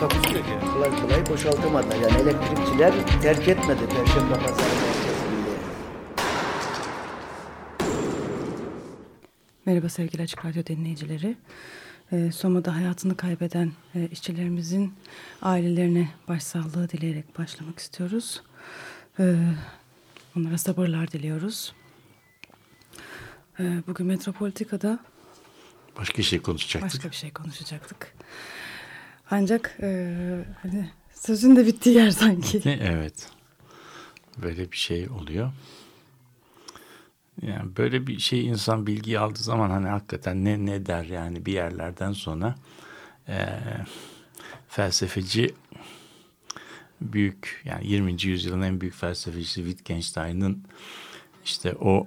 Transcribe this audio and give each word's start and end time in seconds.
Takusuyor 0.00 0.44
ki. 0.44 0.50
kolay 0.74 1.00
kolay 1.00 1.26
boşaltamadılar. 1.26 1.96
Yani 1.96 2.20
elektrikçiler 2.22 2.92
terk 3.22 3.48
etmedi 3.48 3.80
Perşembe 3.88 4.34
Pazarı 4.34 4.74
merkezinde. 4.74 5.56
Merhaba 9.66 9.88
sevgili 9.88 10.22
Açık 10.22 10.44
Radyo 10.44 10.66
dinleyicileri. 10.66 11.36
Ee, 12.12 12.32
Soma'da 12.32 12.76
hayatını 12.76 13.16
kaybeden 13.16 13.72
e, 13.94 14.08
işçilerimizin 14.08 14.94
ailelerine 15.42 16.08
başsağlığı 16.28 16.88
dileyerek 16.88 17.38
başlamak 17.38 17.78
istiyoruz. 17.78 18.42
Ee, 19.20 19.34
onlara 20.36 20.58
sabırlar 20.58 21.12
diliyoruz. 21.12 21.72
Ee, 23.60 23.82
bugün 23.86 24.06
Metropolitika'da 24.06 24.98
Başka 25.98 26.22
şey 26.22 26.42
konuşacaktık. 26.42 26.94
başka 26.94 27.10
bir 27.10 27.16
şey 27.16 27.30
konuşacaktık. 27.32 28.14
Ancak 29.30 29.76
e, 29.82 30.44
hani 30.62 30.90
sözün 31.14 31.56
de 31.56 31.66
bittiği 31.66 31.96
yer 31.96 32.10
sanki. 32.10 32.62
Evet. 32.80 33.28
Böyle 34.42 34.72
bir 34.72 34.76
şey 34.76 35.08
oluyor. 35.08 35.52
Yani 37.42 37.76
böyle 37.76 38.06
bir 38.06 38.18
şey 38.18 38.46
insan 38.46 38.86
bilgi 38.86 39.18
aldığı 39.18 39.38
zaman 39.38 39.70
hani 39.70 39.88
hakikaten 39.88 40.44
ne 40.44 40.66
ne 40.66 40.86
der 40.86 41.04
yani 41.04 41.46
bir 41.46 41.52
yerlerden 41.52 42.12
sonra 42.12 42.54
eee, 43.28 43.58
felsefeci 44.68 45.54
büyük 47.00 47.62
yani 47.64 47.86
20. 47.86 48.26
yüzyılın 48.26 48.62
en 48.62 48.80
büyük 48.80 48.94
felsefecisi 48.94 49.54
Wittgenstein'ın 49.64 50.64
işte 51.44 51.74
o 51.80 52.06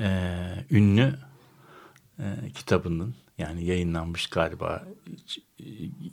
eee, 0.00 0.64
ünlü 0.70 1.14
eee, 2.18 2.24
kitabının 2.54 3.14
yani 3.42 3.64
yayınlanmış 3.64 4.26
galiba 4.26 4.84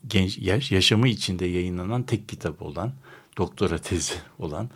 genç 0.08 0.38
yaş, 0.38 0.72
yaşamı 0.72 1.08
içinde 1.08 1.46
yayınlanan 1.46 2.04
tek 2.04 2.30
kitap 2.30 2.62
olan 2.62 2.94
doktora 3.38 3.78
tezi 3.78 4.14
olan 4.40 4.70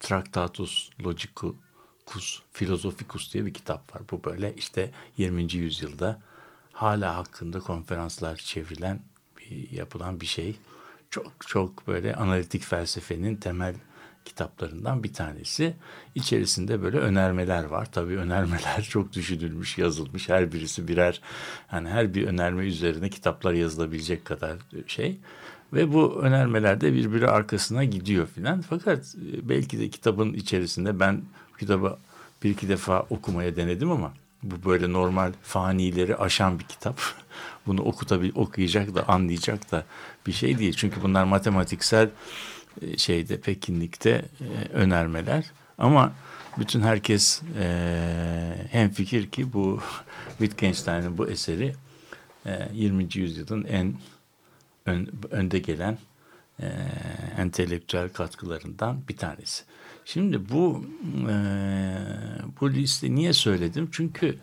Tractatus 0.00 0.90
Logicus 1.04 2.42
Philosophicus 2.52 3.34
diye 3.34 3.46
bir 3.46 3.54
kitap 3.54 3.94
var. 3.94 4.02
Bu 4.10 4.24
böyle 4.24 4.54
işte 4.54 4.90
20. 5.16 5.54
yüzyılda 5.54 6.22
hala 6.72 7.16
hakkında 7.16 7.60
konferanslar 7.60 8.36
çevrilen 8.36 9.00
yapılan 9.70 10.20
bir 10.20 10.26
şey. 10.26 10.56
Çok 11.10 11.32
çok 11.46 11.86
böyle 11.86 12.14
analitik 12.14 12.62
felsefenin 12.62 13.36
temel 13.36 13.74
kitaplarından 14.24 15.04
bir 15.04 15.12
tanesi. 15.12 15.74
İçerisinde 16.14 16.82
böyle 16.82 16.98
önermeler 16.98 17.64
var. 17.64 17.92
Tabii 17.92 18.16
önermeler 18.16 18.82
çok 18.90 19.12
düşünülmüş, 19.12 19.78
yazılmış. 19.78 20.28
Her 20.28 20.52
birisi 20.52 20.88
birer 20.88 21.20
hani 21.68 21.88
her 21.88 22.14
bir 22.14 22.26
önerme 22.26 22.64
üzerine 22.64 23.10
kitaplar 23.10 23.52
yazılabilecek 23.52 24.24
kadar 24.24 24.56
şey. 24.86 25.18
Ve 25.72 25.92
bu 25.92 26.22
önermelerde 26.22 26.92
birbiri 26.92 27.28
arkasına 27.28 27.84
gidiyor 27.84 28.26
filan. 28.26 28.60
Fakat 28.60 29.14
e, 29.14 29.48
belki 29.48 29.78
de 29.78 29.90
kitabın 29.90 30.32
içerisinde 30.32 31.00
ben 31.00 31.22
kitabı 31.58 31.98
bir 32.42 32.50
iki 32.50 32.68
defa 32.68 33.06
okumaya 33.10 33.56
denedim 33.56 33.90
ama 33.90 34.12
bu 34.42 34.68
böyle 34.70 34.92
normal 34.92 35.32
fanileri 35.42 36.16
aşan 36.16 36.58
bir 36.58 36.64
kitap. 36.64 37.00
Bunu 37.66 37.82
okutabil 37.82 38.32
okuyacak 38.34 38.94
da 38.94 39.08
anlayacak 39.08 39.70
da 39.72 39.84
bir 40.26 40.32
şey 40.32 40.58
değil. 40.58 40.72
Çünkü 40.72 41.02
bunlar 41.02 41.24
matematiksel 41.24 42.06
e, 42.06 42.10
şeyde 42.96 43.40
Pekinlikte 43.40 44.10
e, 44.10 44.68
önermeler 44.72 45.44
ama 45.78 46.12
bütün 46.58 46.80
herkes 46.80 47.42
e, 47.60 48.68
hem 48.70 48.90
fikir 48.90 49.30
ki 49.30 49.52
bu 49.52 49.80
Wittgenstein'in 50.38 51.18
bu 51.18 51.28
eseri 51.28 51.74
e, 52.46 52.68
20. 52.74 53.08
yüzyılın 53.14 53.64
en 53.64 53.94
ön, 54.86 55.08
önde 55.30 55.58
gelen 55.58 55.98
e, 56.60 56.66
entelektüel 57.38 58.08
katkılarından 58.08 59.00
bir 59.08 59.16
tanesi. 59.16 59.64
Şimdi 60.04 60.50
bu 60.50 60.84
e, 61.28 61.34
bu 62.60 62.72
liste 62.72 63.14
niye 63.14 63.32
söyledim? 63.32 63.88
Çünkü 63.92 64.38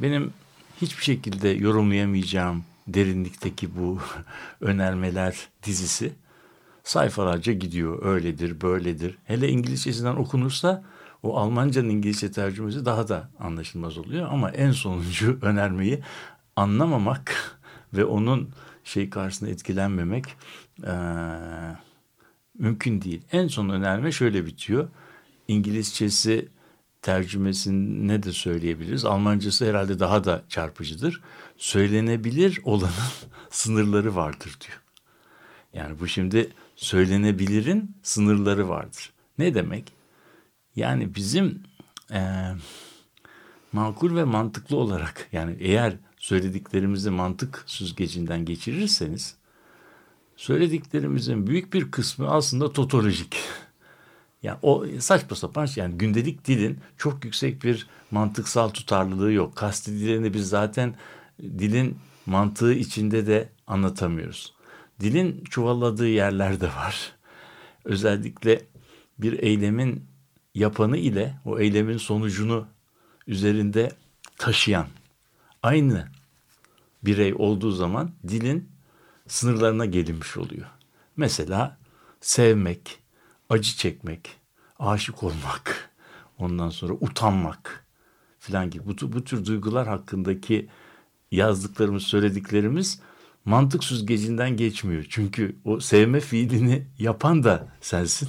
benim 0.00 0.32
hiçbir 0.80 1.02
şekilde 1.04 1.48
yorumlayamayacağım 1.48 2.64
derinlikteki 2.88 3.76
bu 3.76 4.00
önermeler 4.60 5.48
dizisi 5.62 6.12
sayfalarca 6.84 7.52
gidiyor. 7.52 8.04
Öyledir, 8.04 8.60
böyledir. 8.60 9.18
Hele 9.24 9.48
İngilizcesinden 9.48 10.16
okunursa 10.16 10.84
o 11.22 11.36
Almancanın 11.36 11.88
İngilizce 11.88 12.30
tercümesi 12.30 12.84
daha 12.84 13.08
da 13.08 13.30
anlaşılmaz 13.38 13.98
oluyor. 13.98 14.28
Ama 14.30 14.50
en 14.50 14.70
sonuncu 14.70 15.38
önermeyi 15.42 16.02
anlamamak 16.56 17.58
ve 17.92 18.04
onun 18.04 18.50
şey 18.84 19.10
karşısında 19.10 19.50
etkilenmemek 19.50 20.24
eee, 20.82 20.92
mümkün 22.58 23.02
değil. 23.02 23.22
En 23.32 23.48
son 23.48 23.68
önerme 23.68 24.12
şöyle 24.12 24.46
bitiyor. 24.46 24.88
İngilizcesi 25.48 26.48
tercümesine 27.02 28.22
de 28.22 28.32
söyleyebiliriz. 28.32 29.04
Almancası 29.04 29.68
herhalde 29.68 30.00
daha 30.00 30.24
da 30.24 30.42
çarpıcıdır. 30.48 31.22
Söylenebilir 31.56 32.60
olanın 32.64 32.92
sınırları 33.50 34.16
vardır 34.16 34.56
diyor. 34.60 34.80
Yani 35.74 36.00
bu 36.00 36.08
şimdi 36.08 36.52
söylenebilirin 36.84 37.96
sınırları 38.02 38.68
vardır. 38.68 39.12
Ne 39.38 39.54
demek? 39.54 39.92
Yani 40.76 41.14
bizim 41.14 41.62
eee, 42.10 42.54
makul 43.72 44.16
ve 44.16 44.24
mantıklı 44.24 44.76
olarak 44.76 45.28
yani 45.32 45.56
eğer 45.60 45.96
söylediklerimizi 46.16 47.10
mantık 47.10 47.64
süzgecinden 47.66 48.44
geçirirseniz 48.44 49.36
söylediklerimizin 50.36 51.46
büyük 51.46 51.72
bir 51.72 51.90
kısmı 51.90 52.30
aslında 52.30 52.72
totolojik. 52.72 53.36
Yani 54.42 54.58
o 54.62 54.86
saçma 54.98 55.36
sapan 55.36 55.66
şey. 55.66 55.84
Yani 55.84 55.98
gündelik 55.98 56.46
dilin 56.46 56.78
çok 56.98 57.24
yüksek 57.24 57.64
bir 57.64 57.86
mantıksal 58.10 58.68
tutarlılığı 58.68 59.32
yok. 59.32 59.56
Kastedilerini 59.56 60.34
biz 60.34 60.48
zaten 60.48 60.94
dilin 61.40 61.98
mantığı 62.26 62.74
içinde 62.74 63.26
de 63.26 63.48
anlatamıyoruz. 63.66 64.54
Dilin 65.00 65.44
çuvalladığı 65.44 66.08
yerler 66.08 66.60
de 66.60 66.66
var. 66.66 67.12
Özellikle 67.84 68.66
bir 69.18 69.42
eylemin 69.42 70.06
yapanı 70.54 70.96
ile 70.96 71.34
o 71.44 71.58
eylemin 71.58 71.96
sonucunu 71.96 72.66
üzerinde 73.26 73.92
taşıyan 74.38 74.86
aynı 75.62 76.08
birey 77.02 77.34
olduğu 77.34 77.70
zaman 77.70 78.10
dilin 78.28 78.68
sınırlarına 79.28 79.84
gelinmiş 79.84 80.36
oluyor. 80.36 80.66
Mesela 81.16 81.78
sevmek, 82.20 82.98
acı 83.48 83.76
çekmek, 83.76 84.36
aşık 84.78 85.22
olmak, 85.22 85.90
ondan 86.38 86.70
sonra 86.70 86.92
utanmak 86.92 87.86
filan 88.38 88.70
gibi 88.70 88.86
bu, 88.86 89.12
bu 89.12 89.24
tür 89.24 89.46
duygular 89.46 89.88
hakkındaki 89.88 90.68
yazdıklarımız, 91.30 92.02
söylediklerimiz 92.02 93.00
mantık 93.44 93.84
süzgecinden 93.84 94.56
geçmiyor. 94.56 95.06
Çünkü 95.08 95.56
o 95.64 95.80
sevme 95.80 96.20
fiilini 96.20 96.86
yapan 96.98 97.42
da 97.42 97.68
sensin. 97.80 98.28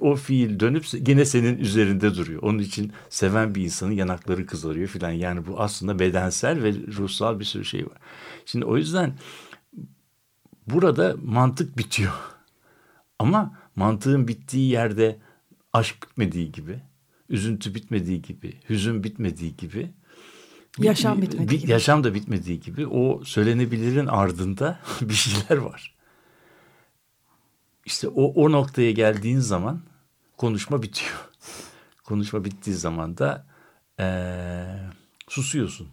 O 0.00 0.14
fiil 0.16 0.60
dönüp 0.60 0.84
yine 1.08 1.24
senin 1.24 1.58
üzerinde 1.58 2.14
duruyor. 2.14 2.42
Onun 2.42 2.58
için 2.58 2.92
seven 3.08 3.54
bir 3.54 3.62
insanın 3.62 3.92
yanakları 3.92 4.46
kızarıyor 4.46 4.88
filan. 4.88 5.10
Yani 5.10 5.46
bu 5.46 5.60
aslında 5.60 5.98
bedensel 5.98 6.62
ve 6.62 6.74
ruhsal 6.74 7.40
bir 7.40 7.44
sürü 7.44 7.64
şey 7.64 7.86
var. 7.86 7.98
Şimdi 8.46 8.64
o 8.64 8.76
yüzden 8.76 9.14
burada 10.66 11.16
mantık 11.22 11.78
bitiyor. 11.78 12.12
Ama 13.18 13.58
mantığın 13.76 14.28
bittiği 14.28 14.70
yerde 14.70 15.18
aşk 15.72 16.08
bitmediği 16.10 16.52
gibi, 16.52 16.80
üzüntü 17.28 17.74
bitmediği 17.74 18.22
gibi, 18.22 18.60
hüzün 18.68 19.04
bitmediği 19.04 19.56
gibi, 19.56 19.90
Yaşam 20.78 21.22
bitmediği 21.22 21.60
gibi. 21.60 21.70
Yaşam 21.70 22.04
da 22.04 22.14
bitmediği 22.14 22.60
gibi 22.60 22.86
o 22.86 23.24
söylenebilirin 23.24 24.06
ardında 24.06 24.78
bir 25.00 25.14
şeyler 25.14 25.56
var. 25.56 25.94
İşte 27.84 28.08
o, 28.08 28.24
o 28.24 28.52
noktaya 28.52 28.92
geldiğin 28.92 29.38
zaman 29.38 29.82
konuşma 30.36 30.82
bitiyor. 30.82 31.28
Konuşma 32.04 32.44
bittiği 32.44 32.76
zaman 32.76 33.18
da 33.18 33.46
eee, 33.98 34.80
susuyorsun. 35.28 35.88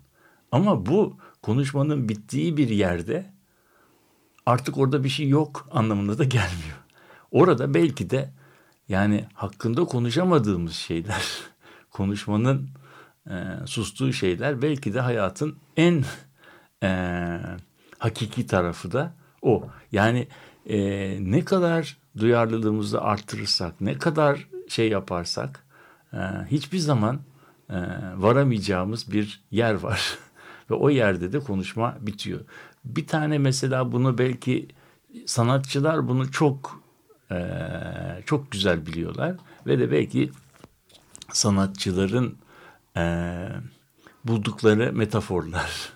Ama 0.52 0.86
bu 0.86 1.18
konuşmanın 1.42 2.10
bittiği 2.10 2.58
bir 2.58 2.70
yerde 2.70 3.34
artık 4.46 4.78
orada 4.78 5.04
bir 5.04 5.10
şey 5.10 5.30
yok 5.30 5.68
anlamına 5.72 6.18
da 6.18 6.24
gelmiyor. 6.24 6.78
orada 7.32 7.74
belki 7.74 8.10
de 8.10 8.34
yani 8.90 9.26
hakkında 9.34 9.86
konuşamadığımız 9.86 10.74
şeyler, 10.74 11.28
konuşmanın 11.92 12.70
e, 13.30 13.34
sustuğu 13.66 14.14
şeyler 14.14 14.62
belki 14.62 14.94
de 14.94 15.00
hayatın 15.00 15.56
en 15.78 16.04
e, 16.84 16.90
hakiki 17.98 18.48
tarafı 18.48 18.92
da 18.92 19.14
o. 19.42 19.68
Yani 19.92 20.28
e, 20.70 20.78
ne 21.32 21.46
kadar 21.46 21.98
duyarlılığımızı 22.18 23.02
arttırırsak, 23.02 23.82
ne 23.82 23.98
kadar 23.98 24.48
şey 24.68 24.90
yaparsak 24.90 25.66
e, 26.14 26.18
hiçbir 26.52 26.80
zaman 26.80 27.20
e, 27.70 27.78
varamayacağımız 28.16 29.12
bir 29.12 29.42
yer 29.52 29.74
var. 29.74 30.18
Ve 30.72 30.74
o 30.74 30.90
yerde 30.90 31.34
de 31.34 31.40
konuşma 31.40 31.98
bitiyor. 32.02 32.40
Bir 32.86 33.08
tane 33.08 33.38
mesela 33.38 33.92
bunu 33.92 34.18
belki 34.18 34.68
sanatçılar 35.26 36.08
bunu 36.08 36.32
çok 36.32 36.84
e, 37.32 37.38
çok 38.26 38.52
güzel 38.52 38.86
biliyorlar 38.86 39.36
ve 39.68 39.80
de 39.80 39.92
belki 39.92 40.32
sanatçıların 41.32 42.38
e, 42.98 43.48
buldukları 44.26 44.94
metaforlar, 44.94 45.94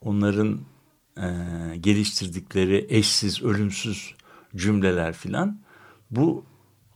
onların 0.00 0.60
e, 1.16 1.26
geliştirdikleri 1.80 2.86
eşsiz, 2.88 3.42
ölümsüz 3.42 4.14
cümleler 4.56 5.12
filan 5.14 5.58
bu 6.10 6.44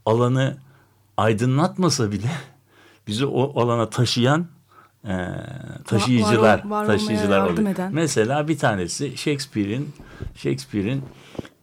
alanı 0.05 0.57
aydınlatmasa 1.17 2.11
bile 2.11 2.31
bizi 3.07 3.25
o 3.25 3.61
alana 3.61 3.89
taşıyan 3.89 4.47
e, 5.07 5.15
taşıyıcılar, 5.85 6.65
var, 6.65 6.69
var 6.69 6.85
taşıyıcılar 6.85 7.37
yardım 7.37 7.53
oluyor. 7.53 7.71
eden. 7.71 7.93
Mesela 7.93 8.47
bir 8.47 8.57
tanesi 8.57 9.17
Shakespeare'in 9.17 9.93
Shakespeare'in 10.35 11.03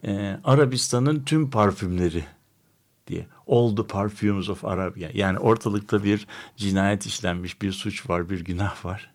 e, 0.04 0.40
Arabistan'ın 0.44 1.22
tüm 1.24 1.50
parfümleri 1.50 2.24
diye. 3.10 3.26
All 3.48 3.76
the 3.76 3.86
perfumes 3.86 4.48
of 4.48 4.64
Arabia. 4.64 5.10
Yani 5.14 5.38
ortalıkta 5.38 6.04
bir 6.04 6.26
cinayet 6.56 7.06
işlenmiş, 7.06 7.62
bir 7.62 7.72
suç 7.72 8.10
var, 8.10 8.30
bir 8.30 8.44
günah 8.44 8.84
var. 8.84 9.10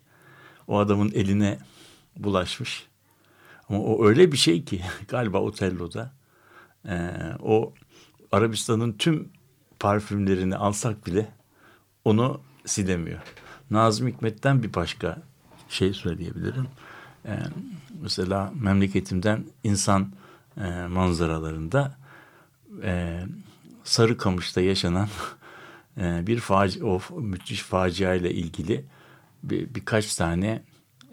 O 0.68 0.80
adamın 0.80 1.12
eline 1.12 1.60
bulaşmış. 2.18 2.88
Ama 3.70 3.80
o 3.80 4.06
öyle 4.06 4.32
bir 4.32 4.38
şey 4.38 4.66
ki 4.66 4.82
galiba 5.08 5.40
Otello'da 5.40 6.12
e, 6.88 7.12
o 7.44 7.74
Arabistan'ın 8.32 8.94
tüm 8.94 9.30
parfümlerini 9.80 10.56
alsak 10.56 11.08
bile 11.08 11.30
onu 12.06 12.42
silemiyor. 12.66 13.20
Nazım 13.72 14.08
Hikmet'ten 14.08 14.64
bir 14.64 14.74
başka 14.74 15.22
şey 15.70 15.94
söyleyebilirim. 15.94 16.68
E, 17.26 17.40
mesela 18.02 18.54
memleketimden 18.56 19.46
insan 19.64 20.12
e, 20.58 20.88
manzaralarında 20.88 21.98
e, 22.84 23.24
Sarıkamış'ta 23.86 24.62
yaşanan 24.62 25.08
e, 25.98 26.28
bir 26.28 26.40
faci, 26.40 26.84
o 26.84 27.02
müthiş 27.22 27.62
facia 27.62 28.14
ile 28.14 28.34
ilgili 28.34 28.86
bir, 29.44 29.76
birkaç 29.76 30.16
tane 30.16 30.64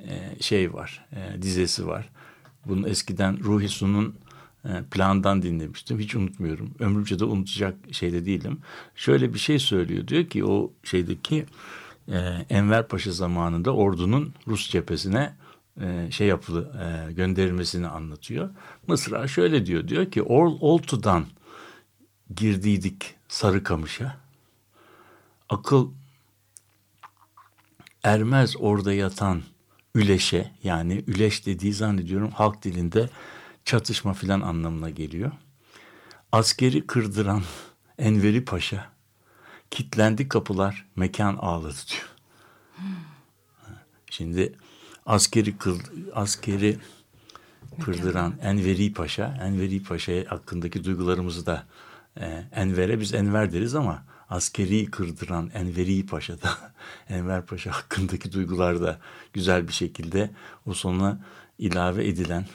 e, 0.08 0.42
şey 0.42 0.74
var, 0.74 1.06
e, 1.12 1.42
dizesi 1.42 1.86
var. 1.86 2.08
Bunu 2.66 2.88
eskiden 2.88 3.44
Ruhi 3.44 3.68
Su'nun 3.68 4.14
plandan 4.90 5.42
dinlemiştim. 5.42 5.98
Hiç 5.98 6.14
unutmuyorum. 6.14 6.74
Ömrümce 6.78 7.18
de 7.18 7.24
unutacak 7.24 7.74
şeyde 7.92 8.26
değilim. 8.26 8.58
Şöyle 8.94 9.34
bir 9.34 9.38
şey 9.38 9.58
söylüyor. 9.58 10.08
Diyor 10.08 10.26
ki 10.26 10.44
o 10.44 10.72
şeydeki 10.84 11.46
e, 12.08 12.18
Enver 12.50 12.88
Paşa 12.88 13.12
zamanında 13.12 13.74
ordunun 13.74 14.34
Rus 14.48 14.70
cephesine 14.70 15.34
şey 16.10 16.26
yapılı 16.26 16.72
e, 16.82 17.12
gönderilmesini 17.12 17.88
anlatıyor. 17.88 18.50
Mısra 18.86 19.28
şöyle 19.28 19.66
diyor. 19.66 19.88
Diyor 19.88 20.10
ki 20.10 20.22
Oltu'dan 20.22 21.24
girdiydik 22.36 23.14
Sarıkamış'a. 23.28 24.16
Akıl 25.48 25.90
ermez 28.02 28.56
orada 28.58 28.92
yatan 28.92 29.42
üleşe 29.94 30.50
yani 30.62 31.04
üleş 31.06 31.46
dediği 31.46 31.72
zannediyorum 31.72 32.30
halk 32.30 32.62
dilinde 32.62 33.10
çatışma 33.64 34.12
filan 34.12 34.40
anlamına 34.40 34.90
geliyor. 34.90 35.32
Askeri 36.32 36.86
kırdıran 36.86 37.42
Enveri 37.98 38.44
Paşa 38.44 38.92
kitlendi 39.70 40.28
kapılar 40.28 40.86
mekan 40.96 41.36
ağladı 41.36 41.76
diyor. 41.90 42.08
Şimdi 44.10 44.52
askeri 45.06 45.58
kıl, 45.58 45.80
askeri 46.14 46.78
kırdıran 47.84 48.34
Enveri 48.42 48.92
Paşa, 48.92 49.38
Enveri 49.42 49.82
Paşa 49.82 50.12
hakkındaki 50.28 50.84
duygularımızı 50.84 51.46
da 51.46 51.66
e, 52.20 52.44
Enver'e 52.52 53.00
biz 53.00 53.14
Enver 53.14 53.52
deriz 53.52 53.74
ama 53.74 54.04
askeri 54.30 54.90
kırdıran 54.90 55.50
Enveri 55.54 56.06
Paşa'da 56.06 56.50
Enver 57.08 57.46
Paşa 57.46 57.70
hakkındaki 57.72 58.32
duygular 58.32 58.82
da 58.82 58.98
güzel 59.32 59.68
bir 59.68 59.72
şekilde 59.72 60.30
o 60.66 60.74
sonuna 60.74 61.24
ilave 61.58 62.08
edilen 62.08 62.46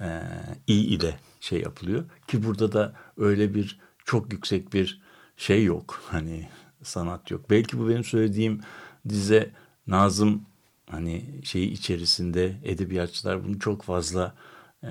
e, 0.00 0.22
i 0.66 0.74
ile 0.74 1.18
şey 1.40 1.60
yapılıyor 1.60 2.04
ki 2.28 2.44
burada 2.44 2.72
da 2.72 2.94
öyle 3.16 3.54
bir 3.54 3.80
çok 4.04 4.32
yüksek 4.32 4.72
bir 4.72 5.02
şey 5.36 5.64
yok 5.64 6.02
hani 6.06 6.48
sanat 6.82 7.30
yok. 7.30 7.50
Belki 7.50 7.78
bu 7.78 7.88
benim 7.88 8.04
söylediğim 8.04 8.60
dize 9.08 9.50
Nazım 9.86 10.46
hani 10.90 11.40
şeyi 11.44 11.70
içerisinde 11.70 12.56
edebiyatçılar 12.64 13.44
bunu 13.44 13.58
çok 13.58 13.82
fazla 13.82 14.34
e, 14.82 14.90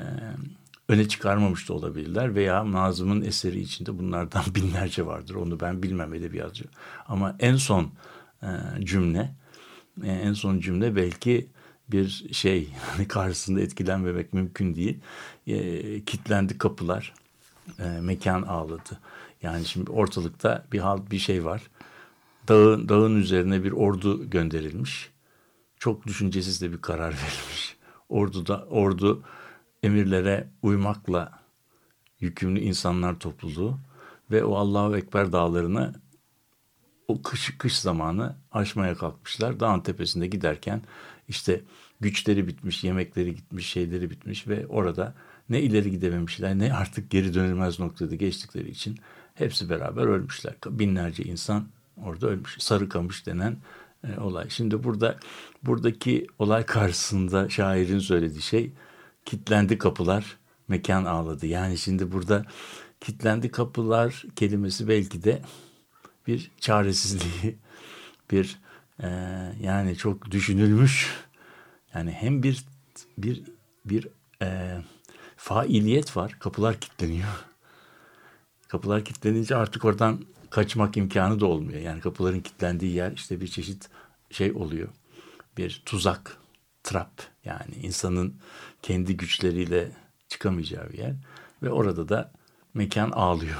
öne 0.89 1.07
çıkarmamış 1.07 1.69
da 1.69 1.73
olabilirler 1.73 2.35
veya 2.35 2.71
Nazım'ın 2.71 3.21
eseri 3.21 3.59
içinde 3.59 3.99
bunlardan 3.99 4.43
binlerce 4.55 5.05
vardır. 5.05 5.35
Onu 5.35 5.59
ben 5.59 5.83
bilmem 5.83 6.13
edebiyatçı. 6.13 6.65
Ama 7.07 7.35
en 7.39 7.55
son 7.55 7.91
e, 8.43 8.47
cümle 8.79 9.35
e, 10.03 10.11
en 10.11 10.33
son 10.33 10.59
cümle 10.59 10.95
belki 10.95 11.47
bir 11.91 12.25
şey 12.31 12.69
hani 12.95 13.07
karşısında 13.07 13.61
etkilenmemek 13.61 14.33
mümkün 14.33 14.75
değil. 14.75 14.99
E, 15.47 16.05
kitlendi 16.05 16.57
kapılar. 16.57 17.13
E, 17.79 17.83
mekan 17.83 18.41
ağladı. 18.41 18.99
Yani 19.41 19.65
şimdi 19.65 19.91
ortalıkta 19.91 20.65
bir 20.71 20.79
hal 20.79 21.11
bir 21.11 21.19
şey 21.19 21.45
var. 21.45 21.61
Dağın, 22.47 22.89
dağın 22.89 23.15
üzerine 23.15 23.63
bir 23.63 23.71
ordu 23.71 24.29
gönderilmiş. 24.29 25.09
Çok 25.79 26.07
düşüncesiz 26.07 26.61
de 26.61 26.71
bir 26.71 26.81
karar 26.81 27.13
verilmiş. 27.13 27.77
Orduda 28.09 28.65
ordu 28.65 29.23
emirlere 29.83 30.47
uymakla 30.61 31.39
yükümlü 32.19 32.59
insanlar 32.59 33.19
topluluğu 33.19 33.79
ve 34.31 34.43
o 34.43 34.55
Allahu 34.55 34.97
Ekber 34.97 35.31
dağlarını 35.31 35.93
o 37.07 37.21
kış, 37.21 37.57
kış 37.57 37.79
zamanı 37.79 38.35
aşmaya 38.51 38.95
kalkmışlar. 38.95 39.59
Dağın 39.59 39.79
tepesinde 39.79 40.27
giderken 40.27 40.81
işte 41.27 41.61
güçleri 42.01 42.47
bitmiş, 42.47 42.83
yemekleri 42.83 43.35
gitmiş, 43.35 43.67
şeyleri 43.67 44.09
bitmiş 44.09 44.47
ve 44.47 44.67
orada 44.67 45.13
ne 45.49 45.61
ileri 45.61 45.91
gidememişler 45.91 46.59
ne 46.59 46.73
artık 46.73 47.11
geri 47.11 47.33
dönülmez 47.33 47.79
noktada 47.79 48.15
geçtikleri 48.15 48.69
için 48.69 48.97
hepsi 49.35 49.69
beraber 49.69 50.03
ölmüşler. 50.03 50.53
Binlerce 50.65 51.23
insan 51.23 51.67
orada 51.97 52.27
ölmüş. 52.27 52.55
Sarıkamış 52.59 53.25
denen 53.25 53.57
e, 54.07 54.19
olay. 54.19 54.49
Şimdi 54.49 54.83
burada 54.83 55.19
buradaki 55.63 56.27
olay 56.39 56.65
karşısında 56.65 57.49
şairin 57.49 57.99
söylediği 57.99 58.41
şey 58.41 58.71
kitlendi 59.25 59.77
kapılar, 59.77 60.37
mekan 60.67 61.05
ağladı. 61.05 61.45
Yani 61.45 61.77
şimdi 61.77 62.11
burada 62.11 62.45
kitlendi 63.01 63.51
kapılar 63.51 64.25
kelimesi 64.35 64.87
belki 64.87 65.23
de 65.23 65.41
bir 66.27 66.51
çaresizliği, 66.59 67.57
bir 68.31 68.59
e, 68.99 69.07
yani 69.61 69.95
çok 69.95 70.31
düşünülmüş. 70.31 71.13
Yani 71.93 72.11
hem 72.11 72.43
bir 72.43 72.65
bir 73.17 73.43
bir 73.85 74.07
e, 74.41 74.77
failiyet 75.35 76.17
var. 76.17 76.35
Kapılar 76.39 76.79
kilitleniyor. 76.79 77.45
Kapılar 78.67 79.05
kilitlenince 79.05 79.55
artık 79.55 79.85
oradan 79.85 80.25
kaçmak 80.49 80.97
imkanı 80.97 81.39
da 81.39 81.45
olmuyor. 81.45 81.79
Yani 81.81 82.01
kapıların 82.01 82.39
kilitlendiği 82.39 82.93
yer 82.93 83.11
işte 83.11 83.41
bir 83.41 83.47
çeşit 83.47 83.89
şey 84.31 84.51
oluyor. 84.51 84.89
Bir 85.57 85.81
tuzak, 85.85 86.37
trap 86.83 87.11
yani 87.45 87.75
insanın 87.81 88.35
kendi 88.81 89.17
güçleriyle 89.17 89.91
çıkamayacağı 90.27 90.89
bir 90.89 90.97
yer 90.97 91.13
ve 91.63 91.69
orada 91.71 92.09
da 92.09 92.31
mekan 92.73 93.11
ağlıyor. 93.11 93.57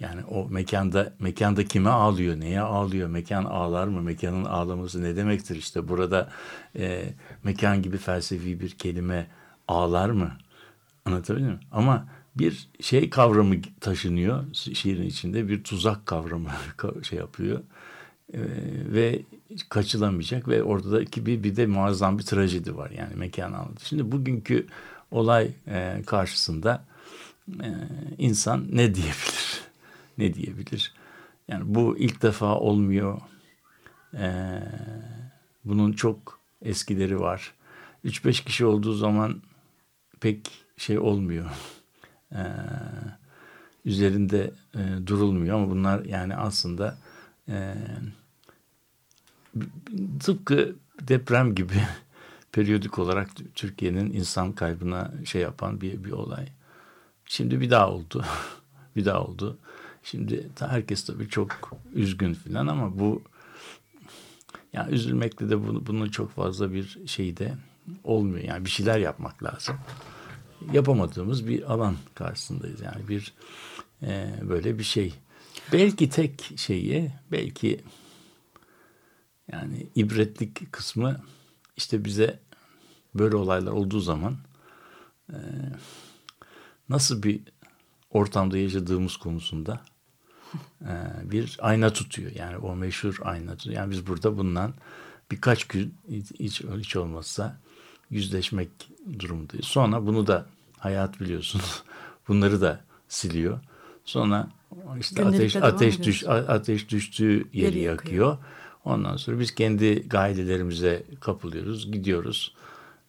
Yani 0.00 0.24
o 0.24 0.48
mekanda 0.48 1.12
mekanda 1.18 1.64
kime 1.64 1.90
ağlıyor, 1.90 2.40
neye 2.40 2.60
ağlıyor, 2.60 3.08
mekan 3.08 3.44
ağlar 3.44 3.86
mı, 3.86 4.02
mekanın 4.02 4.44
ağlaması 4.44 5.02
ne 5.02 5.16
demektir 5.16 5.56
işte 5.56 5.88
burada 5.88 6.32
e, 6.76 7.14
mekan 7.44 7.82
gibi 7.82 7.98
felsefi 7.98 8.60
bir 8.60 8.70
kelime 8.70 9.30
ağlar 9.68 10.10
mı? 10.10 10.32
Anlatabildim 11.04 11.50
mi? 11.50 11.60
Ama 11.72 12.08
bir 12.36 12.68
şey 12.80 13.10
kavramı 13.10 13.54
taşınıyor 13.80 14.54
şiirin 14.54 15.06
içinde 15.06 15.48
bir 15.48 15.64
tuzak 15.64 16.06
kavramı 16.06 16.50
şey 17.02 17.18
yapıyor 17.18 17.60
ee, 18.34 18.38
ve 18.92 19.22
kaçılamayacak 19.68 20.48
ve 20.48 20.62
oradaki 20.62 21.26
bir, 21.26 21.42
bir 21.42 21.56
de 21.56 21.66
muazzam 21.66 22.18
bir 22.18 22.22
trajedi 22.22 22.76
var 22.76 22.90
yani 22.90 23.14
mekan 23.14 23.52
anlatı. 23.52 23.86
Şimdi 23.86 24.12
bugünkü 24.12 24.66
olay 25.10 25.50
e, 25.66 26.02
karşısında 26.06 26.84
e, 27.48 27.70
insan 28.18 28.66
ne 28.72 28.94
diyebilir? 28.94 29.60
Ne 30.18 30.34
diyebilir? 30.34 30.94
Yani 31.48 31.74
bu 31.74 31.98
ilk 31.98 32.22
defa 32.22 32.58
olmuyor. 32.58 33.20
E, 34.14 34.60
bunun 35.64 35.92
çok 35.92 36.40
eskileri 36.62 37.20
var. 37.20 37.54
3-5 38.04 38.44
kişi 38.44 38.66
olduğu 38.66 38.92
zaman 38.92 39.42
pek 40.20 40.50
şey 40.76 40.98
olmuyor. 40.98 41.50
E, 42.32 42.42
üzerinde 43.84 44.50
e, 44.74 45.06
durulmuyor 45.06 45.56
ama 45.56 45.70
bunlar 45.70 46.04
yani 46.04 46.36
aslında 46.36 46.98
e, 47.48 47.74
tıpkı 50.20 50.76
deprem 51.00 51.54
gibi 51.54 51.74
periyodik 52.52 52.98
olarak 52.98 53.30
Türkiye'nin 53.54 54.12
insan 54.12 54.52
kaybına 54.52 55.12
şey 55.24 55.42
yapan 55.42 55.80
bir, 55.80 56.04
bir 56.04 56.12
olay. 56.12 56.48
Şimdi 57.24 57.60
bir 57.60 57.70
daha 57.70 57.90
oldu. 57.90 58.24
bir 58.96 59.04
daha 59.04 59.24
oldu. 59.24 59.58
Şimdi 60.02 60.48
herkes 60.58 61.04
tabii 61.04 61.28
çok 61.28 61.70
üzgün 61.94 62.34
filan 62.34 62.66
ama 62.66 62.98
bu 62.98 63.22
yani 64.72 64.94
üzülmekle 64.94 65.50
de 65.50 65.66
bunu, 65.66 65.86
bunun 65.86 66.08
çok 66.08 66.30
fazla 66.30 66.72
bir 66.72 66.98
şey 67.06 67.36
de 67.36 67.54
olmuyor. 68.04 68.44
Yani 68.44 68.64
bir 68.64 68.70
şeyler 68.70 68.98
yapmak 68.98 69.42
lazım. 69.42 69.76
Yapamadığımız 70.72 71.48
bir 71.48 71.72
alan 71.72 71.96
karşısındayız. 72.14 72.80
Yani 72.80 73.08
bir 73.08 73.34
e, 74.02 74.34
böyle 74.48 74.78
bir 74.78 74.84
şey. 74.84 75.14
Belki 75.72 76.10
tek 76.10 76.52
şeyi 76.56 77.12
belki 77.32 77.80
yani 79.52 79.86
ibretlik 79.94 80.72
kısmı 80.72 81.20
işte 81.76 82.04
bize 82.04 82.40
böyle 83.14 83.36
olaylar 83.36 83.72
olduğu 83.72 84.00
zaman 84.00 84.36
e, 85.32 85.36
nasıl 86.88 87.22
bir 87.22 87.40
ortamda 88.10 88.58
yaşadığımız 88.58 89.16
konusunda 89.16 89.80
e, 90.82 90.92
bir 91.24 91.56
ayna 91.60 91.92
tutuyor. 91.92 92.32
Yani 92.32 92.56
o 92.56 92.76
meşhur 92.76 93.18
ayna 93.22 93.56
tutuyor. 93.56 93.76
Yani 93.76 93.90
biz 93.90 94.06
burada 94.06 94.38
bundan 94.38 94.74
birkaç 95.30 95.64
gün 95.64 95.94
hiç, 96.08 96.60
hiç 96.80 96.96
olmazsa 96.96 97.60
yüzleşmek 98.10 98.68
durumundayız. 99.18 99.66
Sonra 99.66 100.06
bunu 100.06 100.26
da 100.26 100.46
hayat 100.78 101.20
biliyorsunuz. 101.20 101.82
Bunları 102.28 102.60
da 102.60 102.80
siliyor. 103.08 103.60
Sonra 104.08 104.48
işte 105.00 105.24
ateş 105.24 105.56
ateş 105.56 106.02
düş 106.02 106.24
ateş 106.28 106.88
düştüğü 106.88 107.32
yeri, 107.32 107.46
yeri 107.52 107.78
yakıyor. 107.78 107.90
yakıyor. 107.90 108.38
Ondan 108.84 109.16
sonra 109.16 109.40
biz 109.40 109.54
kendi 109.54 110.08
gailelerimize 110.08 111.02
kapılıyoruz, 111.20 111.92
gidiyoruz. 111.92 112.54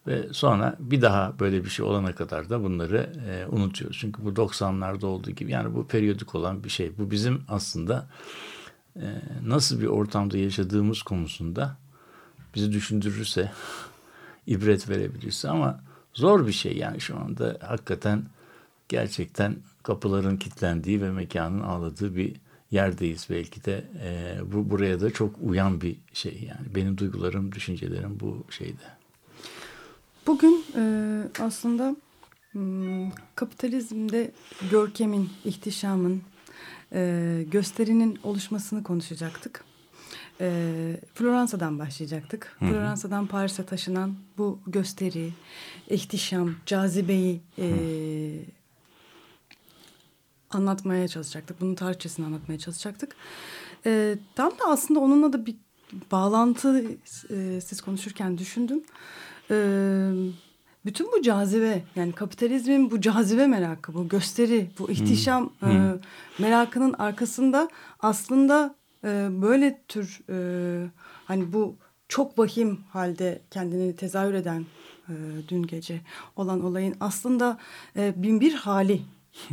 Ve 0.08 0.28
sonra 0.32 0.76
bir 0.80 1.02
daha 1.02 1.40
böyle 1.40 1.66
bir 1.66 1.70
şey 1.70 1.86
olana 1.86 2.16
kadar 2.16 2.50
da 2.50 2.64
bunları 2.64 3.14
e, 3.30 3.46
unutuyoruz. 3.56 3.98
Çünkü 4.00 4.26
bu 4.26 4.30
90'larda 4.30 5.06
olduğu 5.06 5.32
gibi 5.32 5.52
yani 5.52 5.76
bu 5.76 5.88
periyodik 5.88 6.36
olan 6.36 6.64
bir 6.64 6.70
şey. 6.70 6.98
Bu 6.98 7.12
bizim 7.12 7.42
aslında 7.48 8.08
e, 8.96 9.06
nasıl 9.46 9.82
bir 9.82 9.88
ortamda 9.88 10.38
yaşadığımız 10.38 11.04
konusunda 11.04 11.78
bizi 12.56 12.72
düşündürürse, 12.72 13.52
ibret 14.48 14.90
verebilirse 14.90 15.50
ama 15.50 15.84
zor 16.14 16.48
bir 16.48 16.52
şey 16.52 16.78
yani 16.78 17.02
şu 17.02 17.20
anda 17.20 17.58
hakikaten 17.62 18.24
gerçekten 18.90 19.56
kapıların 19.90 20.38
kilitlendiği 20.38 21.02
ve 21.02 21.12
mekanın 21.12 21.60
ağladığı 21.60 22.16
bir 22.16 22.36
yerdeyiz 22.72 23.28
belki 23.30 23.66
de 23.66 23.84
e, 24.04 24.38
bu 24.54 24.70
buraya 24.70 25.02
da 25.02 25.12
çok 25.12 25.36
uyan 25.42 25.82
bir 25.82 25.96
şey 26.14 26.48
yani 26.48 26.76
benim 26.76 26.98
duygularım 26.98 27.52
düşüncelerim 27.52 28.20
bu 28.20 28.44
şeyde. 28.50 28.84
Bugün 30.28 30.66
e, 30.76 30.84
aslında 31.40 31.96
hmm, 32.52 33.12
kapitalizmde 33.36 34.32
görkemin, 34.72 35.30
ihtişamın, 35.46 36.22
e, 36.94 37.46
gösterinin 37.52 38.20
oluşmasını 38.24 38.84
konuşacaktık. 38.84 39.64
E, 40.42 41.00
Floransa'dan 41.14 41.80
başlayacaktık. 41.80 42.56
Hı 42.60 42.66
hı. 42.66 42.70
Floransa'dan 42.70 43.28
Paris'e 43.28 43.66
taşınan 43.66 44.16
bu 44.38 44.60
gösteri, 44.68 45.34
ihtişam, 45.90 46.56
cazibeyi 46.66 47.42
e, 47.58 47.70
anlatmaya 50.52 51.08
çalışacaktık. 51.08 51.62
Bunun 51.62 51.76
tarihçesini 51.76 52.26
anlatmaya 52.26 52.60
çalışacaktık. 52.60 53.16
E, 53.86 54.18
tam 54.36 54.52
da 54.52 54.66
aslında 54.68 55.00
onunla 55.00 55.34
da 55.34 55.46
bir 55.46 55.56
bağlantı 56.12 56.84
e, 57.30 57.62
siz 57.62 57.82
konuşurken 57.82 58.38
düşündüm. 58.38 58.84
E, 59.52 59.56
bütün 60.86 61.12
bu 61.12 61.22
cazibe 61.22 61.84
yani 61.96 62.12
kapitalizmin 62.12 62.92
bu 62.92 63.02
cazibe 63.02 63.48
merakı, 63.48 63.94
bu 63.94 64.08
gösteri, 64.08 64.70
bu 64.80 64.92
ihtişam 64.92 65.54
hmm. 65.60 65.70
e, 65.70 65.96
merakının 66.40 66.94
arkasında 66.94 67.70
aslında 68.00 68.76
e, 69.04 69.28
böyle 69.42 69.82
tür 69.88 70.20
e, 70.30 70.90
hani 71.26 71.54
bu 71.54 71.76
çok 72.08 72.40
vahim 72.40 72.80
halde 72.90 73.42
kendini 73.52 73.96
tezahür 73.96 74.34
eden 74.34 74.66
e, 75.10 75.14
dün 75.50 75.64
gece 75.64 76.02
olan 76.36 76.64
olayın 76.64 76.96
aslında 77.00 77.58
e, 77.96 78.14
bin 78.24 78.42
bir 78.42 78.54
hali. 78.54 79.02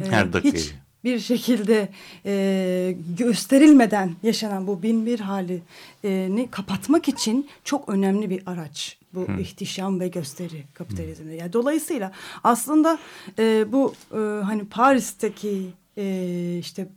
E, 0.03 0.05
Her 0.11 0.33
dakika. 0.33 0.59
Hiç 0.59 0.75
bir 1.07 1.21
şekilde 1.21 1.89
e, 2.27 2.97
gösterilmeden 3.19 4.17
yaşanan 4.23 4.67
bu 4.67 4.83
bin 4.83 5.07
bir 5.07 5.21
halini 5.21 6.51
kapatmak 6.51 7.09
için 7.09 7.49
çok 7.65 7.89
önemli 7.89 8.31
bir 8.31 8.43
araç 8.47 8.99
bu 9.15 9.29
Hı. 9.29 9.41
ihtişam 9.41 10.01
ve 10.01 10.09
gösteri 10.09 10.65
kapitalizmde. 10.75 11.35
Yani 11.35 11.53
dolayısıyla 11.53 12.13
aslında 12.45 12.99
e, 13.39 13.73
bu 13.73 13.95
e, 14.13 14.17
hani 14.19 14.65
Paris'teki 14.65 15.71
e, 15.97 16.57
işte 16.59 16.89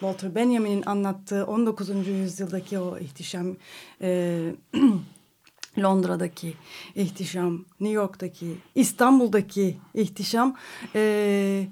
Walter 0.00 0.34
Benjamin'in 0.34 0.82
anlattığı 0.86 1.46
19. 1.46 2.08
yüzyıldaki 2.08 2.78
o 2.78 2.98
ihtişam 2.98 3.56
e, 4.02 4.40
Londra'daki 5.78 6.54
ihtişam, 6.94 7.64
New 7.80 7.94
York'taki, 7.94 8.56
İstanbul'daki 8.74 9.76
ihtişam 9.94 10.56
e, 10.94 11.68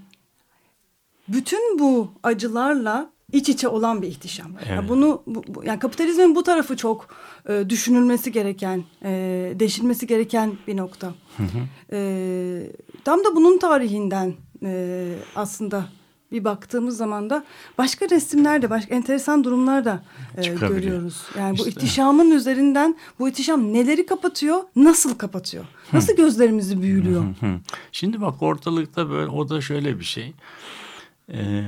bütün 1.29 1.79
bu 1.79 2.13
acılarla 2.23 3.11
iç 3.33 3.49
içe 3.49 3.69
olan 3.69 4.03
bir 4.03 4.09
ihtişam. 4.09 4.53
Evet. 4.59 4.69
Yani 4.71 4.89
bunu 4.89 5.23
bu, 5.27 5.65
yani 5.65 5.79
kapitalizmin 5.79 6.35
bu 6.35 6.43
tarafı 6.43 6.77
çok 6.77 7.09
e, 7.49 7.65
düşünülmesi 7.69 8.33
gereken, 8.33 8.85
e, 9.05 9.53
deşilmesi 9.61 10.07
gereken 10.07 10.53
bir 10.67 10.77
nokta. 10.77 11.15
Hı 11.37 11.43
hı. 11.43 11.97
E, 11.97 12.73
tam 13.05 13.25
da 13.25 13.37
bunun 13.37 13.59
tarihinden 13.59 14.35
e, 14.63 15.13
aslında 15.37 15.85
bir 16.33 16.45
baktığımız 16.45 16.97
zaman 16.97 17.31
da 17.31 17.45
başka 17.79 18.11
resimlerde, 18.11 18.71
başka 18.71 18.95
enteresan 18.95 19.45
durumlar 19.45 19.85
da 19.85 20.05
e, 20.37 20.49
görüyoruz. 20.49 21.23
Yani 21.39 21.55
işte. 21.55 21.67
bu 21.67 21.69
ihtişamın 21.69 22.31
üzerinden 22.31 22.97
bu 23.19 23.29
ihtişam 23.29 23.73
neleri 23.73 24.07
kapatıyor, 24.07 24.63
nasıl 24.77 25.15
kapatıyor? 25.15 25.65
Nasıl 25.93 26.13
hı. 26.13 26.17
gözlerimizi 26.17 26.83
büyülüyor? 26.83 27.23
Hı 27.41 27.47
hı. 27.47 27.61
Şimdi 27.93 28.21
bak 28.21 28.43
ortalıkta 28.43 29.11
böyle 29.11 29.31
o 29.31 29.49
da 29.49 29.61
şöyle 29.61 29.99
bir 29.99 30.05
şey. 30.05 30.35
Ee, 31.33 31.65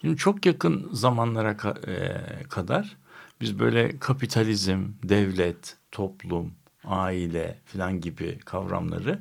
şimdi 0.00 0.16
çok 0.16 0.46
yakın 0.46 0.88
zamanlara 0.92 1.56
ka 1.56 1.74
e, 1.86 2.22
kadar 2.48 2.96
biz 3.40 3.58
böyle 3.58 3.98
kapitalizm, 3.98 4.88
devlet, 5.02 5.76
toplum, 5.92 6.54
aile 6.84 7.58
falan 7.64 8.00
gibi 8.00 8.38
kavramları 8.38 9.20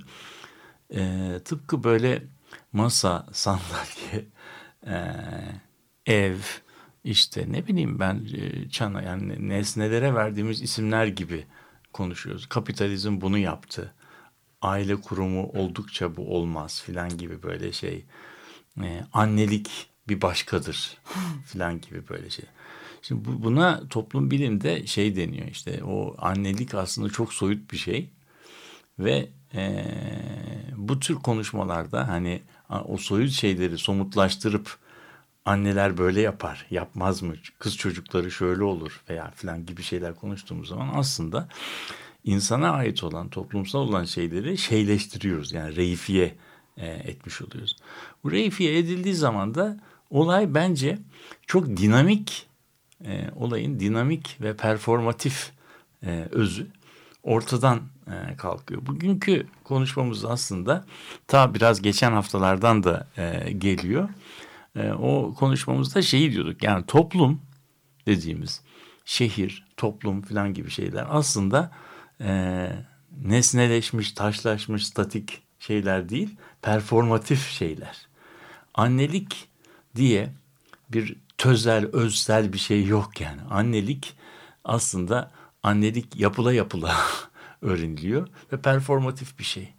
e, 0.95 1.31
tıpkı 1.45 1.83
böyle 1.83 2.23
masa, 2.73 3.27
sandalye, 3.31 4.25
e, 4.87 4.95
ev, 6.05 6.37
işte 7.03 7.45
ne 7.49 7.67
bileyim 7.67 7.99
ben 7.99 8.27
e, 8.33 8.69
çana 8.69 9.01
yani 9.01 9.49
nesnelere 9.49 10.15
verdiğimiz 10.15 10.61
isimler 10.61 11.05
gibi 11.05 11.45
konuşuyoruz. 11.93 12.49
Kapitalizm 12.49 13.21
bunu 13.21 13.37
yaptı. 13.37 13.93
Aile 14.61 14.95
kurumu 14.95 15.43
oldukça 15.43 16.17
bu 16.17 16.35
olmaz 16.35 16.81
filan 16.85 17.17
gibi 17.17 17.43
böyle 17.43 17.71
şey 17.71 18.05
e, 18.81 19.03
annelik 19.13 19.89
bir 20.09 20.21
başkadır 20.21 20.97
falan 21.45 21.81
gibi 21.81 22.09
böyle 22.09 22.29
şey. 22.29 22.45
Şimdi 23.01 23.25
bu, 23.25 23.43
buna 23.43 23.87
toplum 23.89 24.31
bilimde 24.31 24.87
şey 24.87 25.15
deniyor 25.15 25.47
işte 25.47 25.83
o 25.83 26.15
annelik 26.17 26.73
aslında 26.73 27.09
çok 27.09 27.33
soyut 27.33 27.71
bir 27.71 27.77
şey 27.77 28.09
ve 28.99 29.29
e, 29.53 29.85
bu 30.77 30.99
tür 30.99 31.15
konuşmalarda 31.15 32.07
hani 32.07 32.41
o 32.69 32.97
soyut 32.97 33.31
şeyleri 33.31 33.77
somutlaştırıp 33.77 34.77
anneler 35.45 35.97
böyle 35.97 36.21
yapar 36.21 36.65
yapmaz 36.69 37.21
mı 37.21 37.35
kız 37.59 37.77
çocukları 37.77 38.31
şöyle 38.31 38.63
olur 38.63 39.01
veya 39.09 39.31
falan 39.35 39.65
gibi 39.65 39.83
şeyler 39.83 40.15
konuştuğumuz 40.15 40.67
zaman 40.67 40.91
aslında 40.93 41.47
insana 42.23 42.71
ait 42.71 43.03
olan 43.03 43.29
toplumsal 43.29 43.79
olan 43.79 44.05
şeyleri 44.05 44.57
şeyleştiriyoruz 44.57 45.51
yani 45.51 45.75
reifiye 45.75 46.35
e, 46.77 46.87
etmiş 46.87 47.41
oluyoruz. 47.41 47.77
Bu 48.23 48.31
reifiye 48.31 48.77
edildiği 48.77 49.15
zaman 49.15 49.55
da 49.55 49.77
olay 50.09 50.53
bence 50.53 50.99
çok 51.47 51.77
dinamik 51.77 52.47
e, 53.05 53.29
olayın 53.35 53.79
dinamik 53.79 54.37
ve 54.41 54.55
performatif 54.55 55.51
e, 56.03 56.27
özü 56.31 56.67
ortadan 57.23 57.81
e, 58.07 58.35
kalkıyor. 58.35 58.85
Bugünkü 58.85 59.47
konuşmamız 59.63 60.25
aslında 60.25 60.85
ta 61.27 61.53
biraz 61.53 61.81
geçen 61.81 62.11
haftalardan 62.11 62.83
da 62.83 63.07
e, 63.17 63.51
geliyor. 63.51 64.09
E, 64.75 64.91
o 64.91 65.35
konuşmamızda 65.39 66.01
şeyi 66.01 66.31
diyorduk 66.31 66.63
yani 66.63 66.85
toplum 66.85 67.41
dediğimiz 68.05 68.61
şehir, 69.05 69.67
toplum 69.77 70.21
falan 70.21 70.53
gibi 70.53 70.69
şeyler 70.69 71.05
aslında 71.09 71.71
e, 72.21 72.69
nesneleşmiş, 73.21 74.11
taşlaşmış, 74.11 74.87
statik 74.87 75.41
şeyler 75.59 76.09
değil, 76.09 76.35
performatif 76.61 77.49
şeyler. 77.49 78.08
Annelik 78.73 79.49
diye 79.95 80.29
bir 80.89 81.15
tözel, 81.37 81.85
özsel 81.85 82.53
bir 82.53 82.57
şey 82.57 82.85
yok 82.85 83.21
yani. 83.21 83.41
Annelik 83.49 84.15
aslında 84.63 85.31
annelik 85.63 86.15
yapıla 86.15 86.53
yapıla 86.53 86.95
öğreniliyor 87.61 88.27
ve 88.53 88.61
performatif 88.61 89.39
bir 89.39 89.43
şey. 89.43 89.73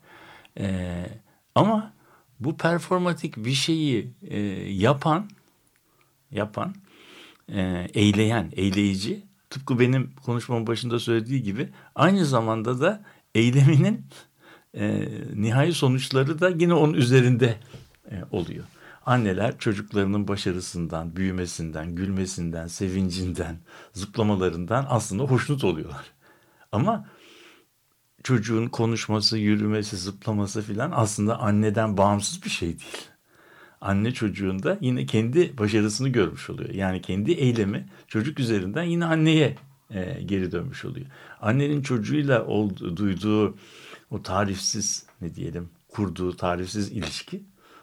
Ee, 0.59 1.07
ama 1.55 1.93
bu 2.41 2.57
performatik 2.57 3.37
bir 3.37 3.53
şeyi 3.53 4.11
e, 4.29 4.39
yapan, 4.73 5.31
yapan, 6.31 6.75
e, 7.53 7.89
eyleyen, 7.95 8.53
eyleyici 8.57 9.23
tıpkı 9.51 9.79
benim 9.79 10.11
konuşmamın 10.25 10.67
başında 10.67 10.99
söylediği 10.99 11.43
gibi 11.43 11.69
aynı 11.95 12.25
zamanda 12.25 12.81
da 12.81 13.05
eyleminin 13.35 14.07
e, 14.75 15.09
nihai 15.35 15.73
sonuçları 15.73 16.41
da 16.41 16.49
yine 16.49 16.75
onun 16.75 16.95
üzerinde 16.95 17.57
e, 18.11 18.15
oluyor. 18.31 18.65
Anneler 19.11 19.59
çocuklarının 19.59 20.29
başarısından, 20.29 21.17
büyümesinden, 21.17 21.95
gülmesinden, 21.95 22.67
sevincinden, 22.67 23.59
zıplamalarından 23.93 24.87
aslında 24.89 25.23
hoşnut 25.23 25.65
oluyorlar. 25.65 26.13
Ama 26.73 27.09
çocuğun 28.23 28.67
konuşması, 28.67 29.39
yürümesi, 29.39 29.97
zıplaması 29.97 30.63
filan 30.63 30.93
aslında 30.95 31.41
anneden 31.41 31.97
bağımsız 31.97 32.45
bir 32.45 32.51
şey 32.51 32.69
değil. 32.69 33.09
Anne 33.81 34.13
çocuğunda 34.13 34.79
yine 34.81 35.07
kendi 35.07 35.59
başarısını 35.59 36.09
görmüş 36.09 36.51
oluyor. 36.51 36.71
Yani 36.71 37.03
kendi 37.03 37.33
eylemi 37.33 37.89
çocuk 38.09 38.41
üzerinden 38.41 38.83
yine 38.83 39.05
anneye 39.05 39.57
e, 39.91 40.23
geri 40.23 40.53
dönmüş 40.53 40.85
oluyor. 40.85 41.07
Annenin 41.41 41.83
çocuğuyla 41.83 42.47
olduğu, 42.47 42.97
duyduğu 42.97 43.57
o 44.11 44.23
tarifsiz 44.23 45.07
ne 45.21 45.35
diyelim 45.35 45.71
kurduğu 45.89 46.37
tarifsiz 46.37 46.93
ilişki 46.93 47.43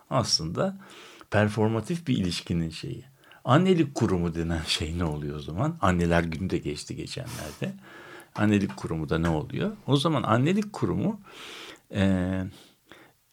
aslında 0.10 0.78
performatif 1.32 2.08
bir 2.08 2.18
ilişkinin 2.18 2.70
şeyi. 2.70 3.06
Annelik 3.46 3.96
kurumu 3.96 4.36
denen 4.36 4.62
şey 4.68 5.00
ne 5.00 5.04
oluyor 5.04 5.36
o 5.36 5.40
zaman? 5.40 5.78
Anneler 5.82 6.24
günü 6.24 6.50
de 6.50 6.58
geçti 6.58 6.96
geçenlerde. 6.96 7.74
Annelik 8.36 8.78
kurumu 8.78 9.10
da 9.10 9.18
ne 9.18 9.30
oluyor? 9.30 9.72
O 9.88 9.98
zaman 9.98 10.24
annelik 10.24 10.74
kurumu 10.74 11.22
e, 11.92 12.02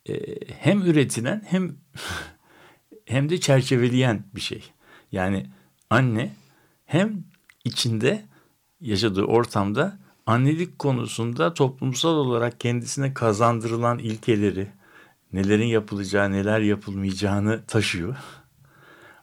e, 0.08 0.14
hem 0.46 0.82
üretilen 0.82 1.42
hem 1.46 1.76
hem 3.04 3.28
de 3.28 3.40
çerçeveleyen 3.40 4.24
bir 4.34 4.40
şey. 4.40 4.62
Yani 5.12 5.46
anne 5.90 6.32
hem 6.86 7.24
içinde 7.64 8.24
yaşadığı 8.80 9.24
ortamda 9.24 9.98
annelik 10.26 10.78
konusunda 10.78 11.54
toplumsal 11.54 12.14
olarak 12.14 12.60
kendisine 12.60 13.14
kazandırılan 13.14 13.98
ilkeleri, 13.98 14.68
nelerin 15.34 15.66
yapılacağı, 15.66 16.32
neler 16.32 16.60
yapılmayacağını 16.60 17.62
taşıyor. 17.66 18.16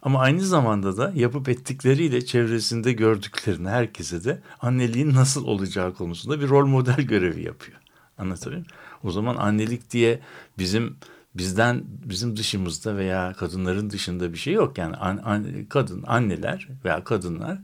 Ama 0.02 0.20
aynı 0.20 0.42
zamanda 0.42 0.98
da 0.98 1.12
yapıp 1.16 1.50
ettikleriyle 1.50 2.26
çevresinde 2.26 2.94
gördüklerini 2.94 3.70
herkese 3.70 4.24
de 4.24 4.42
anneliğin 4.62 5.14
nasıl 5.14 5.48
olacağı 5.48 5.94
konusunda 5.94 6.42
bir 6.42 6.50
rol 6.50 6.68
model 6.68 7.02
görevi 7.02 7.44
yapıyor. 7.44 7.78
Anlatabiliyor? 8.18 8.66
O 9.04 9.12
zaman 9.12 9.36
annelik 9.36 9.92
diye 9.92 10.20
bizim 10.58 10.98
bizden 11.36 11.84
bizim 12.06 12.38
dışımızda 12.38 12.98
veya 12.98 13.34
kadınların 13.34 13.90
dışında 13.90 14.34
bir 14.34 14.38
şey 14.38 14.54
yok. 14.54 14.78
Yani 14.78 14.96
an, 14.96 15.22
an, 15.24 15.66
kadın 15.70 16.04
anneler 16.08 16.68
veya 16.86 17.04
kadınlar 17.04 17.58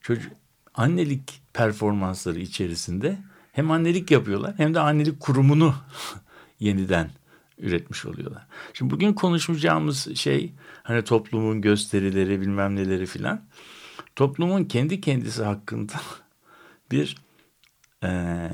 çocuk 0.00 0.32
annelik 0.74 1.40
performansları 1.52 2.38
içerisinde 2.38 3.18
hem 3.52 3.70
annelik 3.70 4.10
yapıyorlar 4.10 4.54
hem 4.56 4.74
de 4.74 4.80
annelik 4.80 5.20
kurumunu 5.20 5.74
yeniden 6.60 7.10
üretmiş 7.58 8.06
oluyorlar. 8.06 8.46
Şimdi 8.74 8.94
bugün 8.94 9.12
konuşacağımız 9.12 10.16
şey 10.16 10.52
hani 10.82 11.04
toplumun 11.04 11.60
gösterileri 11.60 12.40
bilmem 12.40 12.76
neleri 12.76 13.06
filan. 13.06 13.44
Toplumun 14.16 14.64
kendi 14.64 15.00
kendisi 15.00 15.42
hakkında 15.42 15.92
bir 16.90 17.16
e, 18.04 18.08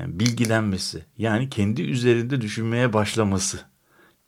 bilgilenmesi 0.07 1.05
yani 1.17 1.49
kendi 1.49 1.81
üzerinde 1.81 2.41
düşünmeye 2.41 2.93
başlaması. 2.93 3.59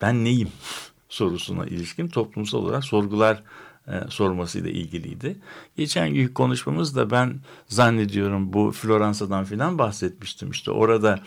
Ben 0.02 0.26
neyim 0.26 0.50
sorusuna 1.10 1.66
ilişkin 1.66 2.08
toplumsal 2.08 2.58
olarak 2.58 2.84
sorgular 2.84 3.44
e, 3.88 3.92
sormasıyla 4.10 4.70
ilgiliydi. 4.70 5.38
Geçen 5.78 6.14
gün 6.14 6.28
konuşmamızda 6.28 7.12
ben 7.12 7.40
zannediyorum 7.68 8.54
bu 8.54 8.72
Floransa'dan 8.72 9.44
filan 9.46 9.78
bahsetmiştim. 9.78 10.52
İşte 10.52 10.72
orada 10.72 11.20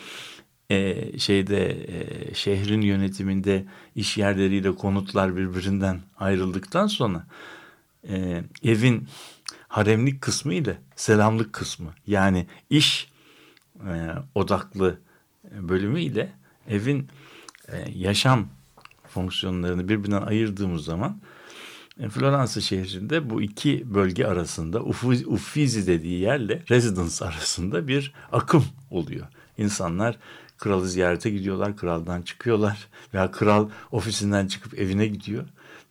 e, 0.70 1.18
şeyde 1.18 1.70
e, 1.70 2.34
şehrin 2.34 2.80
yönetiminde 2.80 3.64
iş 3.96 4.18
yerleriyle 4.18 4.74
konutlar 4.74 5.36
birbirinden 5.36 6.00
ayrıldıktan 6.18 6.86
sonra 6.86 7.26
e, 8.08 8.42
evin 8.62 9.08
haremlik 9.68 10.20
kısmı 10.20 10.54
ile 10.54 10.78
selamlık 10.96 11.52
kısmı 11.52 11.94
yani 12.06 12.46
iş 12.70 13.10
e, 13.86 13.92
odaklı 14.34 14.98
bölümü 15.44 16.00
ile 16.00 16.32
evin 16.68 17.08
e, 17.68 17.84
yaşam 17.94 18.48
fonksiyonlarını 19.08 19.88
birbirinden 19.88 20.22
ayırdığımız 20.22 20.84
zaman 20.84 21.20
e, 22.00 22.08
Floransa 22.08 22.60
şehrinde 22.60 23.30
bu 23.30 23.42
iki 23.42 23.94
bölge 23.94 24.26
arasında 24.26 24.82
Uffizi 25.26 25.86
dediği 25.86 26.20
yerle 26.20 26.62
Residence 26.70 27.24
arasında 27.24 27.88
bir 27.88 28.12
akım 28.32 28.64
oluyor. 28.90 29.26
İnsanlar 29.58 30.16
kralı 30.60 30.88
ziyarete 30.88 31.30
gidiyorlar, 31.30 31.76
kraldan 31.76 32.22
çıkıyorlar 32.22 32.88
veya 33.14 33.30
kral 33.30 33.68
ofisinden 33.92 34.46
çıkıp 34.46 34.78
evine 34.78 35.06
gidiyor. 35.06 35.44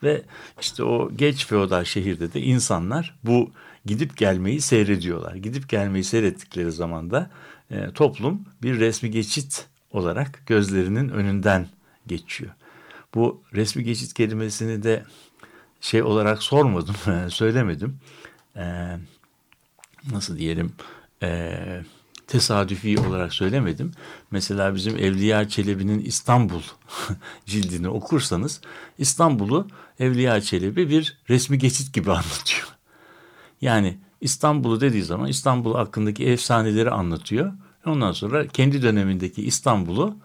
Ve 0.03 0.21
işte 0.61 0.83
o 0.83 1.11
geç 1.15 1.47
feodal 1.47 1.83
şehirde 1.83 2.33
de 2.33 2.41
insanlar 2.41 3.19
bu 3.23 3.51
gidip 3.85 4.17
gelmeyi 4.17 4.61
seyrediyorlar. 4.61 5.35
Gidip 5.35 5.69
gelmeyi 5.69 6.03
seyrettikleri 6.03 6.71
zaman 6.71 7.11
da 7.11 7.29
e, 7.71 7.91
toplum 7.91 8.45
bir 8.63 8.79
resmi 8.79 9.11
geçit 9.11 9.67
olarak 9.91 10.43
gözlerinin 10.47 11.09
önünden 11.09 11.67
geçiyor. 12.07 12.51
Bu 13.15 13.41
resmi 13.53 13.83
geçit 13.83 14.13
kelimesini 14.13 14.83
de 14.83 15.03
şey 15.81 16.03
olarak 16.03 16.43
sormadım, 16.43 16.95
söylemedim. 17.29 17.99
Ee, 18.55 18.97
nasıl 20.11 20.37
diyelim 20.37 20.73
e, 21.23 21.81
tesadüfi 22.29 22.99
olarak 22.99 23.33
söylemedim. 23.33 23.91
Mesela 24.31 24.75
bizim 24.75 24.97
Evliya 24.97 25.49
Çelebi'nin 25.49 25.99
İstanbul 25.99 26.61
cildini 27.45 27.89
okursanız 27.89 28.61
İstanbul'u 28.97 29.67
Evliya 29.99 30.41
Çelebi 30.41 30.89
bir 30.89 31.17
resmi 31.29 31.57
geçit 31.57 31.93
gibi 31.93 32.11
anlatıyor. 32.11 32.67
Yani 33.61 33.97
İstanbul'u 34.21 34.81
dediği 34.81 35.03
zaman 35.03 35.27
İstanbul 35.27 35.75
hakkındaki 35.75 36.25
efsaneleri 36.25 36.91
anlatıyor. 36.91 37.53
Ondan 37.85 38.11
sonra 38.11 38.47
kendi 38.47 38.81
dönemindeki 38.81 39.43
İstanbul'u 39.45 40.17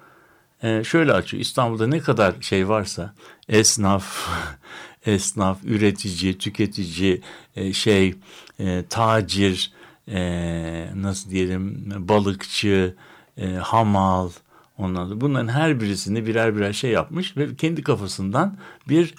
e, 0.62 0.84
şöyle 0.84 1.12
açıyor. 1.12 1.40
İstanbul'da 1.40 1.86
ne 1.86 1.98
kadar 1.98 2.34
şey 2.40 2.68
varsa 2.68 3.14
esnaf, 3.48 4.28
esnaf, 5.06 5.58
üretici, 5.64 6.38
tüketici, 6.38 7.20
e, 7.56 7.72
şey, 7.72 8.14
e, 8.60 8.84
tacir, 8.90 9.72
e, 10.08 10.90
nasıl 10.94 11.30
diyelim 11.30 11.92
balıkçı, 12.08 12.96
e, 13.36 13.46
hamal, 13.46 14.30
ondan 14.78 15.08
sonra 15.08 15.20
bunların 15.20 15.48
her 15.48 15.80
birisini 15.80 16.26
birer 16.26 16.56
birer 16.56 16.72
şey 16.72 16.90
yapmış 16.90 17.36
ve 17.36 17.56
kendi 17.56 17.82
kafasından 17.82 18.58
bir 18.88 19.14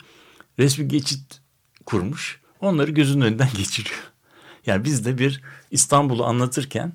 resmi 0.60 0.88
geçit 0.88 1.42
kurmuş. 1.86 2.40
Onları 2.62 2.92
gözünün 2.92 3.26
önünden 3.26 3.50
geçiriyor. 3.58 4.12
Yani 4.66 4.86
biz 4.86 5.06
de 5.06 5.18
bir 5.18 5.42
İstanbul'u 5.72 6.26
anlatırken 6.26 6.94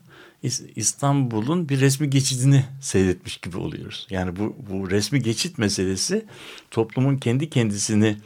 İstanbul'un 0.77 1.69
bir 1.69 1.81
resmi 1.81 2.11
geçidini 2.11 2.65
seyretmiş 2.81 3.37
gibi 3.37 3.57
oluyoruz. 3.57 4.07
Yani 4.11 4.37
bu, 4.37 4.57
bu 4.71 4.91
resmi 4.91 5.23
geçit 5.23 5.59
meselesi 5.59 6.27
toplumun 6.71 7.17
kendi 7.17 7.51
kendisini 7.51 8.17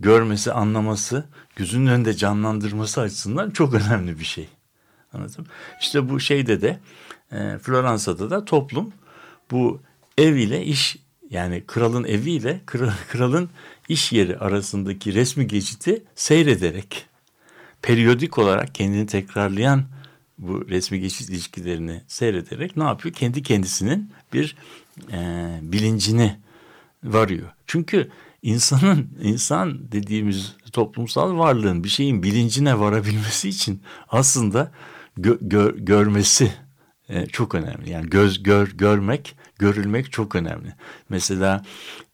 görmesi, 0.00 0.52
anlaması, 0.52 1.24
gözünün 1.56 1.86
önünde 1.86 2.14
canlandırması 2.14 3.00
açısından 3.00 3.50
çok 3.50 3.74
önemli 3.74 4.18
bir 4.18 4.24
şey. 4.24 4.48
Anladım. 5.12 5.46
İşte 5.80 6.08
bu 6.08 6.20
şeyde 6.20 6.60
de 6.60 6.78
e, 7.32 7.58
Floransa'da 7.58 8.30
da 8.30 8.44
toplum 8.44 8.92
bu 9.50 9.80
ev 10.18 10.36
ile 10.36 10.64
iş 10.64 10.96
yani 11.30 11.62
kralın 11.66 12.04
evi 12.04 12.30
ile 12.30 12.60
kralın 13.08 13.50
iş 13.88 14.12
yeri 14.12 14.38
arasındaki 14.38 15.14
resmi 15.14 15.46
geçiti 15.46 16.02
seyrederek 16.14 17.06
periyodik 17.82 18.38
olarak 18.38 18.74
kendini 18.74 19.06
tekrarlayan 19.06 19.84
bu 20.38 20.68
resmi 20.68 21.00
geçiş 21.00 21.28
ilişkilerini 21.28 22.02
seyrederek 22.08 22.76
ne 22.76 22.84
yapıyor? 22.84 23.14
Kendi 23.14 23.42
kendisinin 23.42 24.10
bir 24.32 24.56
e, 25.12 25.18
bilincini 25.62 26.38
varıyor. 27.04 27.48
Çünkü 27.66 28.10
insanın 28.42 29.08
insan 29.22 29.92
dediğimiz 29.92 30.56
toplumsal 30.72 31.38
varlığın 31.38 31.84
bir 31.84 31.88
şeyin 31.88 32.22
bilincine 32.22 32.78
varabilmesi 32.78 33.48
için 33.48 33.82
aslında 34.08 34.72
gö, 35.16 35.36
gör, 35.40 35.74
görmesi 35.74 36.52
e, 37.08 37.26
çok 37.26 37.54
önemli. 37.54 37.90
Yani 37.90 38.10
göz 38.10 38.42
gör 38.42 38.68
görmek, 38.68 39.36
görülmek 39.58 40.12
çok 40.12 40.34
önemli. 40.34 40.74
Mesela 41.08 41.64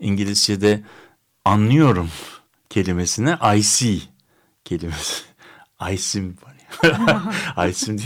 İngilizce'de 0.01 0.83
anlıyorum 1.45 2.09
kelimesine 2.71 3.39
I 3.57 3.63
see 3.63 3.99
kelimesi. 4.65 5.23
I 5.93 5.99
see 5.99 6.23
I 7.57 7.73
see 7.73 7.97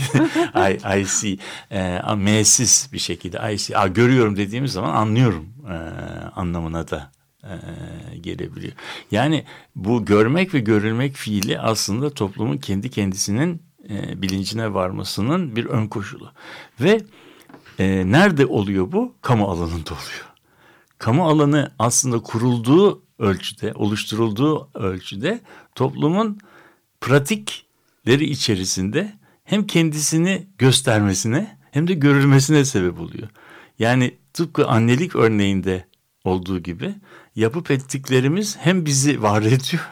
I, 0.55 0.99
I 1.01 1.05
see 1.05 1.37
e, 1.71 2.15
M'siz 2.15 2.89
bir 2.93 2.99
şekilde 2.99 3.53
I 3.53 3.57
see. 3.57 3.77
A, 3.77 3.87
görüyorum 3.87 4.37
dediğimiz 4.37 4.71
zaman 4.71 4.95
anlıyorum 4.95 5.53
e, 5.69 5.73
anlamına 6.35 6.87
da 6.87 7.11
e, 7.43 7.53
gelebiliyor. 8.17 8.73
Yani 9.11 9.45
bu 9.75 10.05
görmek 10.05 10.53
ve 10.53 10.59
görülmek 10.59 11.15
fiili 11.15 11.59
aslında 11.59 12.09
toplumun 12.09 12.57
kendi 12.57 12.89
kendisinin 12.89 13.61
e, 13.89 14.21
bilincine 14.21 14.73
varmasının 14.73 15.55
bir 15.55 15.65
ön 15.65 15.87
koşulu. 15.87 16.31
Ve 16.81 17.01
e, 17.79 18.11
nerede 18.11 18.45
oluyor 18.45 18.91
bu? 18.91 19.13
Kamu 19.21 19.45
alanında 19.45 19.93
oluyor. 19.93 20.25
Kamu 20.97 21.27
alanı 21.27 21.71
aslında 21.79 22.19
kurulduğu 22.19 23.03
ölçüde, 23.19 23.73
oluşturulduğu 23.73 24.69
ölçüde 24.73 25.41
toplumun 25.75 26.39
pratikleri 27.01 28.25
içerisinde 28.25 29.13
hem 29.43 29.67
kendisini 29.67 30.47
göstermesine 30.57 31.57
hem 31.71 31.87
de 31.87 31.93
görülmesine 31.93 32.65
sebep 32.65 32.99
oluyor. 32.99 33.27
Yani 33.79 34.17
tıpkı 34.33 34.67
annelik 34.67 35.15
örneğinde 35.15 35.87
olduğu 36.23 36.59
gibi 36.59 36.95
yapıp 37.35 37.71
ettiklerimiz 37.71 38.57
hem 38.57 38.85
bizi 38.85 39.21
var 39.21 39.41
ediyor 39.41 39.83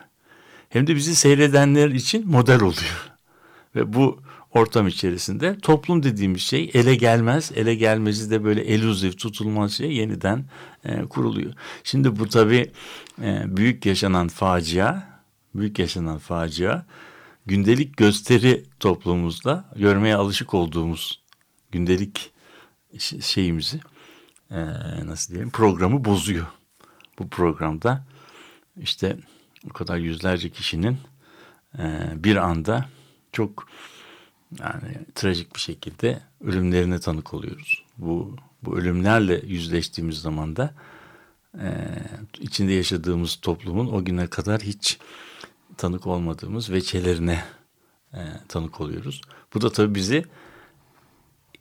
hem 0.69 0.87
de 0.87 0.95
bizi 0.95 1.15
seyredenler 1.15 1.89
için 1.89 2.27
model 2.27 2.61
oluyor. 2.61 3.10
Ve 3.75 3.93
bu 3.93 4.21
ortam 4.51 4.87
içerisinde 4.87 5.57
toplum 5.57 6.03
dediğimiz 6.03 6.41
şey 6.41 6.71
ele 6.73 6.95
gelmez, 6.95 7.51
ele 7.55 7.75
gelmezi 7.75 8.31
de 8.31 8.43
böyle 8.43 8.61
eluzif 8.61 9.17
tutulmaz 9.17 9.73
şey 9.73 9.93
yeniden 9.93 10.45
e, 10.83 11.01
kuruluyor. 11.01 11.53
Şimdi 11.83 12.19
bu 12.19 12.29
tabii 12.29 12.71
e, 13.21 13.43
büyük 13.57 13.85
yaşanan 13.85 14.27
facia, 14.27 15.03
büyük 15.55 15.79
yaşanan 15.79 16.17
facia 16.17 16.85
gündelik 17.45 17.97
gösteri 17.97 18.65
toplumumuzda 18.79 19.65
görmeye 19.75 20.15
alışık 20.15 20.53
olduğumuz 20.53 21.21
gündelik 21.71 22.31
şeyimizi 23.21 23.79
e, 24.51 24.65
nasıl 25.05 25.33
diyelim 25.33 25.51
programı 25.51 26.05
bozuyor. 26.05 26.45
Bu 27.19 27.29
programda 27.29 28.05
işte 28.77 29.17
o 29.69 29.73
kadar 29.73 29.97
yüzlerce 29.97 30.49
kişinin 30.49 30.97
e, 31.79 31.83
bir 32.15 32.35
anda 32.35 32.89
çok 33.31 33.67
yani 34.59 34.97
trajik 35.15 35.55
bir 35.55 35.59
şekilde 35.59 36.21
ölümlerine 36.41 36.99
tanık 36.99 37.33
oluyoruz. 37.33 37.83
Bu 37.97 38.35
bu 38.63 38.77
ölümlerle 38.77 39.41
yüzleştiğimiz 39.45 40.21
zaman 40.21 40.55
da 40.55 40.73
e, 41.59 41.67
içinde 42.39 42.73
yaşadığımız 42.73 43.35
toplumun 43.35 43.87
o 43.87 44.05
güne 44.05 44.27
kadar 44.27 44.61
hiç 44.61 44.99
tanık 45.77 46.07
olmadığımız 46.07 46.71
veçelerine 46.71 47.43
e, 48.13 48.19
tanık 48.47 48.81
oluyoruz. 48.81 49.21
Bu 49.53 49.61
da 49.61 49.71
tabii 49.71 49.95
bizi 49.95 50.25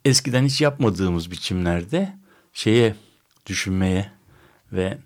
eskiden 0.04 0.44
hiç 0.44 0.60
yapmadığımız 0.60 1.30
biçimlerde 1.30 2.16
şeye 2.52 2.96
düşünmeye 3.46 4.12
ve 4.72 4.98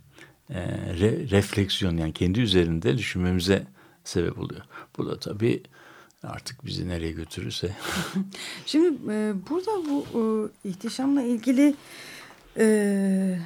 e, 0.51 0.61
re, 1.01 1.31
refleksiyon 1.31 1.97
yani 1.97 2.13
kendi 2.13 2.41
üzerinde 2.41 2.99
düşünmemize 2.99 3.67
sebep 4.05 4.39
oluyor. 4.39 4.63
Bu 4.99 5.07
da 5.07 5.19
tabii 5.19 5.63
artık 6.27 6.65
bizi 6.67 6.89
nereye 6.89 7.13
götürürse. 7.13 7.77
Şimdi 8.67 9.13
e, 9.13 9.35
burada 9.51 9.71
bu 9.71 10.05
e, 10.65 10.69
ihtişamla 10.69 11.23
ilgili 11.23 11.75
e, 12.57 13.39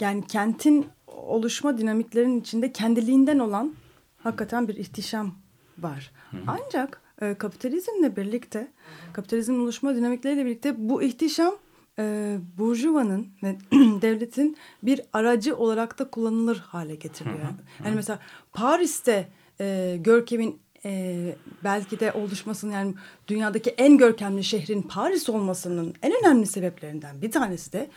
yani 0.00 0.26
kentin 0.26 0.86
oluşma 1.06 1.78
dinamiklerinin 1.78 2.40
içinde 2.40 2.72
kendiliğinden 2.72 3.38
olan 3.38 3.74
hakikaten 4.22 4.68
bir 4.68 4.74
ihtişam 4.74 5.34
var. 5.78 6.10
Hı 6.30 6.36
hı. 6.36 6.40
Ancak 6.46 7.00
e, 7.22 7.34
kapitalizmle 7.34 8.16
birlikte, 8.16 8.68
kapitalizmin 9.12 9.58
oluşma 9.58 9.94
dinamikleriyle 9.94 10.44
birlikte 10.46 10.74
bu 10.78 11.02
ihtişam 11.02 11.54
e, 11.98 12.36
Burjuva'nın 12.58 13.28
ve 13.42 13.56
devletin 14.02 14.56
bir 14.82 15.00
aracı 15.12 15.56
olarak 15.56 15.98
da 15.98 16.10
kullanılır 16.10 16.58
hale 16.58 16.94
getiriliyor. 16.94 17.48
Hı. 17.48 17.84
Yani 17.84 17.94
mesela 17.94 18.18
Paris'te 18.52 19.28
e, 19.60 19.96
Görkem'in 20.00 20.65
e, 20.84 21.16
belki 21.64 22.00
de 22.00 22.12
oluşmasının 22.12 22.72
yani 22.72 22.94
dünyadaki 23.28 23.70
en 23.70 23.96
görkemli 23.96 24.44
şehrin 24.44 24.82
Paris 24.82 25.28
olmasının 25.28 25.94
en 26.02 26.12
önemli 26.22 26.46
sebeplerinden 26.46 27.22
bir 27.22 27.30
tanesi 27.30 27.72
de 27.72 27.90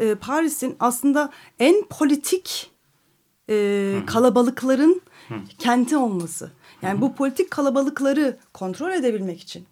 e, 0.00 0.14
Paris'in 0.14 0.76
aslında 0.80 1.30
en 1.58 1.84
politik 1.84 2.70
e, 3.50 3.96
kalabalıkların 4.06 5.02
Hı. 5.28 5.34
kenti 5.58 5.96
olması. 5.96 6.50
Yani 6.82 6.98
Hı. 6.98 7.00
bu 7.00 7.14
politik 7.14 7.50
kalabalıkları 7.50 8.36
kontrol 8.52 8.90
edebilmek 8.90 9.40
için 9.40 9.66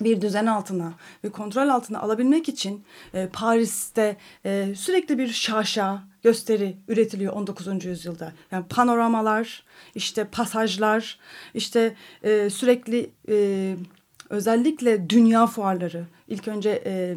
bir 0.00 0.20
düzen 0.20 0.46
altına 0.46 0.92
ve 1.24 1.30
kontrol 1.30 1.68
altına 1.68 2.00
alabilmek 2.00 2.48
için 2.48 2.84
e, 3.14 3.28
Paris'te 3.32 4.16
e, 4.44 4.74
sürekli 4.76 5.18
bir 5.18 5.28
şaşa 5.28 6.02
gösteri 6.22 6.76
üretiliyor 6.88 7.32
19. 7.32 7.84
yüzyılda. 7.84 8.32
Yani 8.50 8.64
panoramalar, 8.68 9.64
işte 9.94 10.24
pasajlar, 10.24 11.18
işte 11.54 11.94
e, 12.22 12.50
sürekli 12.50 13.10
e, 13.28 13.76
özellikle 14.30 15.10
dünya 15.10 15.46
fuarları. 15.46 16.06
İlk 16.28 16.48
önce 16.48 16.82
e, 16.86 17.16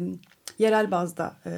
yerel 0.58 0.90
bazda, 0.90 1.36
e, 1.46 1.50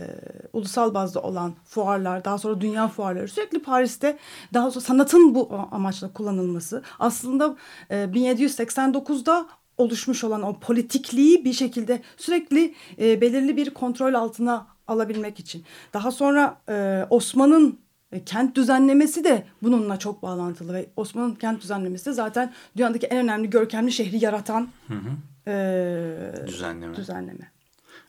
ulusal 0.53 0.95
bazda 0.95 1.23
olan 1.23 1.55
fuarlar, 1.65 2.25
daha 2.25 2.39
sonra 2.39 2.61
dünya 2.61 2.89
fuarları 2.89 3.29
sürekli 3.29 3.63
Paris'te 3.63 4.19
daha 4.55 4.71
sonra 4.71 4.85
sanatın 4.85 5.35
bu 5.35 5.69
amaçla 5.71 6.13
kullanılması 6.13 6.83
aslında 6.99 7.57
e, 7.91 7.95
1789'da 7.95 9.49
oluşmuş 9.81 10.25
olan 10.25 10.43
o 10.43 10.61
politikliği 10.61 11.45
bir 11.45 11.53
şekilde 11.53 12.03
sürekli 12.17 12.75
e, 12.99 13.21
belirli 13.21 13.57
bir 13.57 13.71
kontrol 13.71 14.15
altına 14.15 14.67
alabilmek 14.87 15.41
için. 15.41 15.65
Daha 15.93 16.11
sonra 16.11 16.61
e, 16.69 17.07
Osman'ın 17.11 17.79
e, 18.13 18.25
kent 18.25 18.57
düzenlemesi 18.57 19.25
de 19.25 19.47
bununla 19.63 19.99
çok 19.99 20.23
bağlantılı 20.23 20.75
ve 20.75 20.91
Osman'ın 20.97 21.35
kent 21.35 21.63
düzenlemesi 21.63 22.07
de 22.07 22.13
zaten 22.13 22.53
dünyadaki 22.77 23.07
en 23.07 23.19
önemli 23.19 23.51
görkemli 23.51 23.93
şehri 23.93 24.25
yaratan 24.25 24.69
hı 24.89 24.95
hı. 24.95 25.11
E, 25.51 26.47
düzenleme. 26.47 26.97
düzenleme. 26.97 27.53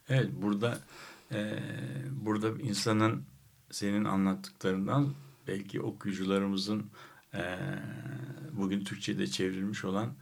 Evet 0.10 0.30
burada 0.42 0.78
e, 1.32 1.60
burada 2.12 2.50
insanın 2.62 3.24
senin 3.72 4.06
anlattıklarından 4.06 5.14
belki 5.48 5.82
okuyucularımızın 5.82 6.86
e, 7.34 7.44
bugün 8.52 8.84
Türkçe'de 8.84 9.28
çevrilmiş 9.28 9.86
olan 9.86 10.14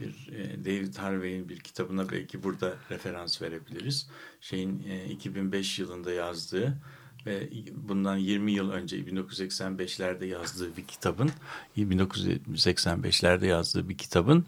bir 0.00 0.32
e, 0.32 0.64
David 0.64 0.96
Harvey'in 0.96 1.48
bir 1.48 1.58
kitabına 1.58 2.10
belki 2.10 2.42
burada 2.42 2.74
referans 2.90 3.42
verebiliriz. 3.42 4.08
Şeyin 4.40 4.82
e, 4.88 5.04
2005 5.04 5.78
yılında 5.78 6.12
yazdığı 6.12 6.78
ve 7.26 7.48
bundan 7.88 8.16
20 8.16 8.52
yıl 8.52 8.70
önce 8.70 8.96
1985'lerde 8.96 10.24
yazdığı 10.24 10.76
bir 10.76 10.84
kitabın 10.84 11.30
1985'lerde 11.76 13.46
yazdığı 13.46 13.88
bir 13.88 13.98
kitabın 13.98 14.46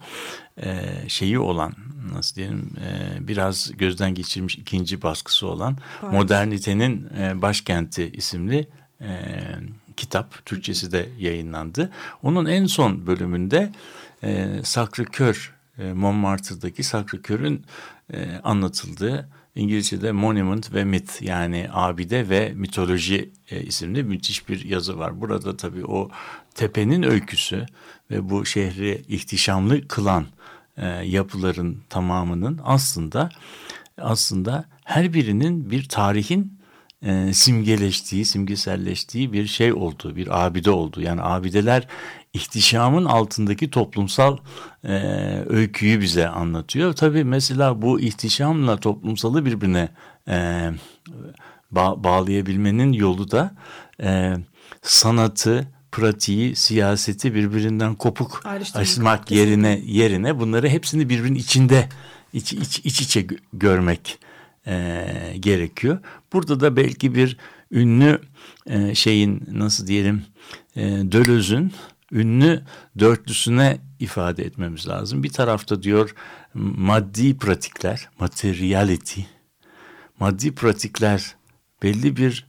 e, 0.57 0.85
şeyi 1.09 1.39
olan 1.39 1.75
nasıl 2.13 2.37
diyelim 2.37 2.71
e, 2.81 3.19
biraz 3.29 3.73
gözden 3.77 4.15
geçirmiş 4.15 4.59
ikinci 4.59 5.03
baskısı 5.03 5.47
olan 5.47 5.77
Paris. 6.01 6.15
Modernitenin 6.15 7.09
e, 7.19 7.43
Başkenti 7.43 8.11
isimli 8.13 8.69
e, 9.01 9.31
kitap 10.01 10.47
Türkçesi 10.47 10.93
de 10.93 11.09
yayınlandı. 11.19 11.91
Onun 12.23 12.47
en 12.47 12.67
son 12.67 13.07
bölümünde 13.07 13.73
e, 14.23 14.61
Sacré-Cœur 14.63 15.51
e, 15.79 15.93
Montmartre'daki 15.93 16.83
Sacré-Cœur'ün 16.83 17.61
e, 18.13 18.41
anlatıldığı 18.45 19.29
İngilizce'de 19.55 20.13
Monument 20.13 20.75
ve 20.75 20.85
Myth 20.85 21.23
yani 21.23 21.69
abide 21.73 22.29
ve 22.29 22.53
mitoloji 22.55 23.31
e, 23.51 23.63
isimli 23.63 24.03
müthiş 24.03 24.49
bir 24.49 24.65
yazı 24.65 24.99
var. 24.99 25.21
Burada 25.21 25.57
tabii 25.57 25.85
o 25.85 26.11
tepenin 26.55 27.03
öyküsü 27.03 27.67
ve 28.11 28.31
bu 28.31 28.47
şehri 28.47 29.05
ihtişamlı 29.09 29.89
kılan 29.89 30.27
e, 30.77 30.87
yapıların 30.89 31.83
tamamının 31.89 32.61
aslında 32.65 33.31
aslında 33.99 34.65
her 34.85 35.15
birinin 35.15 35.71
bir 35.71 35.89
tarihin 35.89 36.60
e, 37.07 37.33
simgeleştiği, 37.35 38.25
simgeselleştiği 38.25 39.33
bir 39.33 39.47
şey 39.47 39.73
oldu, 39.73 40.17
bir 40.17 40.47
abide 40.47 40.71
oldu. 40.71 41.01
Yani 41.01 41.23
abideler 41.23 41.87
ihtişamın 42.33 43.05
altındaki 43.05 43.71
toplumsal 43.71 44.37
e, 44.85 44.95
öyküyü 45.49 46.01
bize 46.01 46.29
anlatıyor. 46.29 46.93
Tabii 46.93 47.25
mesela 47.25 47.83
bu 47.83 48.01
ihtişamla 48.01 48.77
toplumsalı 48.77 49.45
birbirine 49.45 49.89
e, 50.29 50.71
ba 51.71 52.05
bağlayabilmenin 52.05 52.93
yolu 52.93 53.31
da 53.31 53.55
e, 54.03 54.35
sanatı, 54.83 55.69
pratiği, 55.93 56.57
siyaseti 56.57 57.35
birbirinden 57.35 57.95
kopuk 57.95 58.43
açmak 58.75 59.31
yerine 59.31 59.81
yerine 59.85 60.41
bunları 60.41 60.69
hepsini 60.69 61.09
birbirinin 61.09 61.39
içinde 61.39 61.89
iç, 62.33 62.53
iç, 62.53 62.81
iç 62.85 63.01
içe 63.01 63.27
görmek 63.53 64.19
e, 64.67 65.35
gerekiyor. 65.41 65.99
Burada 66.33 66.61
da 66.61 66.77
belki 66.77 67.15
bir 67.15 67.37
ünlü 67.71 68.21
e, 68.67 68.95
şeyin 68.95 69.43
nasıl 69.53 69.87
diyelim 69.87 70.25
e, 70.77 70.83
Döloz'un 71.13 71.73
ünlü 72.13 72.63
dörtlüsüne 72.99 73.79
ifade 73.99 74.45
etmemiz 74.45 74.89
lazım. 74.89 75.23
Bir 75.23 75.33
tarafta 75.33 75.83
diyor 75.83 76.15
maddi 76.55 77.37
pratikler, 77.37 78.09
materiality, 78.19 79.21
maddi 80.21 80.55
pratikler 80.55 81.37
belli 81.83 82.17
bir 82.17 82.47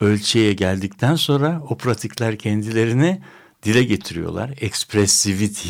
ölçüye 0.00 0.52
geldikten 0.52 1.14
sonra 1.14 1.62
o 1.68 1.76
pratikler 1.78 2.38
kendilerini 2.38 3.22
dile 3.62 3.84
getiriyorlar. 3.84 4.50
Expressivity. 4.60 5.68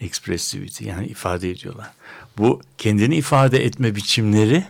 Expressivity 0.00 0.84
yani 0.84 1.06
ifade 1.06 1.50
ediyorlar. 1.50 1.90
Bu 2.40 2.60
kendini 2.78 3.16
ifade 3.16 3.64
etme 3.64 3.94
biçimleri 3.94 4.64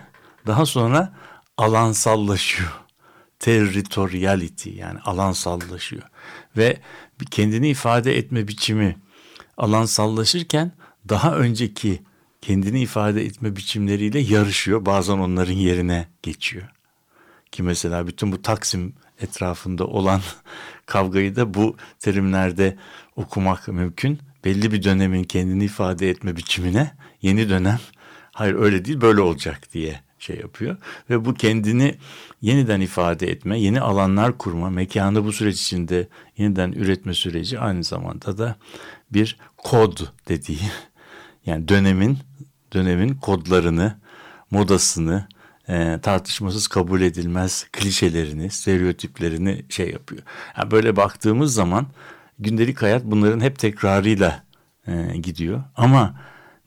daha 0.46 0.66
sonra 0.66 1.12
alansallaşıyor. 1.56 2.72
Territoriality 3.38 4.70
yani 4.70 4.98
alansallaşıyor. 5.00 6.02
Ve 6.56 6.80
kendini 7.30 7.68
ifade 7.68 8.16
etme 8.16 8.48
biçimi 8.48 8.96
alansallaşırken 9.56 10.72
daha 11.08 11.36
önceki 11.36 12.02
kendini 12.40 12.80
ifade 12.80 13.24
etme 13.24 13.56
biçimleriyle 13.56 14.18
yarışıyor. 14.18 14.86
Bazen 14.86 15.18
onların 15.18 15.52
yerine 15.52 16.08
geçiyor. 16.22 16.68
Ki 17.52 17.62
mesela 17.62 18.06
bütün 18.06 18.32
bu 18.32 18.42
Taksim 18.42 18.94
etrafında 19.20 19.86
olan 19.86 20.20
kavgayı 20.86 21.36
da 21.36 21.54
bu 21.54 21.76
terimlerde 21.98 22.76
okumak 23.16 23.68
mümkün. 23.68 24.18
Belli 24.44 24.72
bir 24.72 24.82
dönemin 24.82 25.24
kendini 25.24 25.64
ifade 25.64 26.10
etme 26.10 26.36
biçimine 26.36 26.96
yeni 27.22 27.48
dönem 27.48 27.78
hayır 28.32 28.54
öyle 28.54 28.84
değil 28.84 29.00
böyle 29.00 29.20
olacak 29.20 29.72
diye 29.72 30.00
şey 30.18 30.36
yapıyor. 30.36 30.76
Ve 31.10 31.24
bu 31.24 31.34
kendini 31.34 31.98
yeniden 32.42 32.80
ifade 32.80 33.30
etme, 33.30 33.60
yeni 33.60 33.80
alanlar 33.80 34.38
kurma, 34.38 34.70
mekanı 34.70 35.24
bu 35.24 35.32
süreç 35.32 35.60
içinde 35.60 36.08
yeniden 36.36 36.72
üretme 36.72 37.14
süreci 37.14 37.58
aynı 37.58 37.84
zamanda 37.84 38.38
da 38.38 38.56
bir 39.10 39.38
kod 39.56 39.98
dediği 40.28 40.60
yani 41.46 41.68
dönemin 41.68 42.18
dönemin 42.72 43.14
kodlarını, 43.14 44.00
modasını, 44.50 45.28
e, 45.70 45.98
tartışmasız 46.02 46.68
kabul 46.68 47.00
edilmez 47.00 47.66
klişelerini, 47.72 48.50
stereotiplerini 48.50 49.64
şey 49.68 49.90
yapıyor. 49.90 50.22
Yani 50.58 50.70
böyle 50.70 50.96
baktığımız 50.96 51.54
zaman 51.54 51.86
gündelik 52.38 52.82
hayat 52.82 53.04
bunların 53.04 53.40
hep 53.40 53.58
tekrarıyla 53.58 54.42
e, 54.86 55.16
gidiyor. 55.16 55.62
Ama 55.76 56.20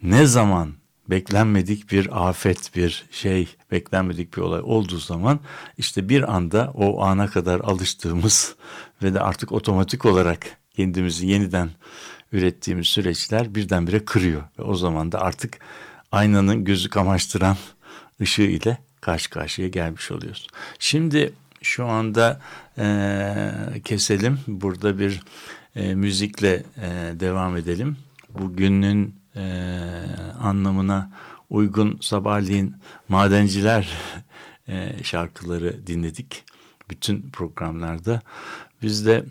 ne 0.04 0.26
zaman 0.26 0.74
beklenmedik 1.10 1.92
bir 1.92 2.30
afet, 2.30 2.76
bir 2.76 3.06
şey, 3.12 3.56
beklenmedik 3.72 4.38
bir 4.38 4.42
olay 4.42 4.62
olduğu 4.64 4.98
zaman 4.98 5.40
işte 5.78 6.10
bir 6.10 6.36
anda 6.36 6.72
o 6.76 7.02
ana 7.02 7.28
kadar 7.28 7.60
alıştığımız 7.60 8.56
ve 9.04 9.14
de 9.14 9.20
artık 9.20 9.52
otomatik 9.52 10.06
olarak 10.06 10.58
kendimizi 10.76 11.28
yeniden 11.28 11.70
ürettiğimiz 12.32 12.88
süreçler 12.88 13.56
birdenbire 13.56 14.06
kırıyor. 14.06 14.44
Ve 14.60 14.64
o 14.64 14.76
zaman 14.76 15.12
da 15.12 15.22
artık 15.22 15.60
aynanın 16.12 16.66
gözü 16.66 16.90
kamaştıran 16.90 17.58
ışığı 18.22 18.42
ile 18.42 18.78
karşı 19.04 19.30
karşıya 19.30 19.68
gelmiş 19.68 20.12
oluyoruz. 20.12 20.48
Şimdi 20.80 21.34
şu 21.62 21.86
anda 21.86 22.42
e, 22.78 23.82
keselim. 23.86 24.40
Burada 24.48 25.00
bir 25.00 25.22
e, 25.76 25.96
müzikle 25.96 26.64
e, 26.78 27.20
devam 27.20 27.58
edelim. 27.58 27.98
Bugünün 28.30 29.16
e, 29.36 29.44
anlamına 30.42 31.12
uygun 31.50 31.98
sabahleyin 32.02 32.76
madenciler 33.10 33.98
e, 34.68 35.04
şarkıları 35.04 35.88
dinledik. 35.88 36.44
Bütün 36.90 37.30
programlarda. 37.30 38.22
Biz 38.82 39.06
de 39.06 39.26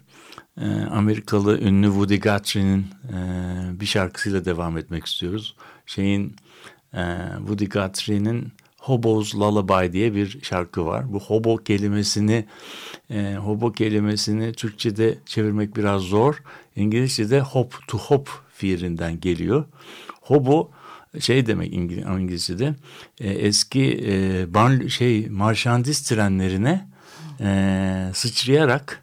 e, 0.60 0.66
Amerikalı 0.90 1.60
ünlü 1.60 1.86
Woody 1.86 2.20
Guthrie'nin 2.20 2.86
e, 3.12 3.80
bir 3.80 3.86
şarkısıyla 3.86 4.44
devam 4.44 4.78
etmek 4.78 5.06
istiyoruz. 5.06 5.56
Şeyin 5.86 6.36
e, 6.94 7.02
Woody 7.38 7.64
Guthrie'nin 7.64 8.52
Hobo's 8.82 9.34
Lullaby 9.34 9.92
diye 9.92 10.14
bir 10.14 10.38
şarkı 10.42 10.86
var. 10.86 11.12
Bu 11.12 11.20
hobo 11.20 11.56
kelimesini 11.56 12.44
e, 13.10 13.34
hobo 13.34 13.72
kelimesini 13.72 14.52
Türkçe'de 14.52 15.18
çevirmek 15.26 15.76
biraz 15.76 16.02
zor. 16.02 16.42
İngilizce'de 16.76 17.40
hop 17.40 17.74
to 17.88 17.98
hop 17.98 18.28
fiilinden 18.54 19.20
geliyor. 19.20 19.64
Hobo 20.20 20.70
şey 21.20 21.46
demek 21.46 21.72
İngilizce'de 21.72 22.74
e, 23.20 23.30
eski 23.30 24.04
e, 24.06 24.44
ban, 24.54 24.86
şey 24.86 25.28
marşandis 25.28 26.02
trenlerine 26.02 26.88
e, 27.40 28.10
sıçrayarak 28.14 29.02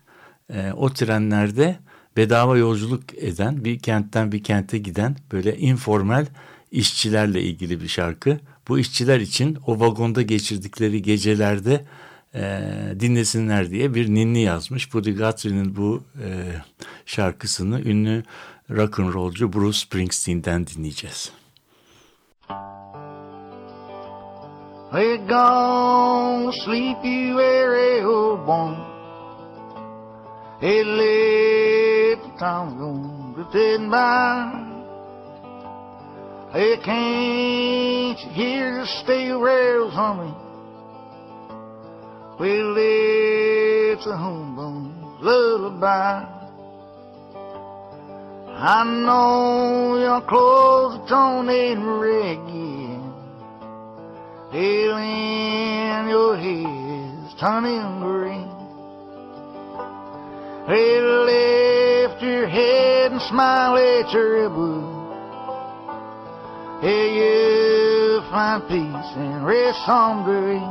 e, 0.54 0.72
o 0.72 0.90
trenlerde 0.90 1.80
bedava 2.18 2.58
yolculuk 2.58 3.04
eden 3.18 3.66
bir 3.66 3.80
kentten 3.80 4.32
bir 4.32 4.44
kente 4.44 4.78
giden 4.78 5.16
böyle 5.32 5.58
informal 5.58 6.26
işçilerle 6.72 7.42
ilgili 7.42 7.82
bir 7.82 7.88
şarkı. 7.88 8.40
Bu 8.70 8.80
işçiler 8.80 9.20
için 9.20 9.58
o 9.68 9.80
vagonda 9.80 10.22
geçirdikleri 10.22 11.02
gecelerde 11.02 11.86
e, 12.36 12.62
dinlesinler 13.00 13.72
diye 13.72 13.94
bir 13.94 14.14
ninni 14.14 14.42
yazmış. 14.42 14.94
Buddy 14.94 15.12
Guthrie'nin 15.12 15.76
bu 15.76 16.04
e, 16.24 16.28
şarkısını 17.06 17.82
ünlü 17.82 18.24
rock 18.70 19.00
and 19.00 19.14
rollcu 19.14 19.54
Bruce 19.54 19.78
Springsteen'den 19.78 20.68
dinleyeceğiz. 20.68 21.32
We're 24.92 25.18
gone 25.28 26.52
sleep 26.52 27.06
you 27.06 27.38
weary 27.38 28.06
old 28.06 28.48
bone 28.48 28.78
Hey, 30.62 30.84
let 30.84 32.24
the 32.24 32.38
town 32.40 32.78
go 32.78 32.94
drifting 33.36 33.92
by 33.92 34.69
Hey, 36.52 36.78
can't 36.84 38.18
hear 38.34 38.82
the 38.82 38.88
steel 39.04 39.40
rails 39.40 39.94
humming? 39.94 40.34
Well, 42.40 42.74
it's 42.76 44.08
a 44.08 44.18
homebound 44.18 45.22
lullaby. 45.22 46.26
I 48.58 48.84
know 48.84 50.00
your 50.00 50.22
clothes 50.22 51.08
torn 51.08 51.50
and 51.50 51.86
ragged. 52.02 52.50
Hell, 54.52 54.98
and 54.98 56.10
your 56.10 56.36
head's 56.36 57.40
turning 57.40 58.00
green. 58.00 58.50
They 60.68 61.00
lift 61.00 62.24
your 62.24 62.48
head 62.48 63.12
and 63.12 63.22
smile 63.22 63.78
at 63.78 64.12
your 64.12 64.46
elbow. 64.46 64.89
Here 66.82 67.12
you 67.12 68.22
find 68.32 68.64
peace 68.70 69.12
and 69.20 69.46
rest 69.46 69.84
dream. 70.24 70.64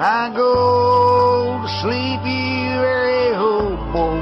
I 0.00 0.32
go 0.34 1.60
to 1.60 1.68
sleep, 1.84 2.24
you 2.24 2.80
very 2.80 3.34
hopeful. 3.36 4.16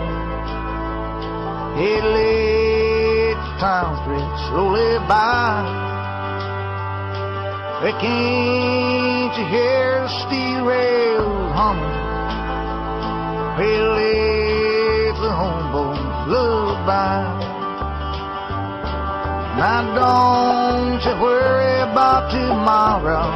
It 1.78 2.02
lets 2.02 3.46
time 3.62 3.94
stretch 4.02 4.38
slowly 4.50 4.98
by. 5.06 5.62
But 7.80 8.00
can't 8.00 9.38
you 9.38 9.46
hear 9.54 10.02
the 10.02 10.10
steel 10.26 10.64
rails 10.66 11.52
humming? 11.54 12.02
Well, 13.54 13.98
it's 14.02 15.18
a 15.18 15.30
homeboy 15.30 16.26
lullaby. 16.26 17.43
Now 19.64 19.80
don't 19.96 21.00
you 21.00 21.14
worry 21.22 21.80
about 21.80 22.28
tomorrow. 22.28 23.32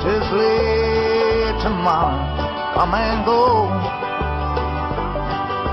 Just 0.00 0.32
let 0.32 1.60
tomorrow 1.60 2.72
come 2.72 2.94
and 2.94 3.26
go. 3.26 3.68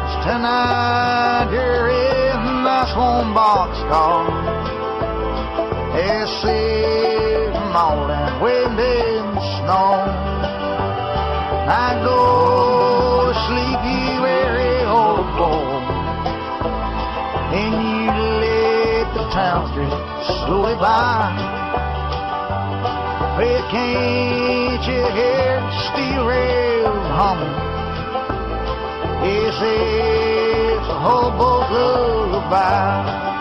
Cause 0.03 0.15
tonight 0.27 1.47
you're 1.55 1.87
in 1.87 2.67
this 2.67 2.91
one 2.99 3.33
box 3.33 3.79
car. 3.87 4.27
It's 5.95 6.31
season 6.43 7.71
all 7.79 8.11
and 8.11 8.41
wind 8.43 8.77
and 8.77 9.39
snow. 9.55 10.03
I 11.71 12.01
go. 12.03 12.64
Slowly 20.45 20.75
by. 20.75 21.33
Well, 23.37 23.71
can't 23.71 24.83
you 24.87 25.01
hear 25.17 25.59
the 25.59 25.73
steel 25.89 26.25
rails 26.25 27.07
humming? 27.17 27.55
Yes, 29.25 29.57
it's 29.61 30.89
a 30.89 30.97
hobo's 31.01 31.69
lullaby. 31.71 33.34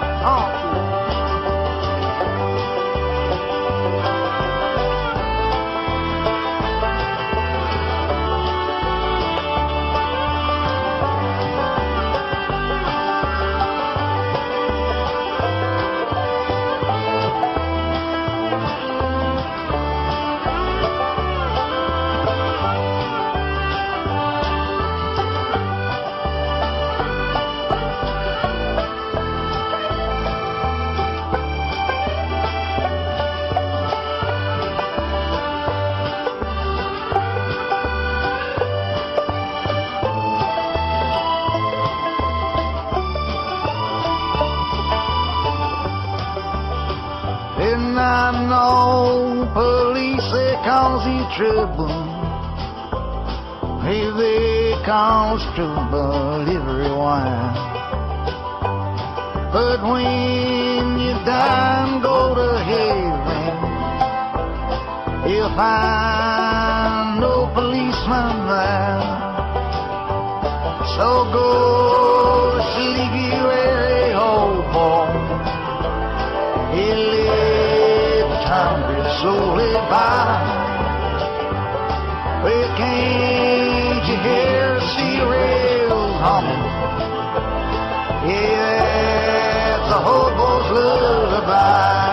Trouble. 51.37 51.89
Hey, 53.83 54.07
they 54.19 54.79
cause 54.87 55.43
trouble 55.57 56.47
everywhere. 56.47 57.51
But 59.53 59.83
when 59.83 60.99
you 61.01 61.15
die 61.27 61.87
and 61.89 62.03
go 62.03 62.35
to 62.39 62.59
heaven, 62.71 63.53
you'll 65.29 65.55
find 65.57 67.21
no 67.21 67.51
policeman 67.53 68.47
there. 68.47 69.03
So 70.97 71.07
go 71.35 71.49
sleep, 72.75 73.13
you 73.27 73.43
weary 73.43 74.15
old 74.15 74.65
boy. 74.73 75.11
He 76.75 76.87
lived 76.95 78.39
real 78.89 79.09
slowly 79.21 79.75
by. 79.91 80.64
Well, 82.45 82.77
can't 82.77 84.07
you 84.07 84.17
hear 84.17 84.75
the 84.75 84.87
steel 84.93 85.27
rails 85.31 86.21
humming? 86.21 86.65
Yeah, 88.29 89.79
that's 89.79 89.91
a 89.91 90.01
hobo's 90.05 90.71
lullaby. 90.77 92.04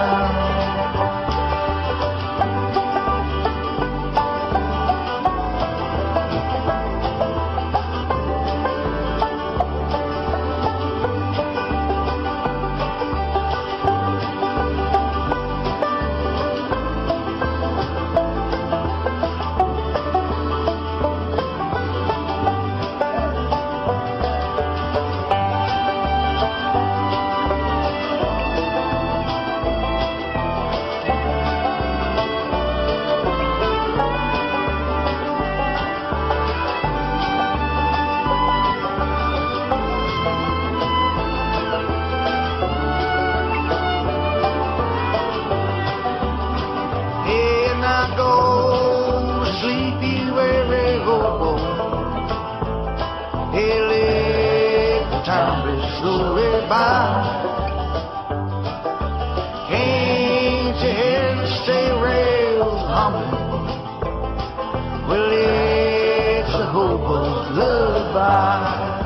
Lullaby. 67.04 69.01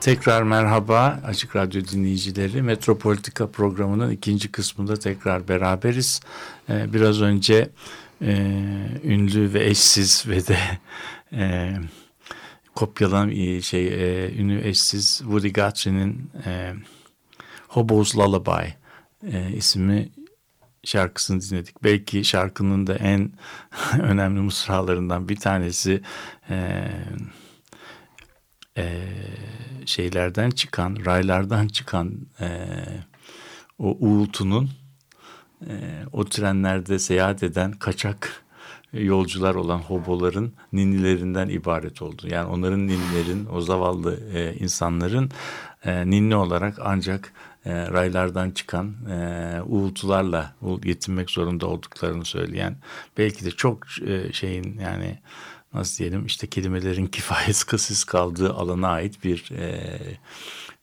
Tekrar 0.00 0.42
merhaba 0.42 1.20
Açık 1.24 1.56
Radyo 1.56 1.84
dinleyicileri. 1.84 2.62
Metropolitika 2.62 3.50
programının 3.50 4.10
ikinci 4.10 4.52
kısmında 4.52 4.96
tekrar 4.96 5.48
beraberiz. 5.48 6.20
Ee, 6.68 6.92
biraz 6.92 7.22
önce 7.22 7.70
e, 8.22 8.32
ünlü 9.04 9.54
ve 9.54 9.66
eşsiz 9.66 10.24
ve 10.28 10.46
de 10.46 10.58
e, 11.32 11.74
kopyalan 12.74 13.30
e, 13.30 13.62
şey 13.62 13.86
e, 13.86 14.30
ünlü 14.34 14.68
eşsiz 14.68 15.18
Woody 15.18 15.48
Guthrie'nin 15.48 16.30
e, 16.46 16.74
Hobo's 17.68 18.16
Lullaby 18.16 18.68
e, 19.32 19.52
isimli 19.52 20.08
şarkısını 20.84 21.40
dinledik. 21.40 21.84
Belki 21.84 22.24
şarkının 22.24 22.86
da 22.86 22.94
en 22.94 23.32
önemli 24.00 24.40
mısralarından 24.40 25.28
bir 25.28 25.36
tanesi 25.36 26.02
e, 26.50 26.86
e, 28.78 29.06
şeylerden 29.86 30.50
çıkan, 30.50 30.96
raylardan 31.04 31.68
çıkan 31.68 32.28
e, 32.40 32.48
o 33.78 33.96
uğultunun 34.00 34.70
e, 35.66 35.72
o 36.12 36.24
trenlerde 36.24 36.98
seyahat 36.98 37.42
eden 37.42 37.72
kaçak 37.72 38.44
yolcular 38.92 39.54
olan 39.54 39.78
hoboların 39.78 40.52
ninilerinden 40.72 41.48
ibaret 41.48 42.02
oldu. 42.02 42.22
Yani 42.30 42.48
onların 42.48 42.86
ninnilerin, 42.86 43.46
o 43.52 43.60
zavallı 43.60 44.20
e, 44.34 44.54
insanların 44.54 45.30
e, 45.84 46.10
ninni 46.10 46.36
olarak 46.36 46.78
ancak 46.84 47.32
e, 47.64 47.90
raylardan 47.90 48.50
çıkan 48.50 48.94
e, 49.10 49.60
uğultularla 49.66 50.54
yetinmek 50.84 51.30
zorunda 51.30 51.66
olduklarını 51.66 52.24
söyleyen 52.24 52.76
belki 53.18 53.44
de 53.44 53.50
çok 53.50 53.86
e, 54.06 54.32
şeyin 54.32 54.78
yani 54.78 55.18
nasıl 55.74 55.98
diyelim 55.98 56.26
işte 56.26 56.46
kelimelerin 56.46 57.06
kifayetsiz 57.16 58.04
kaldığı 58.04 58.54
alana 58.54 58.88
ait 58.88 59.24
bir 59.24 59.50
e, 59.50 59.98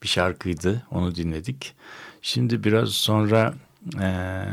bir 0.03 0.07
şarkıydı. 0.07 0.83
Onu 0.91 1.15
dinledik. 1.15 1.75
Şimdi 2.21 2.63
biraz 2.63 2.89
sonra 2.89 3.53
e, 3.95 4.09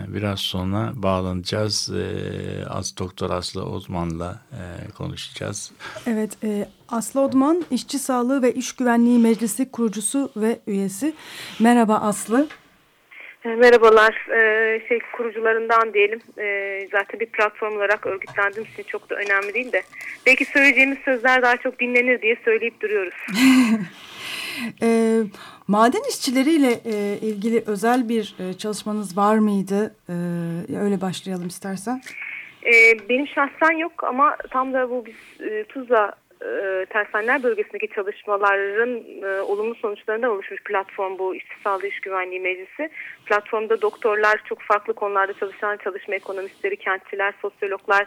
biraz 0.09 0.41
sonra 0.41 0.93
bağlanacağız. 0.95 1.91
E, 1.91 2.67
As 2.69 2.97
Doktor 2.99 3.31
Aslı 3.31 3.65
Ozman'la 3.65 4.41
e, 4.53 4.91
konuşacağız. 4.91 5.71
Evet, 6.07 6.45
e, 6.45 6.69
Aslı 6.89 7.21
Odman 7.21 7.65
İşçi 7.71 7.99
Sağlığı 7.99 8.43
ve 8.43 8.55
İş 8.55 8.73
Güvenliği 8.73 9.19
Meclisi 9.19 9.71
kurucusu 9.71 10.31
ve 10.37 10.61
üyesi. 10.67 11.15
Merhaba 11.61 11.97
Aslı. 11.97 12.49
Merhabalar, 13.45 14.27
ee, 14.31 14.81
şey 14.89 14.99
kurucularından 15.17 15.95
diyelim. 15.95 16.21
Ee, 16.39 16.89
zaten 16.93 17.21
bir 17.21 17.27
platform 17.27 17.77
olarak 17.77 18.07
örgütlendiğim 18.07 18.69
için 18.73 18.83
çok 18.83 19.11
da 19.11 19.15
önemli 19.15 19.55
değil 19.55 19.73
de. 19.73 19.83
Belki 20.27 20.45
söyleyeceğimiz 20.45 20.99
sözler 20.99 21.43
daha 21.43 21.57
çok 21.57 21.81
dinlenir 21.81 22.23
diye 22.23 22.37
söyleyip 22.45 22.81
duruyoruz. 22.81 23.15
E, 24.83 25.19
maden 25.69 26.03
işçileriyle 26.09 26.71
e, 26.85 27.19
ilgili 27.23 27.63
özel 27.67 28.09
bir 28.09 28.35
e, 28.39 28.53
çalışmanız 28.53 29.17
var 29.17 29.39
mıydı? 29.39 29.97
E, 30.09 30.15
öyle 30.85 31.01
başlayalım 31.01 31.47
istersen. 31.47 32.01
E, 32.67 32.73
benim 33.09 33.27
şahsen 33.27 33.77
yok 33.79 34.05
ama 34.05 34.37
tam 34.51 34.73
da 34.73 34.91
bu 34.91 35.07
biz 35.07 35.47
e, 35.47 35.65
Tuzla 35.65 36.13
e, 36.45 36.87
tersaneler 36.91 37.43
bölgesindeki 37.43 37.89
çalışmaların 37.95 39.03
e, 39.23 39.41
olumlu 39.41 39.75
sonuçlarından 39.75 40.31
oluşmuş 40.31 40.63
platform 40.63 41.19
bu 41.19 41.35
İşçi 41.35 41.55
Sağlığı 41.65 41.87
İş 41.87 42.01
Güvenliği 42.01 42.41
Meclisi. 42.41 42.91
Platformda 43.27 43.83
doktorlar, 43.83 44.41
çok 44.45 44.63
farklı 44.63 44.95
konularda 44.95 45.33
çalışan 45.33 45.77
çalışma 45.77 46.15
ekonomistleri, 46.15 46.77
kentçiler, 46.77 47.35
sosyologlar, 47.43 48.07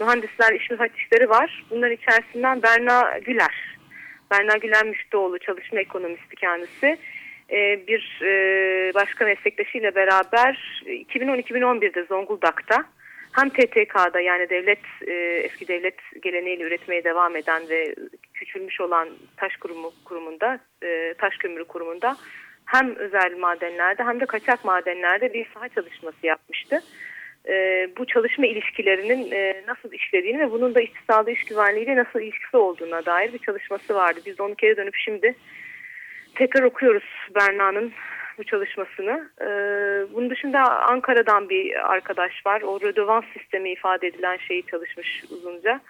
mühendisler, 0.00 0.52
iş 0.52 0.70
mühendisleri 0.70 1.28
var. 1.30 1.64
Bunların 1.70 1.96
içerisinden 1.96 2.62
Berna 2.62 3.18
Güler. 3.18 3.76
Berna 4.30 4.56
Güler 4.56 4.84
Müştioğlu 4.84 5.38
çalışma 5.38 5.80
ekonomisti 5.80 6.36
kendisi. 6.36 6.98
E, 7.50 7.86
bir 7.86 8.20
e, 8.22 8.94
başka 8.94 9.24
meslektaşıyla 9.24 9.94
beraber 9.94 10.82
2010-2011'de 10.86 12.04
Zonguldak'ta 12.04 12.84
hem 13.34 13.48
TTK'da 13.48 14.20
yani 14.20 14.50
devlet 14.50 14.78
e, 15.06 15.12
eski 15.44 15.68
devlet 15.68 15.94
geleneğiyle 16.22 16.64
üretmeye 16.64 17.04
devam 17.04 17.36
eden 17.36 17.68
ve 17.68 17.94
küçülmüş 18.34 18.80
olan 18.80 19.08
taş 19.36 19.56
kurumu 19.56 19.92
kurumunda 20.04 20.58
e, 20.82 21.14
taş 21.18 21.36
kömürü 21.36 21.64
kurumunda 21.64 22.16
hem 22.64 22.96
özel 22.96 23.38
madenlerde 23.38 24.02
hem 24.02 24.20
de 24.20 24.26
kaçak 24.26 24.64
madenlerde 24.64 25.34
bir 25.34 25.46
saha 25.54 25.68
çalışması 25.68 26.26
yapmıştı. 26.26 26.82
E, 27.48 27.88
bu 27.98 28.06
çalışma 28.06 28.46
ilişkilerinin 28.46 29.32
e, 29.32 29.62
nasıl 29.66 29.92
işlediğini 29.92 30.40
ve 30.40 30.50
bunun 30.50 30.74
da 30.74 30.80
iktisadı 30.80 31.30
iş 31.30 31.44
güvenliğiyle 31.44 31.96
nasıl 31.96 32.20
ilişkisi 32.20 32.56
olduğuna 32.56 33.06
dair 33.06 33.32
bir 33.32 33.38
çalışması 33.38 33.94
vardı. 33.94 34.20
Biz 34.26 34.38
de 34.38 34.42
onu 34.42 34.54
kere 34.54 34.76
dönüp 34.76 34.96
şimdi 34.96 35.34
tekrar 36.34 36.62
okuyoruz 36.62 37.04
Berna'nın 37.34 37.92
bu 38.38 38.44
çalışmasını. 38.44 39.30
Ee, 39.40 39.46
bunun 40.14 40.30
dışında 40.30 40.82
Ankara'dan 40.82 41.48
bir 41.48 41.92
arkadaş 41.92 42.46
var. 42.46 42.62
O 42.62 42.80
rödovans 42.80 43.24
sistemi 43.38 43.70
ifade 43.70 44.06
edilen 44.06 44.36
şeyi 44.36 44.66
çalışmış 44.66 45.24
uzunca. 45.30 45.80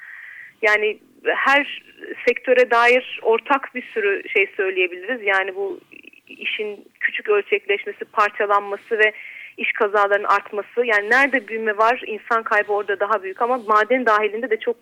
Yani 0.63 0.99
her 1.27 1.83
sektöre 2.29 2.71
dair 2.71 3.21
ortak 3.23 3.75
bir 3.75 3.83
sürü 3.83 4.29
şey 4.29 4.47
söyleyebiliriz. 4.57 5.23
Yani 5.23 5.55
bu 5.55 5.81
işin 6.29 6.89
küçük 7.01 7.29
ölçekleşmesi, 7.29 8.05
parçalanması 8.05 8.99
ve 8.99 9.13
iş 9.57 9.73
kazalarının 9.73 10.29
artması. 10.29 10.85
Yani 10.85 11.11
nerede 11.11 11.49
büyüme 11.49 11.77
var 11.77 12.03
insan 12.07 12.43
kaybı 12.43 12.73
orada 12.73 13.01
daha 13.01 13.23
büyük 13.23 13.43
ama 13.43 13.59
maden 13.59 14.07
dahilinde 14.07 14.51
de 14.51 14.57
çok 14.57 14.77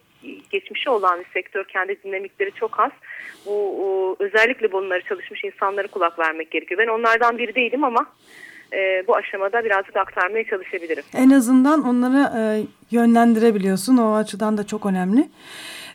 geçmişi 0.51 0.91
olan 0.91 1.21
bir 1.21 1.31
sektör. 1.33 1.65
Kendi 1.65 2.03
dinamikleri 2.03 2.53
çok 2.53 2.81
az. 2.81 2.91
Bu 3.47 4.17
özellikle 4.19 4.73
bunları 4.73 5.03
çalışmış 5.03 5.45
insanlara 5.45 5.87
kulak 5.87 6.19
vermek 6.19 6.51
gerekiyor. 6.51 6.81
Ben 6.81 6.93
onlardan 6.93 7.39
biri 7.39 7.55
değilim 7.55 7.85
ama 7.85 8.07
e, 8.73 9.05
bu 9.07 9.17
aşamada 9.17 9.65
birazcık 9.65 9.97
aktarmaya 9.97 10.45
çalışabilirim. 10.45 11.05
En 11.17 11.31
azından 11.31 11.83
onlara 11.85 12.33
e, 12.39 12.43
yönlendirebiliyorsun. 12.91 13.97
O 13.97 14.15
açıdan 14.15 14.59
da 14.59 14.67
çok 14.67 14.87
önemli. 14.87 15.29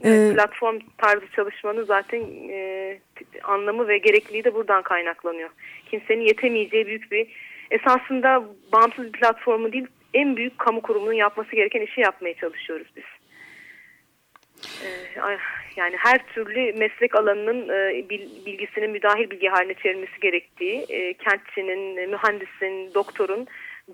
Evet, 0.04 0.36
platform 0.36 0.80
tarzı 0.98 1.26
çalışmanın 1.36 1.84
zaten 1.84 2.22
e, 2.50 3.00
anlamı 3.44 3.88
ve 3.88 3.98
gerekliliği 3.98 4.44
de 4.44 4.54
buradan 4.54 4.82
kaynaklanıyor. 4.82 5.50
Kimsenin 5.92 6.22
yetemeyeceği 6.22 6.88
büyük 6.88 7.12
bir 7.12 7.28
esasında 7.72 8.44
bağımsız 8.74 9.06
bir 9.06 9.12
platformu 9.12 9.74
değil 9.74 9.88
en 10.14 10.38
büyük 10.38 10.60
kamu 10.60 10.82
kurumunun 10.82 11.14
yapması 11.14 11.56
gereken 11.56 11.82
işi 11.82 12.02
yapmaya 12.02 12.34
çalışıyoruz 12.34 12.88
biz. 12.96 13.04
Ee, 14.84 15.38
yani 15.76 15.96
her 15.98 16.28
türlü 16.28 16.74
meslek 16.74 17.16
alanının 17.16 17.70
e, 17.70 18.10
bilgisinin 18.46 18.92
müdahil 18.92 19.30
bilgi 19.30 19.48
haline 19.48 19.74
çevrilmesi 19.74 20.20
gerektiği, 20.22 20.86
e, 20.90 21.14
kentçinin, 21.14 22.10
mühendisin, 22.10 22.94
doktorun 22.94 23.48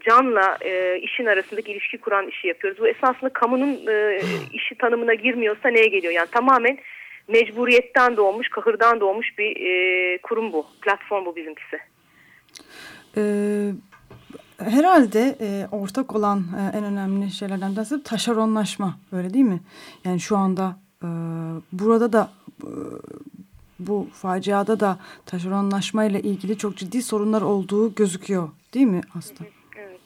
canla 0.09 0.57
e, 0.61 0.99
işin 0.99 1.25
arasındaki 1.25 1.71
ilişki 1.71 1.97
kuran 1.97 2.27
işi 2.27 2.47
yapıyoruz. 2.47 2.79
Bu 2.79 2.87
esasında 2.87 3.29
kamunun 3.29 3.79
işi 4.53 4.75
tanımına 4.75 5.13
girmiyorsa 5.13 5.69
neye 5.69 5.87
geliyor? 5.87 6.13
Yani 6.13 6.27
tamamen 6.31 6.77
mecburiyetten 7.27 8.17
doğmuş, 8.17 8.49
kahırdan 8.49 8.99
doğmuş 8.99 9.37
bir 9.37 10.17
kurum 10.17 10.53
bu, 10.53 10.65
platform 10.81 11.25
bu 11.25 11.35
bizimkisi. 11.35 11.79
Ee, 13.17 13.21
herhalde 14.63 15.35
e, 15.41 15.67
ortak 15.71 16.15
olan 16.15 16.39
e, 16.39 16.77
en 16.77 16.83
önemli 16.83 17.31
şeylerden 17.31 17.75
birisi 17.75 18.03
taşeronlaşma 18.03 18.97
öyle 19.11 19.33
değil 19.33 19.45
mi? 19.45 19.59
Yani 20.05 20.19
şu 20.19 20.37
anda 20.37 20.75
e, 21.03 21.07
burada 21.71 22.13
da 22.13 22.29
e, 22.63 22.69
bu 23.79 24.07
faciada 24.21 24.79
da 24.79 24.97
taşeronlaşma 25.25 26.05
ile 26.05 26.19
ilgili 26.19 26.57
çok 26.57 26.77
ciddi 26.77 27.01
sorunlar 27.01 27.41
olduğu 27.41 27.95
gözüküyor 27.95 28.49
değil 28.73 28.87
mi 28.87 29.01
Aslı? 29.17 29.45
Evet. 29.77 29.99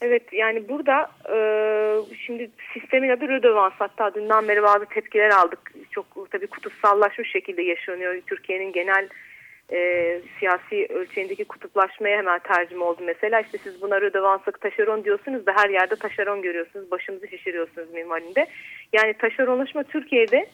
Evet 0.00 0.32
yani 0.32 0.68
burada 0.68 1.10
e, 1.34 1.38
şimdi 2.26 2.50
sistemin 2.74 3.08
adı 3.08 3.28
Rödevans 3.28 3.72
hatta 3.78 4.14
dünden 4.14 4.48
beri 4.48 4.62
bazı 4.62 4.84
tepkiler 4.86 5.30
aldık. 5.30 5.72
Çok 5.90 6.30
tabii 6.30 6.46
kutupsallaşmış 6.46 7.30
şekilde 7.30 7.62
yaşanıyor. 7.62 8.14
Türkiye'nin 8.26 8.72
genel 8.72 9.08
e, 9.72 10.20
siyasi 10.38 10.86
ölçeğindeki 10.86 11.44
kutuplaşmaya 11.44 12.18
hemen 12.18 12.38
tercüme 12.38 12.84
oldu. 12.84 13.02
Mesela 13.06 13.40
işte 13.40 13.58
siz 13.58 13.82
buna 13.82 14.00
rödevanslık 14.00 14.60
taşeron 14.60 15.04
diyorsunuz 15.04 15.46
da 15.46 15.52
her 15.56 15.70
yerde 15.70 15.96
taşeron 15.96 16.42
görüyorsunuz. 16.42 16.90
Başımızı 16.90 17.28
şişiriyorsunuz 17.28 17.92
minvalinde. 17.92 18.46
Yani 18.92 19.14
taşeronlaşma 19.14 19.82
Türkiye'de 19.82 20.46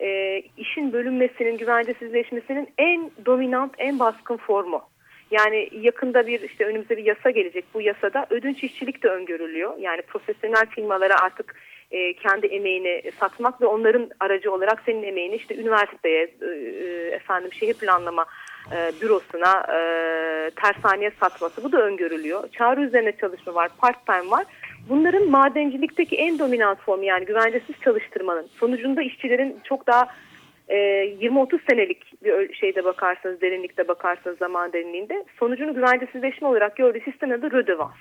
e, 0.00 0.38
işin 0.56 0.92
bölünmesinin, 0.92 1.58
güvencesizleşmesinin 1.58 2.68
en 2.78 3.10
dominant, 3.26 3.72
en 3.78 3.98
baskın 3.98 4.36
formu. 4.36 4.82
Yani 5.30 5.68
yakında 5.72 6.26
bir 6.26 6.40
işte 6.40 6.66
önümüze 6.66 6.96
bir 6.96 7.04
yasa 7.04 7.30
gelecek. 7.30 7.64
Bu 7.74 7.80
yasada 7.80 8.26
ödünç 8.30 8.64
işçilik 8.64 9.02
de 9.02 9.08
öngörülüyor. 9.08 9.78
Yani 9.78 10.02
profesyonel 10.02 10.66
firmalara 10.66 11.18
artık 11.22 11.54
e, 11.90 12.14
kendi 12.14 12.46
emeğini 12.46 13.02
satmak 13.20 13.60
ve 13.60 13.66
onların 13.66 14.10
aracı 14.20 14.52
olarak 14.52 14.82
senin 14.86 15.02
emeğini 15.02 15.34
işte 15.34 15.56
üniversiteye, 15.56 16.34
e, 16.42 16.46
e 16.46 17.14
efendim 17.14 17.52
şehir 17.52 17.74
planlama 17.74 18.26
e, 18.72 18.92
bürosuna, 19.00 19.66
e, 19.74 19.78
tersaneye 20.50 21.10
satması 21.20 21.64
bu 21.64 21.72
da 21.72 21.82
öngörülüyor. 21.82 22.48
Çağrı 22.48 22.82
üzerine 22.82 23.12
çalışma 23.12 23.54
var, 23.54 23.70
part 23.78 24.06
time 24.06 24.30
var. 24.30 24.44
Bunların 24.88 25.30
madencilikteki 25.30 26.16
en 26.16 26.38
dominant 26.38 26.80
formu 26.80 27.04
yani 27.04 27.24
güvencesiz 27.24 27.76
çalıştırmanın 27.84 28.46
sonucunda 28.60 29.02
işçilerin 29.02 29.60
çok 29.64 29.86
daha 29.86 30.08
e, 30.68 30.76
20-30 30.76 31.58
senelik 31.70 32.24
bir 32.24 32.54
şeyde 32.54 32.84
bakarsanız, 32.84 33.40
derinlikte 33.40 33.88
bakarsanız 33.88 34.38
zaman 34.38 34.72
derinliğinde 34.72 35.24
sonucunu 35.38 35.74
güvencesizleşme 35.74 36.48
olarak 36.48 36.76
gördüğü 36.76 37.00
sistem 37.00 37.32
adı 37.32 37.52
rödevans. 37.52 37.94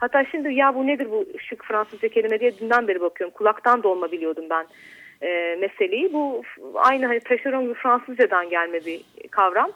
Hatta 0.00 0.24
şimdi 0.24 0.54
ya 0.54 0.74
bu 0.74 0.86
nedir 0.86 1.10
bu 1.10 1.26
şık 1.38 1.64
Fransızca 1.64 2.08
kelime 2.08 2.40
diye 2.40 2.58
dünden 2.58 2.88
beri 2.88 3.00
bakıyorum. 3.00 3.34
Kulaktan 3.34 3.82
dolma 3.82 4.12
biliyordum 4.12 4.44
ben 4.50 4.66
e, 5.22 5.56
meseleyi. 5.60 6.12
Bu 6.12 6.42
aynı 6.74 7.06
hani 7.06 7.20
taşeron 7.20 7.68
bir 7.68 7.74
Fransızcadan 7.74 8.50
gelme 8.50 8.84
bir 8.86 9.00
kavram. 9.30 9.72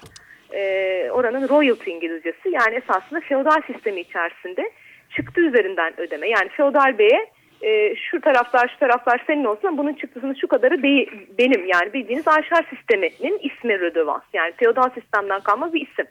E, 0.52 0.62
oranın 1.10 1.48
royalty 1.48 1.90
İngilizcesi 1.90 2.48
yani 2.48 2.74
esasında 2.74 3.20
feodal 3.20 3.60
sistemi 3.66 4.00
içerisinde 4.00 4.70
çıktı 5.16 5.40
üzerinden 5.40 6.00
ödeme. 6.00 6.28
Yani 6.28 6.48
feodal 6.48 6.98
beye 6.98 7.26
e, 7.62 7.96
şu 7.96 8.20
taraflar 8.20 8.68
şu 8.68 8.78
taraflar 8.78 9.24
senin 9.26 9.44
olsun 9.44 9.78
bunun 9.78 9.94
çıktısını 9.94 10.36
şu 10.40 10.48
kadarı 10.48 10.82
be, 10.82 11.06
benim 11.38 11.66
yani 11.66 11.92
bildiğiniz 11.92 12.28
arşar 12.28 12.66
sisteminin 12.70 13.38
ismi 13.38 13.80
rödevans. 13.80 14.22
Yani 14.32 14.52
feodal 14.56 14.90
sistemden 14.94 15.40
kalma 15.40 15.72
bir 15.72 15.80
isim. 15.80 16.06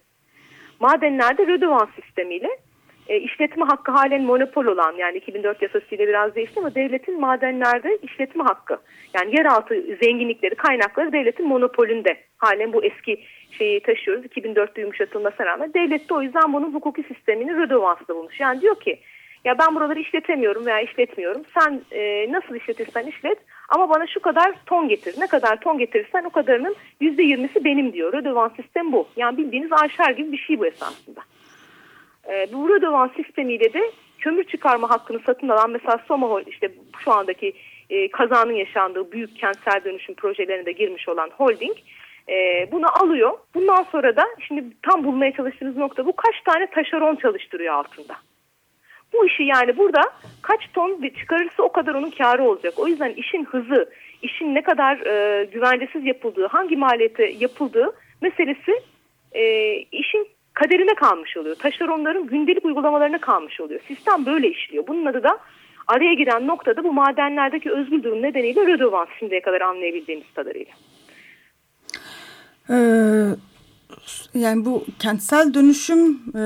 Madenlerde 0.80 1.48
rödevans 1.48 1.90
sistemiyle 1.96 2.50
e, 3.08 3.18
işletme 3.18 3.66
hakkı 3.66 3.91
halen 3.91 4.24
monopol 4.24 4.66
olan 4.66 4.93
yani 4.97 5.18
2004 5.18 5.62
yasasıyla 5.62 6.08
biraz 6.08 6.36
değişti 6.36 6.60
ama 6.60 6.76
devletin 6.76 7.20
madenlerde 7.20 7.97
işletme 8.01 8.43
hakkı 8.43 8.78
yani 9.14 9.36
yeraltı 9.38 9.76
zenginlikleri 10.04 10.56
kaynakları 10.56 11.12
devletin 11.12 11.47
monopolünde. 11.47 12.18
Halen 12.38 12.74
bu 12.74 12.84
eski 12.84 13.24
şeyi 13.51 13.80
taşıyoruz 13.80 14.26
2004'te 14.26 14.82
yumuşatılmasına 14.82 15.45
rağmen. 15.45 15.74
Devlet 15.74 16.10
de 16.10 16.14
o 16.14 16.22
yüzden 16.22 16.54
bunun 16.54 16.74
hukuki 16.74 17.04
sistemini 17.04 17.58
rödevansla 17.58 18.16
bulmuş. 18.16 18.39
Yani 18.39 18.62
diyor 18.62 18.80
ki 18.80 18.99
ya 19.45 19.60
ben 19.60 19.76
buraları 19.76 19.99
işletemiyorum 19.99 20.66
veya 20.66 20.80
işletmiyorum. 20.80 21.41
Sen 21.60 21.82
e, 21.91 22.32
nasıl 22.32 22.56
işletirsen 22.56 23.06
işlet 23.06 23.38
ama 23.70 23.89
bana 23.89 24.08
şu 24.08 24.20
kadar 24.20 24.56
ton 24.66 24.88
getir. 24.88 25.16
Ne 25.20 25.28
kadar 25.28 25.62
ton 25.62 25.78
getirirsen 25.78 26.24
o 26.24 26.30
kadarının 26.30 26.76
%20'si 27.01 27.64
benim 27.64 27.93
diyor. 27.93 28.14
Rödevans 28.14 28.56
sistem 28.56 28.91
bu. 28.91 29.08
Yani 29.16 29.38
bildiğiniz 29.38 29.72
arşar 29.72 30.12
gibi 30.12 30.32
bir 30.32 30.38
şey 30.38 30.60
bu 30.60 30.66
esasında. 30.66 31.22
E, 32.30 32.54
bu 32.54 32.70
Radovan 32.70 33.12
sistemiyle 33.16 33.74
de 33.74 33.92
kömür 34.20 34.44
çıkarma 34.44 34.90
hakkını 34.90 35.20
satın 35.26 35.50
alan 35.50 35.72
mesela 35.72 36.00
Soma 36.08 36.42
işte 36.42 36.72
şu 37.04 37.12
andaki 37.12 37.54
e, 37.90 38.12
kazanın 38.12 38.54
yaşandığı 38.54 39.12
büyük 39.12 39.40
kentsel 39.40 39.84
dönüşüm 39.86 40.16
projelerine 40.16 40.66
de 40.66 40.72
girmiş 40.72 41.10
olan 41.10 41.30
holding 41.30 41.78
e, 42.30 42.68
bunu 42.72 43.04
alıyor. 43.04 43.38
Bundan 43.56 43.84
sonra 43.84 44.16
da 44.16 44.24
şimdi 44.48 44.64
tam 44.82 45.04
bulmaya 45.04 45.32
çalıştığımız 45.34 45.78
nokta 45.78 46.06
bu 46.06 46.16
kaç 46.16 46.42
tane 46.46 46.68
taşeron 46.68 47.16
çalıştırıyor 47.16 47.74
altında. 47.74 48.16
Bu 49.14 49.26
işi 49.26 49.44
yani 49.44 49.78
burada 49.78 50.02
kaç 50.42 50.62
ton 50.74 51.02
çıkarırsa 51.20 51.64
o 51.64 51.72
kadar 51.72 51.94
onun 51.94 52.10
karı 52.10 52.44
olacak. 52.44 52.74
O 52.78 52.88
yüzden 52.88 53.14
işin 53.14 53.46
hızı, 53.46 53.90
işin 54.22 54.56
ne 54.56 54.62
kadar 54.62 54.98
e, 54.98 55.46
güvencesiz 55.46 56.06
yapıldığı, 56.06 56.48
hangi 56.48 56.78
maliyete 56.78 57.26
yapıldığı 57.40 57.94
meselesi 58.22 58.72
e, 59.32 59.74
işin 59.78 60.28
kaderine 60.54 60.95
kalmış 60.95 61.38
oluyor. 61.38 61.56
Taşeronların 61.56 62.28
gündelik 62.28 62.66
uygulamalarına 62.66 63.22
kalmış 63.22 63.62
oluyor. 63.62 63.80
Sistem 63.88 64.26
böyle 64.26 64.49
işliyor. 64.49 64.88
Bunun 64.88 65.06
adı 65.06 65.24
da 65.24 65.38
araya 65.88 66.14
giren 66.14 66.47
noktada 66.47 66.84
bu 66.84 66.93
madenlerdeki 66.93 67.72
özgür 67.72 68.04
durum 68.04 68.22
nedeniyle 68.22 68.68
rödovans 68.68 69.08
şimdiye 69.20 69.41
kadar 69.41 69.62
anlayabildiğimiz 69.62 70.34
kadarıyla. 70.36 70.74
Ee, 72.70 72.76
yani 74.34 74.66
bu 74.66 74.86
kentsel 74.99 75.54
dönüşüm 75.54 76.22
e, 76.36 76.43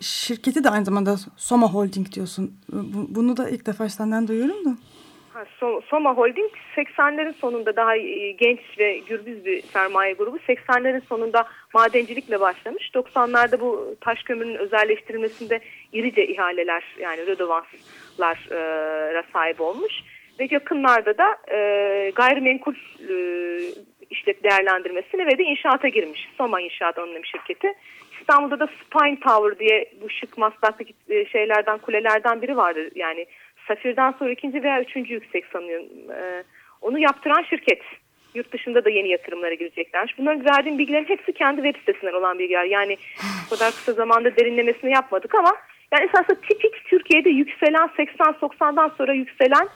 şirketi 0.00 0.64
de 0.64 0.70
aynı 0.70 0.84
zamanda 0.84 1.16
Soma 1.36 1.72
Holding 1.72 2.12
diyorsun. 2.12 2.52
Bu, 2.72 3.14
bunu 3.14 3.36
da 3.36 3.48
ilk 3.48 3.66
defa 3.66 3.88
senden 3.88 4.28
duyuyorum 4.28 4.64
da. 4.64 4.76
Soma 5.90 6.16
Holding 6.16 6.50
80'lerin 6.76 7.32
sonunda 7.32 7.76
daha 7.76 7.96
e, 7.96 8.30
genç 8.30 8.60
ve 8.78 8.98
gürbüz 8.98 9.44
bir 9.44 9.62
sermaye 9.62 10.12
grubu. 10.12 10.36
80'lerin 10.36 11.00
sonunda 11.00 11.44
madencilikle 11.74 12.40
başlamış. 12.40 12.90
90'larda 12.94 13.60
bu 13.60 13.96
taş 14.00 14.22
kömürünün 14.22 14.58
özelleştirilmesinde 14.58 15.60
irice 15.92 16.26
ihaleler 16.26 16.84
yani 16.98 17.26
rödevanslara 17.26 19.22
sahip 19.32 19.60
olmuş. 19.60 19.92
Ve 20.40 20.48
yakınlarda 20.50 21.18
da 21.18 21.36
e, 21.54 22.10
gayrimenkul 22.14 22.74
e, 23.10 23.14
işlet 24.10 24.44
değerlendirmesine 24.44 25.26
ve 25.26 25.38
de 25.38 25.42
inşaata 25.42 25.88
girmiş. 25.88 26.28
Soma 26.38 26.60
İnşaat 26.60 26.98
Anonim 26.98 27.24
Şirketi. 27.24 27.74
İstanbul'da 28.20 28.60
da 28.60 28.66
Spine 28.66 29.20
Tower 29.20 29.58
diye 29.58 29.92
bu 30.02 30.10
şık 30.10 30.38
maslaktaki 30.38 30.94
e, 31.08 31.26
şeylerden, 31.26 31.78
kulelerden 31.78 32.42
biri 32.42 32.56
vardır. 32.56 32.90
Yani 32.94 33.26
Safir'den 33.70 34.14
sonra 34.18 34.30
ikinci 34.30 34.62
veya 34.62 34.82
üçüncü 34.82 35.14
yüksek 35.14 35.44
sanıyorum. 35.52 35.86
Ee, 36.10 36.42
onu 36.80 36.98
yaptıran 36.98 37.42
şirket. 37.42 37.82
Yurt 38.34 38.52
dışında 38.52 38.84
da 38.84 38.90
yeni 38.90 39.08
yatırımlara 39.08 39.54
gireceklermiş. 39.54 40.18
Bunların 40.18 40.44
verdiğim 40.44 40.78
bilgilerin 40.78 41.08
hepsi 41.08 41.32
kendi 41.32 41.62
web 41.62 41.80
sitesinden 41.80 42.12
olan 42.12 42.38
bilgiler. 42.38 42.64
Yani 42.64 42.96
bu 43.46 43.56
kadar 43.56 43.70
kısa 43.70 43.92
zamanda 43.92 44.36
derinlemesini 44.36 44.92
yapmadık 44.92 45.34
ama 45.34 45.52
yani 45.92 46.04
esasında 46.04 46.40
tipik 46.40 46.84
Türkiye'de 46.84 47.30
yükselen 47.30 47.88
80-90'dan 47.88 48.92
sonra 48.98 49.12
yükselen 49.12 49.68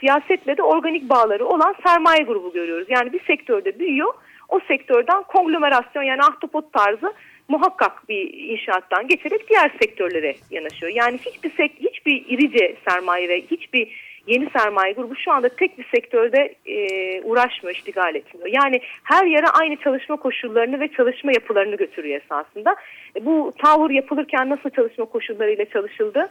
siyasetle 0.00 0.56
de 0.56 0.62
organik 0.62 1.10
bağları 1.10 1.46
olan 1.46 1.74
sermaye 1.86 2.22
grubu 2.22 2.52
görüyoruz. 2.52 2.86
Yani 2.90 3.12
bir 3.12 3.24
sektörde 3.24 3.78
büyüyor. 3.78 4.14
O 4.48 4.60
sektörden 4.68 5.22
konglomerasyon 5.22 6.02
yani 6.02 6.22
ahtapot 6.22 6.72
tarzı 6.72 7.12
muhakkak 7.48 8.08
bir 8.08 8.34
inşaattan 8.34 9.08
geçerek 9.08 9.48
diğer 9.48 9.70
sektörlere 9.80 10.34
yanaşıyor. 10.50 10.92
Yani 10.94 11.18
hiçbir 11.18 11.50
sek 11.56 11.72
hiçbir 11.80 12.24
irice 12.28 12.76
sermaye 12.88 13.28
ve 13.28 13.40
hiçbir 13.40 14.12
yeni 14.26 14.50
sermaye 14.50 14.92
grubu 14.92 15.16
şu 15.16 15.32
anda 15.32 15.48
tek 15.48 15.78
bir 15.78 15.86
sektörde 15.94 16.54
e, 16.66 16.76
uğraşmıyor, 17.22 17.76
iştigal 17.76 18.14
etmiyor. 18.14 18.48
Yani 18.62 18.80
her 19.02 19.26
yere 19.26 19.46
aynı 19.46 19.76
çalışma 19.76 20.16
koşullarını 20.16 20.80
ve 20.80 20.88
çalışma 20.88 21.32
yapılarını 21.32 21.76
götürüyor 21.76 22.20
esasında. 22.20 22.76
E, 23.16 23.24
bu 23.24 23.52
tower 23.58 23.94
yapılırken 23.94 24.48
nasıl 24.48 24.70
çalışma 24.70 25.04
koşullarıyla 25.04 25.64
çalışıldı? 25.64 26.28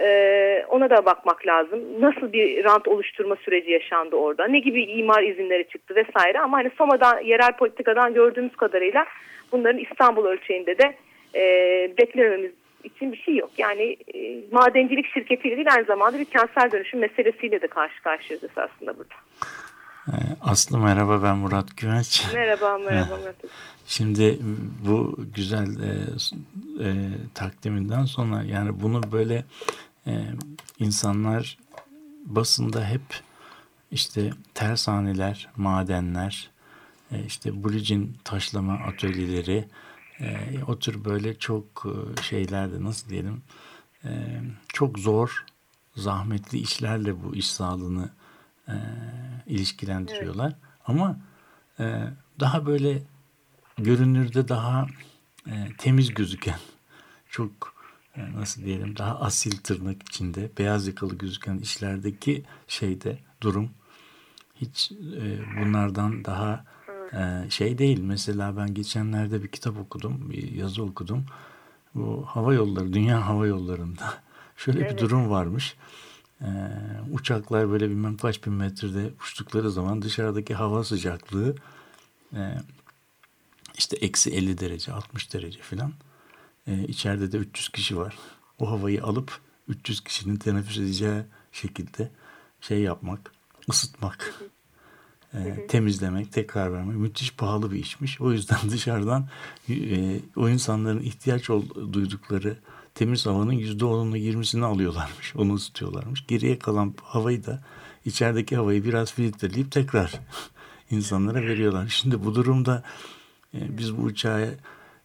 Ee, 0.00 0.64
ona 0.68 0.90
da 0.90 1.04
bakmak 1.04 1.46
lazım. 1.46 1.80
Nasıl 2.00 2.32
bir 2.32 2.64
rant 2.64 2.88
oluşturma 2.88 3.36
süreci 3.36 3.70
yaşandı 3.70 4.16
orada? 4.16 4.46
Ne 4.46 4.58
gibi 4.58 4.82
imar 4.82 5.22
izinleri 5.22 5.68
çıktı 5.68 5.94
vesaire. 5.94 6.40
Ama 6.40 6.56
hani 6.56 6.70
Soma'dan, 6.78 7.20
yerel 7.20 7.52
politikadan 7.52 8.14
gördüğümüz 8.14 8.56
kadarıyla 8.56 9.06
bunların 9.52 9.78
İstanbul 9.78 10.24
ölçeğinde 10.24 10.78
de 10.78 10.96
e, 11.34 11.42
beklememiz 11.98 12.52
için 12.84 13.12
bir 13.12 13.16
şey 13.16 13.36
yok. 13.36 13.50
Yani 13.58 13.96
e, 14.14 14.40
madencilik 14.52 15.06
şirketiyle 15.06 15.56
değil 15.56 15.72
aynı 15.74 15.84
zamanda 15.84 16.18
bir 16.18 16.24
kentsel 16.24 16.72
dönüşüm 16.72 17.00
meselesiyle 17.00 17.62
de 17.62 17.66
karşı 17.66 18.02
karşıyayız 18.02 18.50
aslında 18.56 18.96
burada. 18.98 19.14
Ee, 20.08 20.12
Aslı 20.40 20.78
merhaba 20.78 21.22
ben 21.22 21.36
Murat 21.36 21.76
Güvenç. 21.76 22.26
Merhaba 22.34 22.78
merhaba 22.90 23.16
Murat. 23.16 23.36
Şimdi 23.86 24.38
bu 24.88 25.16
güzel 25.34 25.66
e, 25.66 25.90
e, 26.84 26.90
takdiminden 27.34 28.04
sonra 28.04 28.42
yani 28.42 28.80
bunu 28.80 29.00
böyle 29.12 29.44
e, 30.06 30.12
insanlar 30.78 31.58
basında 32.26 32.84
hep 32.84 33.02
işte 33.90 34.30
tersaneler, 34.54 35.48
madenler, 35.56 36.50
e, 36.50 36.57
işte 37.26 37.64
bulicin 37.64 38.16
taşlama 38.24 38.74
atölyeleri, 38.74 39.68
e, 40.20 40.36
o 40.66 40.78
tür 40.78 41.04
böyle 41.04 41.38
çok 41.38 41.86
e, 41.86 42.22
şeylerde 42.22 42.84
nasıl 42.84 43.08
diyelim 43.08 43.42
e, 44.04 44.40
çok 44.68 44.98
zor, 44.98 45.44
zahmetli 45.96 46.58
işlerle 46.58 47.24
bu 47.24 47.36
iş 47.36 47.50
sağlığını 47.50 48.10
e, 48.68 48.74
ilişkilendiriyorlar. 49.46 50.46
Evet. 50.46 50.80
Ama 50.86 51.18
e, 51.80 52.04
daha 52.40 52.66
böyle 52.66 53.02
görünürde 53.78 54.48
daha 54.48 54.86
e, 55.46 55.68
temiz 55.78 56.14
gözüken, 56.14 56.58
çok 57.30 57.74
e, 58.16 58.32
nasıl 58.32 58.64
diyelim 58.64 58.96
daha 58.96 59.20
asil 59.20 59.56
tırnak 59.56 60.02
içinde 60.02 60.50
beyaz 60.58 60.86
yakalı 60.86 61.18
gözüken 61.18 61.58
işlerdeki 61.58 62.44
şeyde 62.68 63.18
durum 63.40 63.70
hiç 64.54 64.92
e, 64.92 65.40
bunlardan 65.60 66.24
daha 66.24 66.64
e, 67.12 67.50
şey 67.50 67.78
değil. 67.78 68.00
Mesela 68.00 68.56
ben 68.56 68.74
geçenlerde 68.74 69.42
bir 69.42 69.48
kitap 69.48 69.78
okudum, 69.78 70.30
bir 70.30 70.52
yazı 70.52 70.82
okudum. 70.82 71.24
Bu 71.94 72.24
hava 72.26 72.54
yolları, 72.54 72.92
dünya 72.92 73.26
hava 73.26 73.46
yollarında 73.46 74.14
şöyle 74.56 74.80
evet. 74.80 74.92
bir 74.92 74.98
durum 74.98 75.30
varmış. 75.30 75.76
Ee, 76.42 76.46
uçaklar 77.12 77.70
böyle 77.70 77.90
bilmem 77.90 78.16
kaç 78.16 78.46
bin 78.46 78.52
metrede 78.52 79.10
uçtukları 79.22 79.70
zaman 79.70 80.02
dışarıdaki 80.02 80.54
hava 80.54 80.84
sıcaklığı 80.84 81.54
e, 82.34 82.54
işte 83.78 83.96
eksi 83.96 84.30
50 84.30 84.58
derece 84.58 84.92
60 84.92 85.34
derece 85.34 85.60
filan. 85.60 85.92
Ee, 86.66 86.84
içeride 86.84 87.32
de 87.32 87.36
300 87.36 87.68
kişi 87.68 87.96
var. 87.96 88.18
O 88.58 88.70
havayı 88.70 89.04
alıp 89.04 89.40
300 89.68 90.00
kişinin 90.00 90.36
teneffüs 90.36 90.78
edeceği 90.78 91.22
şekilde 91.52 92.10
şey 92.60 92.80
yapmak, 92.80 93.32
ısıtmak, 93.70 94.34
e, 95.34 95.66
temizlemek, 95.66 96.32
tekrar 96.32 96.72
vermek 96.72 96.96
müthiş 96.96 97.34
pahalı 97.34 97.72
bir 97.72 97.78
işmiş. 97.78 98.20
O 98.20 98.32
yüzden 98.32 98.58
dışarıdan 98.70 99.28
e, 99.68 99.74
o 100.36 100.48
insanların 100.48 101.00
ihtiyaç 101.00 101.48
duydukları 101.92 102.56
temiz 102.94 103.26
havanın 103.26 103.52
yüzde 103.52 103.84
onunu 103.84 104.16
yirmisini 104.16 104.64
alıyorlarmış. 104.64 105.36
Onu 105.36 105.54
ısıtıyorlarmış. 105.54 106.26
Geriye 106.26 106.58
kalan 106.58 106.94
havayı 107.02 107.46
da 107.46 107.62
içerideki 108.04 108.56
havayı 108.56 108.84
biraz 108.84 109.12
filtreleyip 109.12 109.72
tekrar 109.72 110.12
insanlara 110.90 111.42
veriyorlar. 111.42 111.88
Şimdi 111.88 112.24
bu 112.24 112.34
durumda 112.34 112.82
e, 113.54 113.78
biz 113.78 113.96
bu 113.96 114.02
uçağa 114.02 114.48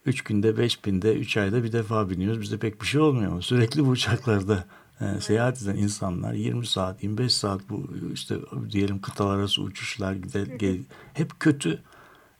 üç 0.05 0.21
günde, 0.21 0.57
beş 0.57 0.85
binde, 0.85 1.15
üç 1.15 1.37
ayda 1.37 1.63
bir 1.63 1.71
defa 1.71 2.09
biniyoruz. 2.09 2.41
Bizde 2.41 2.57
pek 2.57 2.81
bir 2.81 2.87
şey 2.87 3.01
olmuyor 3.01 3.31
ama 3.31 3.41
sürekli 3.41 3.85
bu 3.85 3.89
uçaklarda 3.89 4.65
e, 5.01 5.21
seyahat 5.21 5.61
eden 5.61 5.75
insanlar 5.75 6.33
20 6.33 6.67
saat, 6.67 7.03
25 7.03 7.33
saat 7.33 7.61
bu 7.69 7.89
işte 8.13 8.35
diyelim 8.71 9.01
kıtalar 9.01 9.37
arası 9.37 9.61
uçuşlar 9.61 10.13
gide, 10.13 10.55
gel, 10.57 10.77
hep 11.13 11.39
kötü 11.39 11.81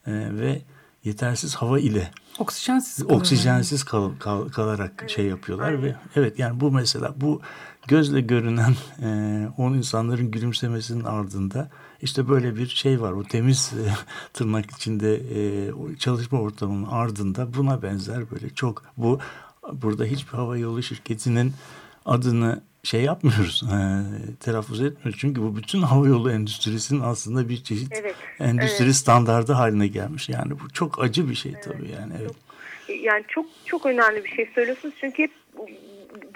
e, 0.08 0.12
ve 0.12 0.62
yetersiz 1.04 1.56
hava 1.56 1.80
ile 1.80 2.12
oksijensiz 2.40 3.12
oksijensiz 3.12 3.84
kal, 3.84 4.12
kal, 4.20 4.50
kalarak 4.50 5.06
şey 5.08 5.26
yapıyorlar 5.26 5.84
ve 5.84 5.96
evet 6.16 6.40
yani 6.40 6.60
bu 6.60 6.72
mesela 6.72 7.14
bu 7.18 7.42
gözle 7.88 8.22
görünen 8.22 8.76
e, 9.02 9.08
on 9.58 9.74
insanların 9.74 10.32
gülümsemesinin 10.32 11.04
ardında 11.04 11.70
işte 12.02 12.30
böyle 12.30 12.56
bir 12.56 12.68
şey 12.68 13.02
var. 13.02 13.12
O 13.12 13.24
temiz 13.24 13.74
e, 13.74 13.94
tırnak 14.34 14.72
içinde 14.72 15.16
e, 15.16 15.72
çalışma 15.98 16.40
ortamının 16.40 16.88
ardında 16.92 17.54
buna 17.54 17.82
benzer 17.82 18.32
böyle 18.32 18.50
çok 18.50 18.84
bu 18.98 19.20
burada 19.74 20.06
hiçbir 20.06 20.32
hava 20.32 20.58
yolu 20.58 20.84
şirketinin 20.84 21.54
adını 22.06 22.62
şey 22.84 23.02
yapmıyoruz, 23.02 23.64
e, 23.74 23.78
telaffuz 24.40 24.82
etmiyoruz. 24.82 25.20
Çünkü 25.20 25.42
bu 25.42 25.56
bütün 25.56 25.82
havayolu 25.82 26.32
endüstrisinin 26.32 27.02
aslında 27.02 27.50
bir 27.50 27.64
çeşit 27.64 27.94
evet, 28.02 28.16
endüstri 28.40 28.86
evet. 28.86 28.96
standardı 28.96 29.54
haline 29.54 29.88
gelmiş. 29.88 30.30
Yani 30.30 30.52
bu 30.52 30.70
çok 30.74 31.04
acı 31.04 31.30
bir 31.30 31.36
şey 31.36 31.52
evet, 31.52 31.64
tabii 31.64 31.92
yani. 31.92 32.14
Evet. 32.22 32.36
Yani 33.04 33.24
çok 33.28 33.46
çok 33.66 33.86
önemli 33.86 34.24
bir 34.24 34.30
şey 34.30 34.50
söylüyorsunuz 34.56 34.96
çünkü 35.00 35.24
hep 35.24 35.32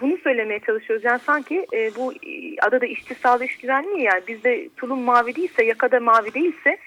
bunu 0.02 0.18
söylemeye 0.18 0.60
çalışıyoruz. 0.60 1.06
Yani 1.06 1.20
sanki 1.26 1.68
e, 1.74 1.96
bu 1.96 2.14
adada 2.62 2.86
işçi 2.86 3.16
sağlığı 3.16 3.46
iş 3.46 3.58
güvenliği 3.58 4.04
yani 4.04 4.22
bizde 4.28 4.70
tulum 4.78 5.00
mavi 5.00 5.36
değilse 5.36 5.66
yakada 5.66 6.00
mavi 6.00 6.34
değilse 6.34 6.78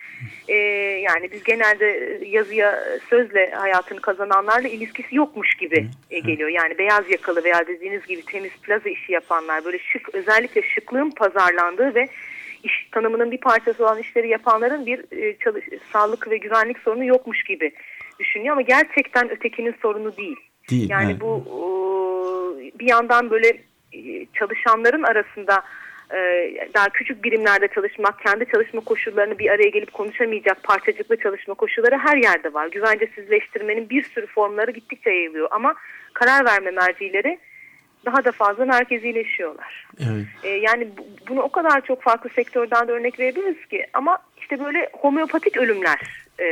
e, 0.49 0.55
yani 1.09 1.33
biz 1.33 1.45
genelde 1.45 2.19
yazıya 2.27 2.85
sözle 3.11 3.51
hayatını 3.51 4.01
kazananlarla 4.01 4.69
ilişkisi 4.69 5.17
yokmuş 5.17 5.55
gibi 5.55 5.87
e, 6.11 6.19
geliyor. 6.19 6.49
Yani 6.49 6.79
beyaz 6.79 7.11
yakalı 7.11 7.45
veya 7.45 7.67
dediğiniz 7.67 8.07
gibi 8.07 8.23
temiz 8.23 8.53
plaza 8.63 8.89
işi 8.89 9.13
yapanlar 9.13 9.65
böyle 9.65 9.79
şık 9.79 10.15
özellikle 10.15 10.63
şıklığın 10.63 11.11
pazarlandığı 11.11 11.95
ve 11.95 12.09
iş 12.63 12.89
tanımının 12.93 13.31
bir 13.31 13.41
parçası 13.41 13.85
olan 13.85 13.99
işleri 13.99 14.29
yapanların 14.29 14.87
bir 14.87 15.23
e, 15.23 15.37
çalış, 15.37 15.65
sağlık 15.93 16.31
ve 16.31 16.37
güvenlik 16.37 16.79
sorunu 16.79 17.05
yokmuş 17.05 17.45
gibi 17.45 17.73
düşünüyor 18.21 18.53
ama 18.53 18.63
gerçekten 18.63 19.31
ötekinin 19.31 19.75
sorunu 19.83 20.17
değil. 20.17 20.37
Değil. 20.71 20.91
Yani 20.91 21.11
evet. 21.11 21.21
bu 21.21 21.45
bir 22.81 22.89
yandan 22.89 23.31
böyle 23.31 23.49
e, 23.93 24.27
çalışanların 24.35 25.03
arasında 25.03 25.55
e, 25.55 25.63
daha 26.75 26.89
küçük 26.89 27.25
birimlerde 27.25 27.69
çalışmak, 27.69 28.21
kendi 28.21 28.47
çalışma 28.47 28.81
koşullarını 28.81 29.39
bir 29.39 29.51
araya 29.51 29.69
gelip 29.69 29.93
konuşamayacak 29.93 30.63
parçacıklı 30.63 31.17
çalışma 31.17 31.55
koşulları 31.55 31.99
her 31.99 32.17
yerde 32.17 32.55
var. 32.55 32.67
Güvencesizleştirmenin 32.67 33.91
bir 33.91 34.03
sürü 34.03 34.27
formları 34.27 34.71
gittikçe 34.71 35.11
yayılıyor 35.11 35.49
ama 35.51 35.75
karar 36.13 36.45
verme 36.45 36.71
mercileri 36.71 37.39
daha 38.05 38.25
da 38.25 38.33
fazla 38.33 38.65
merkezileşiyorlar. 38.65 39.87
Evet. 40.01 40.27
E, 40.45 40.49
yani 40.49 40.89
bu- 40.99 41.07
bunu 41.29 41.43
o 41.43 41.49
kadar 41.49 41.81
çok 41.81 42.03
farklı 42.03 42.31
sektörden 42.31 42.89
de 42.89 42.93
örnek 42.93 43.21
verebiliriz 43.21 43.67
ki 43.67 43.87
ama 43.93 44.19
işte 44.41 44.65
böyle 44.65 44.89
homeopatik 44.93 45.57
ölümler 45.57 45.99
e, 46.39 46.47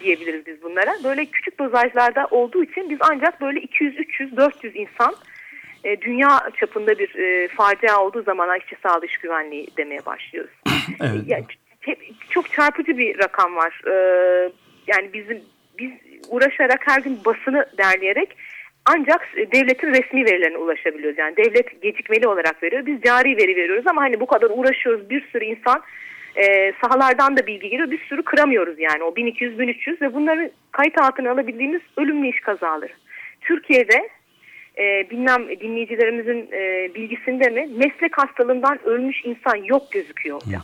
diyebiliriz 0.00 0.46
biz 0.46 0.62
bunlara. 0.62 0.94
Böyle 1.04 1.24
küçük 1.26 1.58
dozajlarda 1.58 2.26
olduğu 2.30 2.64
için 2.64 2.90
biz 2.90 2.98
ancak 3.00 3.40
böyle 3.40 3.60
200, 3.60 3.98
300, 3.98 4.36
400 4.36 4.76
insan 4.76 5.14
e, 5.84 6.00
dünya 6.00 6.50
çapında 6.60 6.98
bir 6.98 7.14
e, 7.14 7.48
facia 7.48 8.00
olduğu 8.00 8.22
zaman 8.22 8.58
işçi 8.58 8.76
sağlığı 8.82 9.06
iş 9.06 9.18
güvenliği 9.18 9.68
demeye 9.76 10.06
başlıyoruz. 10.06 10.50
Evet. 11.00 11.22
Ya, 11.26 11.38
ç- 11.38 11.96
çok 12.30 12.52
çarpıcı 12.52 12.98
bir 12.98 13.18
rakam 13.18 13.56
var. 13.56 13.80
Ee, 13.86 14.50
yani 14.86 15.12
bizim 15.12 15.40
biz 15.78 15.90
uğraşarak 16.28 16.80
her 16.86 17.00
gün 17.00 17.18
basını 17.24 17.66
derleyerek 17.78 18.36
ancak 18.84 19.28
devletin 19.52 19.88
resmi 19.94 20.24
verilerine 20.24 20.58
ulaşabiliyoruz. 20.58 21.18
Yani 21.18 21.36
devlet 21.36 21.82
gecikmeli 21.82 22.28
olarak 22.28 22.62
veriyor. 22.62 22.86
Biz 22.86 23.02
cari 23.02 23.36
veri 23.36 23.56
veriyoruz 23.56 23.86
ama 23.86 24.02
hani 24.02 24.20
bu 24.20 24.26
kadar 24.26 24.50
uğraşıyoruz. 24.50 25.10
Bir 25.10 25.28
sürü 25.32 25.44
insan 25.44 25.82
e, 26.36 26.72
sahalardan 26.82 27.36
da 27.36 27.46
bilgi 27.46 27.68
geliyor. 27.68 27.90
Bir 27.90 28.04
sürü 28.08 28.22
kıramıyoruz 28.22 28.78
yani 28.78 29.02
o 29.02 29.08
1200-1300 29.08 30.00
ve 30.00 30.14
bunları 30.14 30.50
kayıt 30.72 30.98
altına 30.98 31.30
alabildiğimiz 31.30 31.80
ölümlü 31.96 32.28
iş 32.28 32.40
kazaları. 32.40 32.92
Türkiye'de 33.40 34.08
e, 34.78 35.10
bilmem 35.10 35.48
dinleyicilerimizin 35.60 36.48
e, 36.52 36.94
bilgisinde 36.94 37.48
mi 37.48 37.68
meslek 37.76 38.18
hastalığından 38.18 38.78
ölmüş 38.84 39.24
insan 39.24 39.56
yok 39.56 39.92
gözüküyor 39.92 40.40
hocam. 40.46 40.62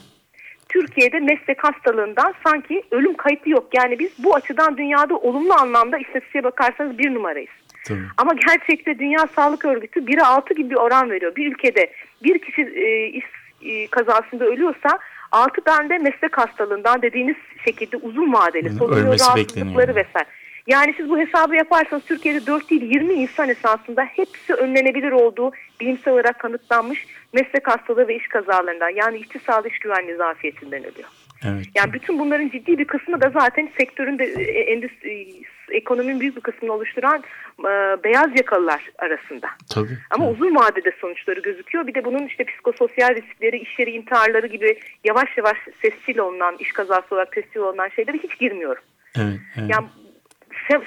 Türkiye'de 0.69 1.21
meslek 1.21 1.65
hastalığından 1.65 2.35
sanki 2.47 2.83
ölüm 2.91 3.15
kayıtı 3.15 3.51
yok. 3.51 3.69
Yani 3.77 3.99
biz 3.99 4.11
bu 4.19 4.35
açıdan 4.35 4.77
dünyada 4.77 5.17
olumlu 5.17 5.55
anlamda 5.55 5.99
istatistiğe 5.99 6.45
bakarsanız 6.45 6.99
bir 6.99 7.15
numarayız. 7.15 7.51
Tabii. 7.87 8.01
Ama 8.17 8.33
gerçekte 8.35 8.99
Dünya 8.99 9.27
Sağlık 9.37 9.65
Örgütü 9.65 10.01
1'e 10.01 10.23
6 10.23 10.55
gibi 10.55 10.71
bir 10.71 10.77
oran 10.77 11.11
veriyor. 11.11 11.37
Bir 11.37 11.53
ülkede 11.53 11.93
bir 12.25 12.39
kişi 12.39 12.63
e, 12.63 13.07
iş 13.07 13.25
e, 13.63 13.87
kazasında 13.87 14.45
ölüyorsa 14.45 14.99
6 15.33 15.61
tane 15.61 15.89
de 15.89 15.99
meslek 15.99 16.39
hastalığından 16.39 17.03
dediğiniz 17.03 17.37
şekilde 17.65 17.97
uzun 17.97 18.33
vadeli 18.33 18.71
solunum 18.71 19.07
rahatsızlıkları 19.07 19.37
bekleniyor. 19.37 19.89
vesaire. 19.89 20.29
Yani 20.67 20.95
siz 20.97 21.09
bu 21.09 21.19
hesabı 21.19 21.55
yaparsanız 21.55 22.05
Türkiye'de 22.05 22.47
4 22.47 22.71
değil 22.71 22.83
20 22.83 23.15
insan 23.15 23.49
esasında 23.49 24.03
hepsi 24.05 24.55
önlenebilir 24.55 25.13
olduğu 25.13 25.53
bilimsel 25.81 26.15
olarak 26.15 26.39
kanıtlanmış 26.39 27.07
meslek 27.33 27.69
hastalığı 27.69 28.09
ve 28.09 28.17
iş 28.17 28.29
kazalarından 28.29 28.91
yani 28.91 29.19
işçi 29.19 29.39
sağlığı 29.39 29.69
iş 29.69 29.79
güvenliği 29.79 30.17
zafiyetinden 30.17 30.81
ölüyor. 30.81 31.09
Evet. 31.45 31.67
Yani 31.75 31.93
bütün 31.93 32.19
bunların 32.19 32.49
ciddi 32.49 32.79
bir 32.79 32.85
kısmı 32.85 33.21
da 33.21 33.31
zaten 33.31 33.69
sektörün 33.79 34.19
de 34.19 34.25
e, 34.25 34.61
endüstri, 34.61 35.43
ekonominin 35.71 36.21
büyük 36.21 36.37
bir 36.37 36.41
kısmını 36.41 36.73
oluşturan 36.73 37.25
e, 37.59 38.05
beyaz 38.05 38.31
yakalılar 38.37 38.91
arasında. 38.99 39.49
Tabii. 39.75 39.99
Ama 40.11 40.25
tabii. 40.25 40.35
uzun 40.35 40.57
vadede 40.57 40.93
sonuçları 41.01 41.41
gözüküyor. 41.41 41.87
Bir 41.87 41.95
de 41.95 42.05
bunun 42.05 42.27
işte 42.27 42.45
psikososyal 42.45 43.15
riskleri, 43.15 43.59
iş 43.59 43.79
yeri 43.79 43.91
intiharları 43.91 44.47
gibi 44.47 44.81
yavaş 45.05 45.37
yavaş 45.37 45.57
tescil 45.83 46.19
olunan, 46.19 46.57
iş 46.59 46.73
kazası 46.73 47.15
olarak 47.15 47.33
tescil 47.33 47.61
olunan 47.61 47.89
şeylere 47.89 48.19
hiç 48.19 48.39
girmiyorum. 48.39 48.83
Evet. 49.17 49.39
evet. 49.59 49.71
Yani 49.71 49.87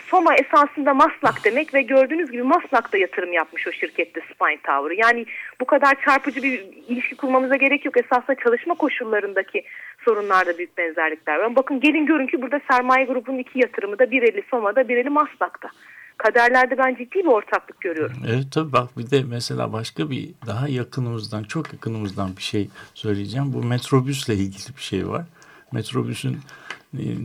Soma 0.09 0.35
esasında 0.35 0.93
Maslak 0.93 1.45
demek 1.45 1.73
ve 1.73 1.81
gördüğünüz 1.81 2.31
gibi 2.31 2.43
Maslak 2.43 2.93
da 2.93 2.97
yatırım 2.97 3.33
yapmış 3.33 3.67
o 3.67 3.71
şirkette 3.71 4.21
Spine 4.21 4.57
Tower'ı. 4.63 4.95
Yani 4.99 5.25
bu 5.61 5.65
kadar 5.65 6.01
çarpıcı 6.05 6.43
bir 6.43 6.59
ilişki 6.87 7.15
kurmamıza 7.15 7.55
gerek 7.55 7.85
yok. 7.85 7.97
Esasında 7.97 8.35
çalışma 8.43 8.73
koşullarındaki 8.73 9.63
sorunlarda 10.05 10.57
büyük 10.57 10.77
benzerlikler 10.77 11.39
var. 11.39 11.55
Bakın 11.55 11.79
gelin 11.79 12.05
görün 12.05 12.27
ki 12.27 12.41
burada 12.41 12.61
sermaye 12.71 13.05
grubunun 13.05 13.37
iki 13.37 13.59
yatırımı 13.59 13.99
da 13.99 14.11
bir 14.11 14.23
eli 14.23 14.43
Soma'da 14.49 14.87
bir 14.87 14.97
eli 14.97 15.09
Maslak'ta. 15.09 15.69
Kaderlerde 16.17 16.77
ben 16.77 16.95
ciddi 16.95 17.15
bir 17.15 17.25
ortaklık 17.25 17.81
görüyorum. 17.81 18.17
Evet 18.27 18.45
tabii 18.51 18.71
bak 18.71 18.97
bir 18.97 19.11
de 19.11 19.23
mesela 19.29 19.73
başka 19.73 20.09
bir 20.09 20.29
daha 20.47 20.67
yakınımızdan 20.67 21.43
çok 21.43 21.73
yakınımızdan 21.73 22.37
bir 22.37 22.41
şey 22.41 22.69
söyleyeceğim. 22.93 23.53
Bu 23.53 23.63
metrobüsle 23.63 24.33
ilgili 24.33 24.77
bir 24.77 24.81
şey 24.81 25.07
var. 25.07 25.25
Metrobüsün 25.71 26.37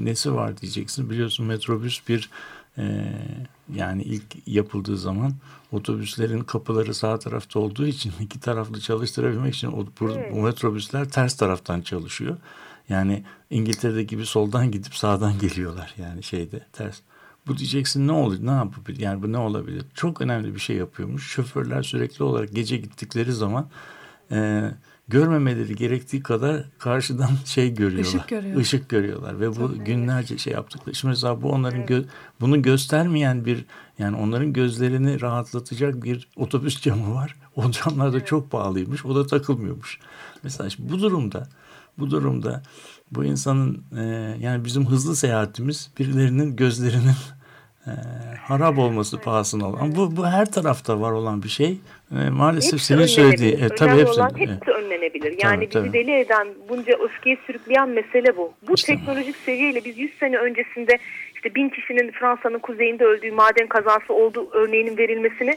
nesi 0.05 0.35
var 0.35 0.61
diyeceksin. 0.61 1.11
Biliyorsun 1.11 1.47
metrobüs 1.47 2.09
bir 2.09 2.31
e, 2.79 3.13
yani 3.75 4.03
ilk 4.03 4.25
yapıldığı 4.47 4.99
zaman 4.99 5.33
otobüslerin 5.73 6.41
kapıları 6.41 6.95
sağ 6.95 7.19
tarafta 7.19 7.61
olduğu 7.61 7.87
için 7.87 8.13
iki 8.21 8.41
taraflı 8.41 8.81
çalıştırabilmek 8.81 9.55
için 9.55 9.69
o, 9.69 9.87
bu, 10.01 10.09
bu 10.33 10.41
metrobüsler 10.41 11.09
ters 11.09 11.37
taraftan 11.37 11.81
çalışıyor. 11.81 12.37
Yani 12.89 13.25
İngiltere'de 13.51 14.03
gibi 14.03 14.27
soldan 14.27 14.71
gidip 14.71 14.95
sağdan 14.95 15.39
geliyorlar 15.41 15.95
yani 15.99 16.23
şeyde 16.23 16.67
ters. 16.73 17.01
Bu 17.47 17.59
diyeceksin 17.59 18.09
ne 18.09 18.13
olur 18.13 18.37
ne 18.41 18.51
yapabilir 18.51 19.01
yani 19.01 19.23
bu 19.23 19.33
ne 19.33 19.39
olabilir? 19.39 19.85
Çok 19.95 20.21
önemli 20.21 20.55
bir 20.55 20.61
şey 20.61 20.77
yapıyormuş. 20.77 21.31
Şoförler 21.31 21.83
sürekli 21.83 22.25
olarak 22.25 22.55
gece 22.55 22.77
gittikleri 22.77 23.33
zaman 23.33 23.69
e, 24.31 24.71
görmemeleri 25.09 25.77
gerektiği 25.77 26.23
kadar 26.23 26.65
karşıdan 26.79 27.31
şey 27.45 27.75
görüyorlar. 27.75 28.09
Işık 28.09 28.29
görüyor. 28.29 28.61
Işık 28.61 28.89
görüyorlar 28.89 29.41
ve 29.41 29.57
bu 29.57 29.85
günlerce 29.85 30.39
şey 30.39 30.53
yaptıkları. 30.53 30.95
Şimdi 30.95 31.11
mesela 31.11 31.43
bu 31.43 31.51
onların 31.51 31.81
gö- 31.81 32.05
bunu 32.41 32.63
göstermeyen 32.63 33.45
bir 33.45 33.65
yani 33.99 34.17
onların 34.17 34.53
gözlerini 34.53 35.21
rahatlatacak 35.21 36.03
bir 36.05 36.29
otobüs 36.37 36.81
camı 36.81 37.15
var. 37.15 37.37
O 37.57 37.71
camlar 37.71 38.13
da 38.13 38.25
çok 38.25 38.51
pahalıymış. 38.51 39.07
O 39.07 39.15
da 39.15 39.27
takılmıyormuş. 39.27 39.99
Mesela 40.43 40.71
bu 40.79 41.01
durumda 41.01 41.49
bu 41.99 42.11
durumda 42.11 42.63
bu 43.13 43.25
insanın 43.25 43.85
e, 43.97 44.03
yani 44.41 44.65
bizim 44.65 44.87
hızlı 44.87 45.17
seyahatimiz 45.17 45.91
birilerinin 45.99 46.57
gözlerinin 46.57 47.15
e, 47.89 48.37
harap 48.49 48.79
olması 48.79 49.21
pahasına 49.21 49.69
olan. 49.69 49.95
Bu, 49.97 50.17
bu 50.17 50.27
her 50.27 50.47
tarafta 50.53 51.01
var 51.01 51.13
olan 51.13 51.43
bir 51.43 51.49
şey. 51.49 51.79
E, 52.13 52.31
maalesef 52.31 52.73
Hepsi 52.73 52.87
senin 52.87 53.07
söylediği. 53.07 53.53
E, 53.53 53.69
tabii 53.69 53.91
Önemli 53.91 54.01
hepsi. 54.01 54.21
olan 54.21 54.31
e, 54.37 54.41
hepsi 54.41 54.71
önlenebilir. 54.71 55.35
Yani 55.43 55.69
Tabii, 55.69 55.85
bizi 55.85 55.93
tabii. 55.93 55.93
deli 55.93 56.21
eden, 56.21 56.49
bunca 56.69 56.99
öfkeyi 57.05 57.39
sürükleyen 57.47 57.89
mesele 57.89 58.37
bu. 58.37 58.53
Bu 58.69 58.75
İşte. 58.75 58.97
teknolojik 58.97 59.37
seviyeyle 59.37 59.85
biz 59.85 59.99
100 59.99 60.19
sene 60.19 60.39
öncesinde 60.39 60.99
işte 61.35 61.55
bin 61.55 61.69
kişinin 61.69 62.11
Fransa'nın 62.11 62.59
kuzeyinde 62.59 63.05
öldüğü 63.05 63.33
maden 63.33 63.67
kazası 63.67 64.15
olduğu 64.15 64.51
örneğinin 64.51 64.97
verilmesini 64.97 65.57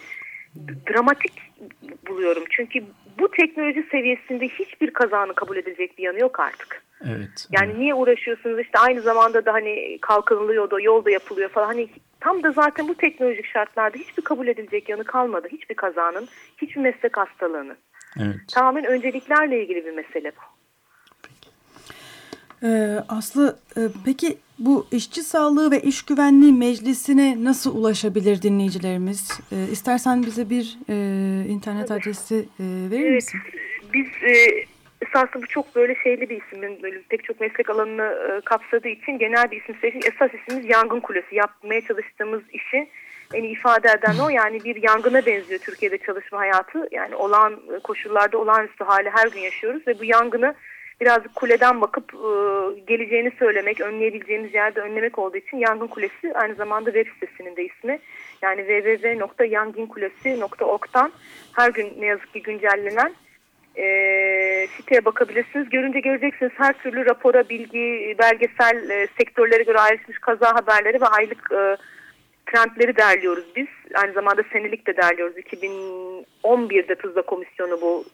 dramatik 0.89 1.33
buluyorum. 2.07 2.43
Çünkü 2.49 2.83
bu 3.19 3.31
teknoloji 3.31 3.85
seviyesinde 3.91 4.47
hiçbir 4.47 4.91
kazanın 4.93 5.33
kabul 5.33 5.57
edilecek 5.57 5.97
bir 5.97 6.03
yanı 6.03 6.19
yok 6.19 6.39
artık. 6.39 6.83
evet. 7.05 7.47
Yani 7.51 7.79
niye 7.79 7.93
uğraşıyorsunuz 7.93 8.59
işte 8.59 8.79
aynı 8.79 9.01
zamanda 9.01 9.45
da 9.45 9.53
hani 9.53 9.97
kalkınılıyor 10.01 10.71
da 10.71 10.81
yolda 10.81 11.11
yapılıyor 11.11 11.49
falan. 11.49 11.65
Hani 11.65 11.87
tam 12.21 12.43
da 12.43 12.51
zaten 12.51 12.87
bu 12.87 12.95
teknolojik 12.95 13.45
şartlarda 13.45 13.97
hiçbir 13.97 14.23
kabul 14.23 14.47
edilecek 14.47 14.89
yanı 14.89 15.03
kalmadı. 15.03 15.47
Hiçbir 15.51 15.75
kazanın, 15.75 16.27
hiçbir 16.57 16.81
meslek 16.81 17.17
hastalığının. 17.17 17.77
Evet. 18.19 18.35
Tamamen 18.53 18.85
önceliklerle 18.85 19.63
ilgili 19.63 19.85
bir 19.85 19.91
mesele 19.91 20.31
bu. 20.31 20.41
Ee, 22.63 22.99
Aslı 23.09 23.59
e, 23.77 23.81
peki 24.05 24.37
bu 24.59 24.87
işçi 24.91 25.23
sağlığı 25.23 25.71
ve 25.71 25.81
iş 25.81 26.01
güvenliği 26.05 26.53
meclisine 26.53 27.43
nasıl 27.43 27.77
ulaşabilir 27.77 28.41
dinleyicilerimiz? 28.41 29.39
Ee, 29.51 29.71
istersen 29.71 30.23
bize 30.23 30.49
bir 30.49 30.77
e, 30.89 30.95
internet 31.47 31.91
adresi 31.91 32.35
e, 32.35 32.63
verir 32.91 33.05
Evet, 33.05 33.15
misin? 33.15 33.39
biz 33.93 34.07
e, 34.07 34.65
esasında 35.01 35.43
bu 35.43 35.47
çok 35.47 35.75
böyle 35.75 35.95
şeyli 35.95 36.29
bir 36.29 36.41
isim. 36.41 36.83
Böyle 36.83 37.01
pek 37.09 37.23
çok 37.23 37.41
meslek 37.41 37.69
alanını 37.69 38.03
e, 38.03 38.41
kapsadığı 38.45 38.87
için 38.87 39.19
genel 39.19 39.51
bir 39.51 39.61
isim 39.61 39.75
seçtik. 39.81 40.05
Esas 40.05 40.31
ismimiz 40.33 40.69
Yangın 40.69 40.99
Kulesi. 40.99 41.35
Yapmaya 41.35 41.81
çalıştığımız 41.81 42.41
işi 42.53 42.89
en 43.33 43.43
iyi 43.43 43.53
ifade 43.53 43.91
eden 43.91 44.15
o. 44.25 44.29
Yani 44.29 44.63
bir 44.63 44.83
yangına 44.83 45.25
benziyor 45.25 45.59
Türkiye'de 45.59 45.97
çalışma 45.97 46.39
hayatı. 46.39 46.87
Yani 46.91 47.15
olan 47.15 47.59
koşullarda 47.83 48.37
olağanüstü 48.37 48.83
hali 48.83 49.09
her 49.09 49.27
gün 49.27 49.39
yaşıyoruz 49.39 49.87
ve 49.87 49.99
bu 49.99 50.05
yangını 50.05 50.55
birazcık 51.01 51.35
kuleden 51.35 51.81
bakıp 51.81 52.13
e, 52.13 52.17
geleceğini 52.87 53.31
söylemek, 53.39 53.81
önleyebileceğimiz 53.81 54.53
yerde 54.53 54.81
önlemek 54.81 55.19
olduğu 55.19 55.37
için 55.37 55.57
Yangın 55.57 55.87
Kulesi 55.87 56.33
aynı 56.35 56.55
zamanda 56.55 56.93
web 56.93 57.13
sitesinin 57.13 57.55
de 57.55 57.65
ismi. 57.65 57.99
Yani 58.41 58.57
www.yanginkulesi.org'dan 58.57 61.11
her 61.55 61.69
gün 61.69 61.93
ne 61.99 62.05
yazık 62.05 62.33
ki 62.33 62.41
güncellenen 62.41 63.13
e, 63.81 64.67
siteye 64.77 65.05
bakabilirsiniz. 65.05 65.69
Görünce 65.69 65.99
göreceksiniz 65.99 66.51
her 66.55 66.73
türlü 66.73 67.05
rapora, 67.05 67.49
bilgi, 67.49 68.15
belgesel, 68.19 68.89
e, 68.89 69.07
sektörlere 69.17 69.63
göre 69.63 69.79
ayrışmış 69.79 70.19
kaza 70.19 70.55
haberleri 70.55 71.01
ve 71.01 71.05
aylık 71.05 71.51
e, 71.51 71.77
trendleri 72.45 72.97
derliyoruz 72.97 73.45
biz. 73.55 73.67
Aynı 73.95 74.13
zamanda 74.13 74.41
senelik 74.53 74.87
de 74.87 74.97
derliyoruz. 74.97 75.37
2011'de 75.37 76.95
Tuzla 76.95 77.21
Komisyonu 77.21 77.81
bu 77.81 78.05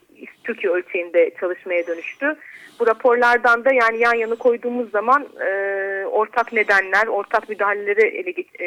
Türkiye 0.43 0.73
ölçeğinde 0.73 1.31
çalışmaya 1.39 1.87
dönüştü. 1.87 2.35
Bu 2.79 2.87
raporlardan 2.87 3.65
da 3.65 3.73
yani 3.73 3.99
yan 3.99 4.13
yana 4.13 4.35
koyduğumuz 4.35 4.91
zaman 4.91 5.27
e, 5.47 6.05
ortak 6.05 6.53
nedenler, 6.53 7.07
ortak 7.07 7.49
müdahaleleri 7.49 8.01
ele, 8.01 8.33
e, 8.59 8.65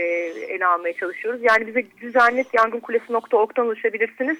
ele 0.55 0.66
almaya 0.66 0.92
çalışıyoruz. 0.92 1.40
Yani 1.42 1.66
bize 1.66 1.84
düzenlet 2.01 2.55
yangınkulesi.org'dan 2.55 3.66
ulaşabilirsiniz. 3.66 4.38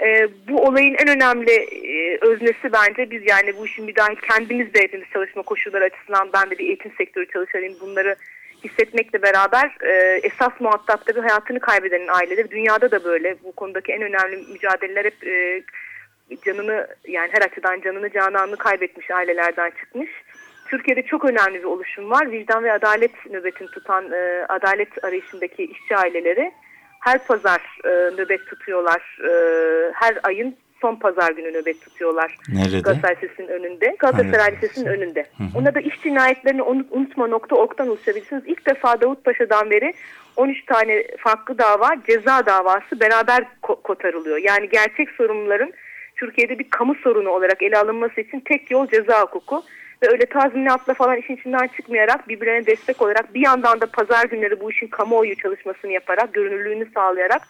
E, 0.00 0.28
bu 0.48 0.66
olayın 0.66 0.94
en 0.94 1.08
önemli 1.08 1.50
e, 1.50 2.18
öznesi 2.20 2.72
bence 2.72 3.10
biz 3.10 3.22
yani 3.26 3.56
bu 3.58 3.66
işin 3.66 3.88
bir 3.88 3.96
dahil 3.96 4.16
kendimiz 4.16 4.74
de 4.74 4.82
hepimiz 4.82 5.06
çalışma 5.12 5.42
koşulları 5.42 5.84
açısından 5.84 6.30
ben 6.32 6.50
de 6.50 6.58
bir 6.58 6.66
eğitim 6.66 6.92
sektörü 6.98 7.26
çalışanıyım 7.32 7.80
bunları 7.80 8.16
hissetmekle 8.64 9.22
beraber 9.22 9.76
e, 9.82 10.20
esas 10.22 10.60
muhatapları 10.60 11.20
hayatını 11.20 11.60
kaybedenin 11.60 12.08
aileleri 12.08 12.50
dünyada 12.50 12.90
da 12.90 13.04
böyle 13.04 13.36
bu 13.44 13.52
konudaki 13.52 13.92
en 13.92 14.02
önemli 14.02 14.36
mücadeleler 14.36 15.04
hep 15.04 15.26
e, 15.26 15.62
canını 16.44 16.86
yani 17.08 17.30
her 17.32 17.42
açıdan 17.42 17.80
canını 17.80 18.10
cananını 18.10 18.56
kaybetmiş 18.56 19.10
ailelerden 19.10 19.70
çıkmış. 19.70 20.10
Türkiye'de 20.66 21.02
çok 21.02 21.24
önemli 21.24 21.58
bir 21.58 21.64
oluşum 21.64 22.10
var. 22.10 22.30
Vicdan 22.30 22.64
ve 22.64 22.72
adalet 22.72 23.26
nöbetini 23.30 23.68
tutan 23.68 24.12
e, 24.12 24.46
adalet 24.48 25.04
arayışındaki 25.04 25.64
işçi 25.64 25.96
aileleri 25.96 26.52
her 27.00 27.24
pazar 27.26 27.60
e, 27.84 27.88
nöbet 28.16 28.46
tutuyorlar. 28.46 29.18
E, 29.28 29.30
her 29.94 30.18
ayın 30.22 30.56
son 30.80 30.96
pazar 30.96 31.32
günü 31.32 31.52
nöbet 31.52 31.80
tutuyorlar. 31.82 32.38
Nerede? 32.54 32.80
Galatasaray 32.80 33.14
Lisesi'nin 33.16 33.48
önünde. 33.48 33.96
Galatasaray. 33.98 34.52
Lisesi'nin 34.52 34.86
önünde. 34.86 35.26
Ona 35.56 35.74
da 35.74 35.80
iş 35.80 36.02
cinayetlerini 36.02 36.62
unut- 36.62 36.86
unutma.org'dan 36.90 37.88
ulaşabilirsiniz. 37.88 38.42
İlk 38.46 38.66
defa 38.66 39.00
Davutpaşa'dan 39.00 39.70
beri 39.70 39.94
13 40.36 40.64
tane 40.66 41.04
farklı 41.18 41.58
dava, 41.58 41.88
ceza 42.06 42.46
davası 42.46 43.00
beraber 43.00 43.44
ko- 43.62 43.82
kotarılıyor. 43.82 44.36
Yani 44.36 44.68
gerçek 44.68 45.10
sorumluların 45.10 45.72
Türkiye'de 46.16 46.58
bir 46.58 46.70
kamu 46.70 46.94
sorunu 46.94 47.28
olarak 47.30 47.62
ele 47.62 47.78
alınması 47.78 48.20
için 48.20 48.40
tek 48.40 48.70
yol 48.70 48.86
ceza 48.88 49.22
hukuku. 49.22 49.62
Ve 50.02 50.08
öyle 50.08 50.26
tazminatla 50.26 50.94
falan 50.94 51.16
işin 51.16 51.36
içinden 51.36 51.66
çıkmayarak 51.76 52.28
birbirlerine 52.28 52.66
destek 52.66 53.02
olarak 53.02 53.34
bir 53.34 53.40
yandan 53.40 53.80
da 53.80 53.86
pazar 53.86 54.24
günleri 54.24 54.60
bu 54.60 54.70
işin 54.70 54.86
kamuoyu 54.86 55.36
çalışmasını 55.36 55.92
yaparak, 55.92 56.34
görünürlüğünü 56.34 56.88
sağlayarak 56.94 57.42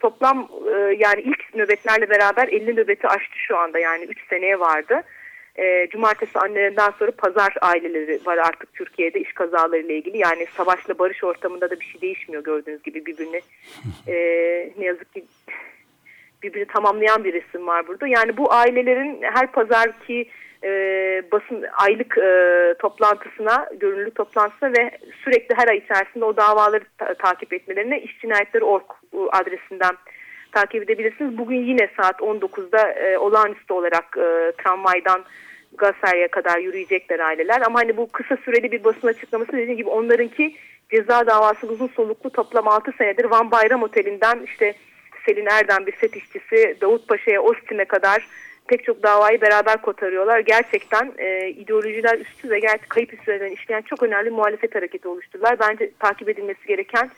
toplam 0.00 0.48
e, 0.74 0.96
yani 0.98 1.20
ilk 1.20 1.54
nöbetlerle 1.54 2.10
beraber 2.10 2.48
50 2.48 2.76
nöbeti 2.76 3.08
aştı 3.08 3.38
şu 3.38 3.56
anda 3.56 3.78
yani 3.78 4.04
3 4.04 4.28
seneye 4.28 4.60
vardı. 4.60 5.02
E, 5.56 5.88
cumartesi 5.88 6.38
annelerinden 6.38 6.90
sonra 6.98 7.10
pazar 7.10 7.54
aileleri 7.60 8.20
var 8.26 8.38
artık 8.38 8.74
Türkiye'de 8.74 9.20
iş 9.20 9.32
kazalarıyla 9.32 9.94
ilgili. 9.94 10.18
Yani 10.18 10.46
savaşla 10.56 10.98
barış 10.98 11.24
ortamında 11.24 11.70
da 11.70 11.80
bir 11.80 11.84
şey 11.84 12.00
değişmiyor 12.00 12.44
gördüğünüz 12.44 12.82
gibi 12.82 13.06
birbirini 13.06 13.40
e, 14.06 14.14
ne 14.78 14.84
yazık 14.84 15.14
ki 15.14 15.24
birbirini 16.42 16.66
tamamlayan 16.66 17.24
bir 17.24 17.32
resim 17.32 17.66
var 17.66 17.86
burada. 17.86 18.06
Yani 18.06 18.36
bu 18.36 18.52
ailelerin 18.52 19.22
her 19.22 19.52
pazarki 19.52 20.28
e, 20.64 21.22
basın 21.32 21.64
aylık 21.72 22.18
e, 22.18 22.74
toplantısına, 22.78 23.68
görünürlük 23.80 24.14
toplantısına 24.14 24.68
ve 24.68 24.98
sürekli 25.24 25.54
her 25.54 25.68
ay 25.68 25.76
içerisinde 25.76 26.24
o 26.24 26.36
davaları 26.36 26.84
ta- 26.98 27.14
takip 27.14 27.52
etmelerine 27.52 28.00
iş 28.00 28.20
cinayetleri 28.20 28.64
org 28.64 28.84
adresinden 29.32 29.96
takip 30.52 30.82
edebilirsiniz. 30.82 31.38
Bugün 31.38 31.64
yine 31.64 31.88
saat 32.00 32.20
19'da 32.20 32.90
e, 32.92 33.18
olağanüstü 33.18 33.72
olarak 33.72 34.16
e, 34.16 34.52
tramvaydan 34.62 35.24
Galatasaray'a 35.78 36.28
kadar 36.28 36.58
yürüyecekler 36.58 37.20
aileler. 37.20 37.60
Ama 37.60 37.78
hani 37.78 37.96
bu 37.96 38.12
kısa 38.12 38.36
süreli 38.36 38.72
bir 38.72 38.84
basın 38.84 39.08
açıklaması 39.08 39.52
dediğim 39.52 39.76
gibi 39.76 39.88
onlarınki 39.88 40.56
ceza 40.90 41.26
davası 41.26 41.66
uzun 41.66 41.88
soluklu 41.88 42.30
toplam 42.30 42.68
6 42.68 42.92
senedir 42.98 43.24
Van 43.24 43.50
Bayram 43.50 43.82
Oteli'nden 43.82 44.42
işte 44.44 44.74
Selin 45.26 45.46
Erdem 45.46 45.86
bir 45.86 45.96
set 45.96 46.16
işçisi 46.16 46.76
Davutpaşa'ya 46.80 47.42
Ostim'e 47.42 47.84
kadar 47.84 48.26
pek 48.68 48.84
çok 48.84 49.02
davayı 49.02 49.40
beraber 49.40 49.82
kotarıyorlar. 49.82 50.38
Gerçekten 50.38 51.12
e, 51.18 51.48
ideolojiler 51.48 52.18
üstü 52.18 52.50
ve 52.50 52.58
gerçek 52.58 52.90
kayıp 52.90 53.14
üstlerden 53.14 53.50
işleyen 53.50 53.82
çok 53.82 54.02
önemli 54.02 54.30
muhalefet 54.30 54.74
hareketi 54.74 55.08
oluşturdular. 55.08 55.58
Bence 55.58 55.90
takip 55.98 56.28
edilmesi 56.28 56.66
gereken 56.66 57.10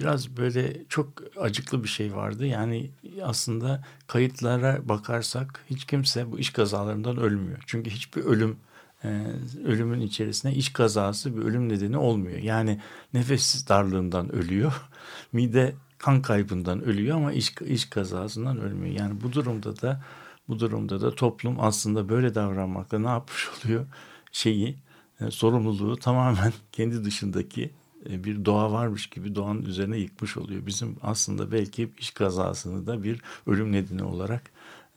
biraz 0.00 0.36
böyle 0.36 0.84
çok 0.88 1.08
acıklı 1.40 1.84
bir 1.84 1.88
şey 1.88 2.14
vardı. 2.14 2.46
Yani 2.46 2.90
aslında 3.22 3.84
kayıtlara 4.06 4.88
bakarsak 4.88 5.64
hiç 5.70 5.84
kimse 5.84 6.32
bu 6.32 6.38
iş 6.38 6.50
kazalarından 6.50 7.16
ölmüyor. 7.16 7.62
Çünkü 7.66 7.90
hiçbir 7.90 8.22
ölüm 8.22 8.56
e, 9.04 9.26
ölümün 9.64 10.00
içerisinde 10.00 10.54
iş 10.54 10.72
kazası 10.72 11.36
bir 11.36 11.42
ölüm 11.42 11.68
nedeni 11.68 11.96
olmuyor. 11.96 12.38
Yani 12.38 12.80
nefes 13.14 13.68
darlığından 13.68 14.32
ölüyor. 14.32 14.88
Mide 15.32 15.74
kan 15.98 16.22
kaybından 16.22 16.84
ölüyor 16.84 17.16
ama 17.16 17.32
iş, 17.32 17.54
iş 17.66 17.84
kazasından 17.84 18.60
ölmüyor. 18.60 18.94
Yani 18.98 19.20
bu 19.20 19.32
durumda 19.32 19.80
da 19.80 20.02
bu 20.48 20.60
durumda 20.60 21.00
da 21.00 21.14
toplum 21.14 21.60
aslında 21.60 22.08
böyle 22.08 22.34
davranmakla 22.34 22.98
ne 22.98 23.08
yapmış 23.08 23.48
oluyor? 23.48 23.86
Şeyi 24.32 24.76
e, 25.20 25.30
sorumluluğu 25.30 25.96
tamamen 25.96 26.52
kendi 26.72 27.04
dışındaki 27.04 27.70
bir 28.10 28.44
doğa 28.44 28.72
varmış 28.72 29.06
gibi 29.06 29.34
doğanın 29.34 29.62
üzerine 29.62 29.98
yıkmış 29.98 30.36
oluyor. 30.36 30.66
Bizim 30.66 30.96
aslında 31.02 31.52
belki 31.52 31.90
iş 31.98 32.10
kazasını 32.10 32.86
da 32.86 33.02
bir 33.02 33.22
ölüm 33.46 33.72
nedeni 33.72 34.02
olarak 34.02 34.42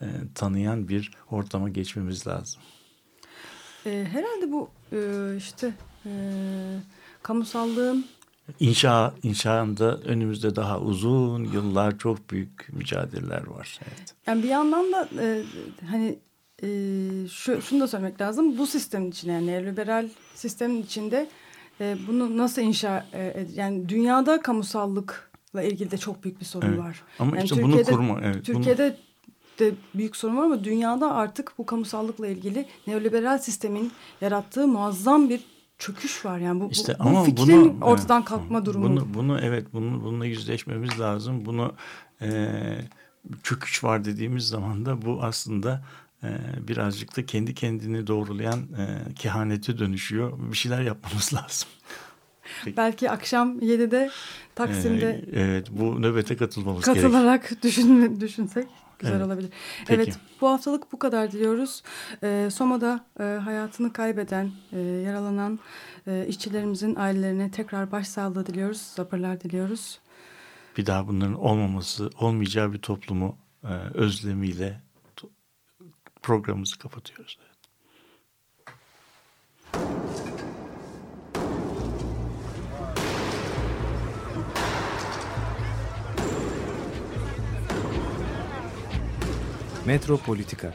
e, 0.00 0.06
tanıyan 0.34 0.88
bir 0.88 1.10
ortama 1.30 1.68
geçmemiz 1.68 2.26
lazım. 2.26 2.62
e, 3.86 4.06
herhalde 4.12 4.52
bu 4.52 4.70
e, 4.92 4.98
işte 5.36 5.72
e, 6.06 6.10
kamusallığın 7.22 8.06
İnşa, 8.60 9.14
inşaında 9.22 9.96
önümüzde 9.96 10.56
daha 10.56 10.80
uzun 10.80 11.44
yıllar 11.44 11.98
çok 11.98 12.30
büyük 12.30 12.68
mücadeleler 12.72 13.46
var. 13.46 13.78
Evet. 13.82 14.14
Yani 14.26 14.42
bir 14.42 14.48
yandan 14.48 14.92
da 14.92 15.08
e, 15.20 15.42
hani 15.90 16.18
e, 16.62 16.68
şu, 17.28 17.62
şunu 17.62 17.80
da 17.80 17.88
söylemek 17.88 18.20
lazım. 18.20 18.58
Bu 18.58 18.66
sistemin 18.66 19.10
içinde 19.10 19.32
yani 19.32 19.46
neoliberal 19.46 20.08
sistemin 20.34 20.82
içinde 20.82 21.28
e, 21.80 21.96
bunu 22.08 22.36
nasıl 22.36 22.62
inşa 22.62 23.06
e, 23.12 23.18
ed- 23.28 23.54
yani 23.54 23.88
dünyada 23.88 24.42
kamusallıkla 24.42 25.62
ilgili 25.62 25.90
de 25.90 25.98
çok 25.98 26.24
büyük 26.24 26.40
bir 26.40 26.44
sorun 26.44 26.66
Evet. 26.68 26.78
var. 26.78 27.02
Ama 27.18 27.36
yani 27.36 27.44
işte 27.44 27.62
bunu 27.62 27.82
kurma. 27.84 28.20
Evet, 28.22 28.34
bunu- 28.34 28.42
Türkiye'de 28.42 28.96
de 29.58 29.72
büyük 29.94 30.16
sorun 30.16 30.36
var 30.36 30.44
ama 30.44 30.64
dünyada 30.64 31.14
artık 31.14 31.52
bu 31.58 31.66
kamusallıkla 31.66 32.26
ilgili 32.26 32.66
neoliberal 32.86 33.38
sistemin 33.38 33.92
yarattığı 34.20 34.68
muazzam 34.68 35.28
bir 35.28 35.40
çöküş 35.78 36.24
var. 36.24 36.38
Yani 36.38 36.60
bu, 36.60 36.64
bu- 36.64 36.70
İşte 36.70 36.96
bu, 36.98 37.08
ama 37.08 37.24
fikrin 37.24 37.80
bunu 37.80 37.84
ortadan 37.84 38.18
evet, 38.20 38.28
kalkma 38.28 38.64
durumu. 38.66 38.84
Bunu 38.84 39.14
bunu 39.14 39.40
evet 39.40 39.66
bunu 39.72 40.04
bununla 40.04 40.26
yüzleşmemiz 40.26 41.00
lazım. 41.00 41.46
Bunu 41.46 41.72
e, 42.22 42.48
çöküş 43.42 43.84
var 43.84 44.04
dediğimiz 44.04 44.48
zaman 44.48 44.86
da 44.86 45.02
bu 45.02 45.18
aslında 45.22 45.72
e, 45.72 45.82
birazcık 46.68 47.16
da 47.16 47.26
kendi 47.26 47.54
kendini 47.54 48.06
doğrulayan 48.06 48.58
e, 48.60 49.14
kehanete 49.14 49.78
dönüşüyor. 49.78 50.38
Bir 50.52 50.56
şeyler 50.56 50.80
yapmamız 50.82 51.34
lazım. 51.34 51.68
Belki 52.76 53.10
akşam 53.10 53.58
7'de 53.58 54.10
Taksim'de 54.54 55.24
E, 55.32 55.40
evet 55.40 55.66
bu 55.70 56.02
nöbete 56.02 56.36
katılmamız 56.36 56.84
gerekiyor. 56.84 57.12
katılarak 57.12 57.52
düşün, 57.62 58.20
düşünsek 58.20 58.68
güzel 58.98 59.14
Evet. 59.14 59.26
olabilir. 59.26 59.50
Peki. 59.86 60.02
Evet 60.02 60.18
bu 60.40 60.48
haftalık 60.48 60.92
bu 60.92 60.98
kadar 60.98 61.32
diliyoruz. 61.32 61.82
Ee, 62.22 62.48
Soma'da 62.52 63.04
e, 63.20 63.22
hayatını 63.24 63.92
kaybeden, 63.92 64.50
e, 64.72 64.78
yaralanan 64.80 65.58
e, 66.06 66.26
işçilerimizin 66.28 66.94
ailelerine 66.94 67.50
tekrar 67.50 67.92
başsağlığı 67.92 68.46
diliyoruz. 68.46 68.80
Sabırlar 68.80 69.40
diliyoruz. 69.40 69.98
Bir 70.76 70.86
daha 70.86 71.08
bunların 71.08 71.34
olmaması, 71.34 72.10
olmayacağı 72.20 72.72
bir 72.72 72.78
toplumu 72.78 73.36
e, 73.64 73.68
özlemiyle 73.94 74.80
programımızı 76.22 76.78
kapatıyoruz. 76.78 77.38
Evet. 77.42 77.50
Metropolitika 89.86 90.74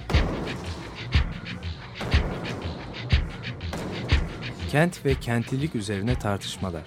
Kent 4.71 5.05
ve 5.05 5.15
kentlilik 5.15 5.75
üzerine 5.75 6.19
tartışmalar. 6.19 6.83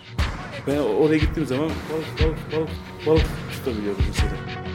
Ben 0.66 0.78
oraya 0.78 1.18
gittiğim 1.18 1.48
zaman 1.48 1.70
balık 1.92 2.22
balık 2.22 2.52
balık 2.52 2.70
balık 3.06 3.26
tutabiliyorum 3.52 4.04
mesela. 4.09 4.67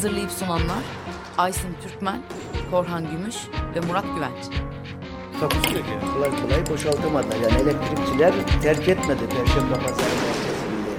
Hazırlayıp 0.00 0.30
sunanlar 0.30 0.84
Aysin 1.38 1.76
Türkmen, 1.82 2.22
Korhan 2.70 3.10
Gümüş 3.10 3.36
ve 3.74 3.80
Murat 3.80 4.04
Güvenç. 4.14 4.44
Takusu 5.40 5.74
yok 5.76 5.86
yani. 5.88 6.14
Kolay 6.14 6.30
kolay 6.42 6.66
boşaltamadılar. 6.70 7.36
Yani 7.36 7.62
elektrikçiler 7.62 8.34
terk 8.62 8.88
etmedi 8.88 9.20
Perşembe 9.28 9.74
Pazarı 9.74 10.14
merkezinde. 10.14 10.90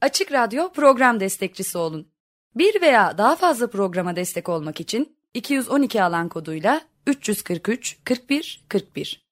Açık 0.00 0.32
Radyo 0.32 0.72
program 0.72 1.20
destekçisi 1.20 1.78
olun. 1.78 2.08
Bir 2.54 2.82
veya 2.82 3.18
daha 3.18 3.36
fazla 3.36 3.70
programa 3.70 4.16
destek 4.16 4.48
olmak 4.48 4.80
için 4.80 5.16
212 5.34 6.02
alan 6.02 6.28
koduyla 6.28 6.80
343 7.06 7.98
41 8.04 8.64
41 8.68 9.27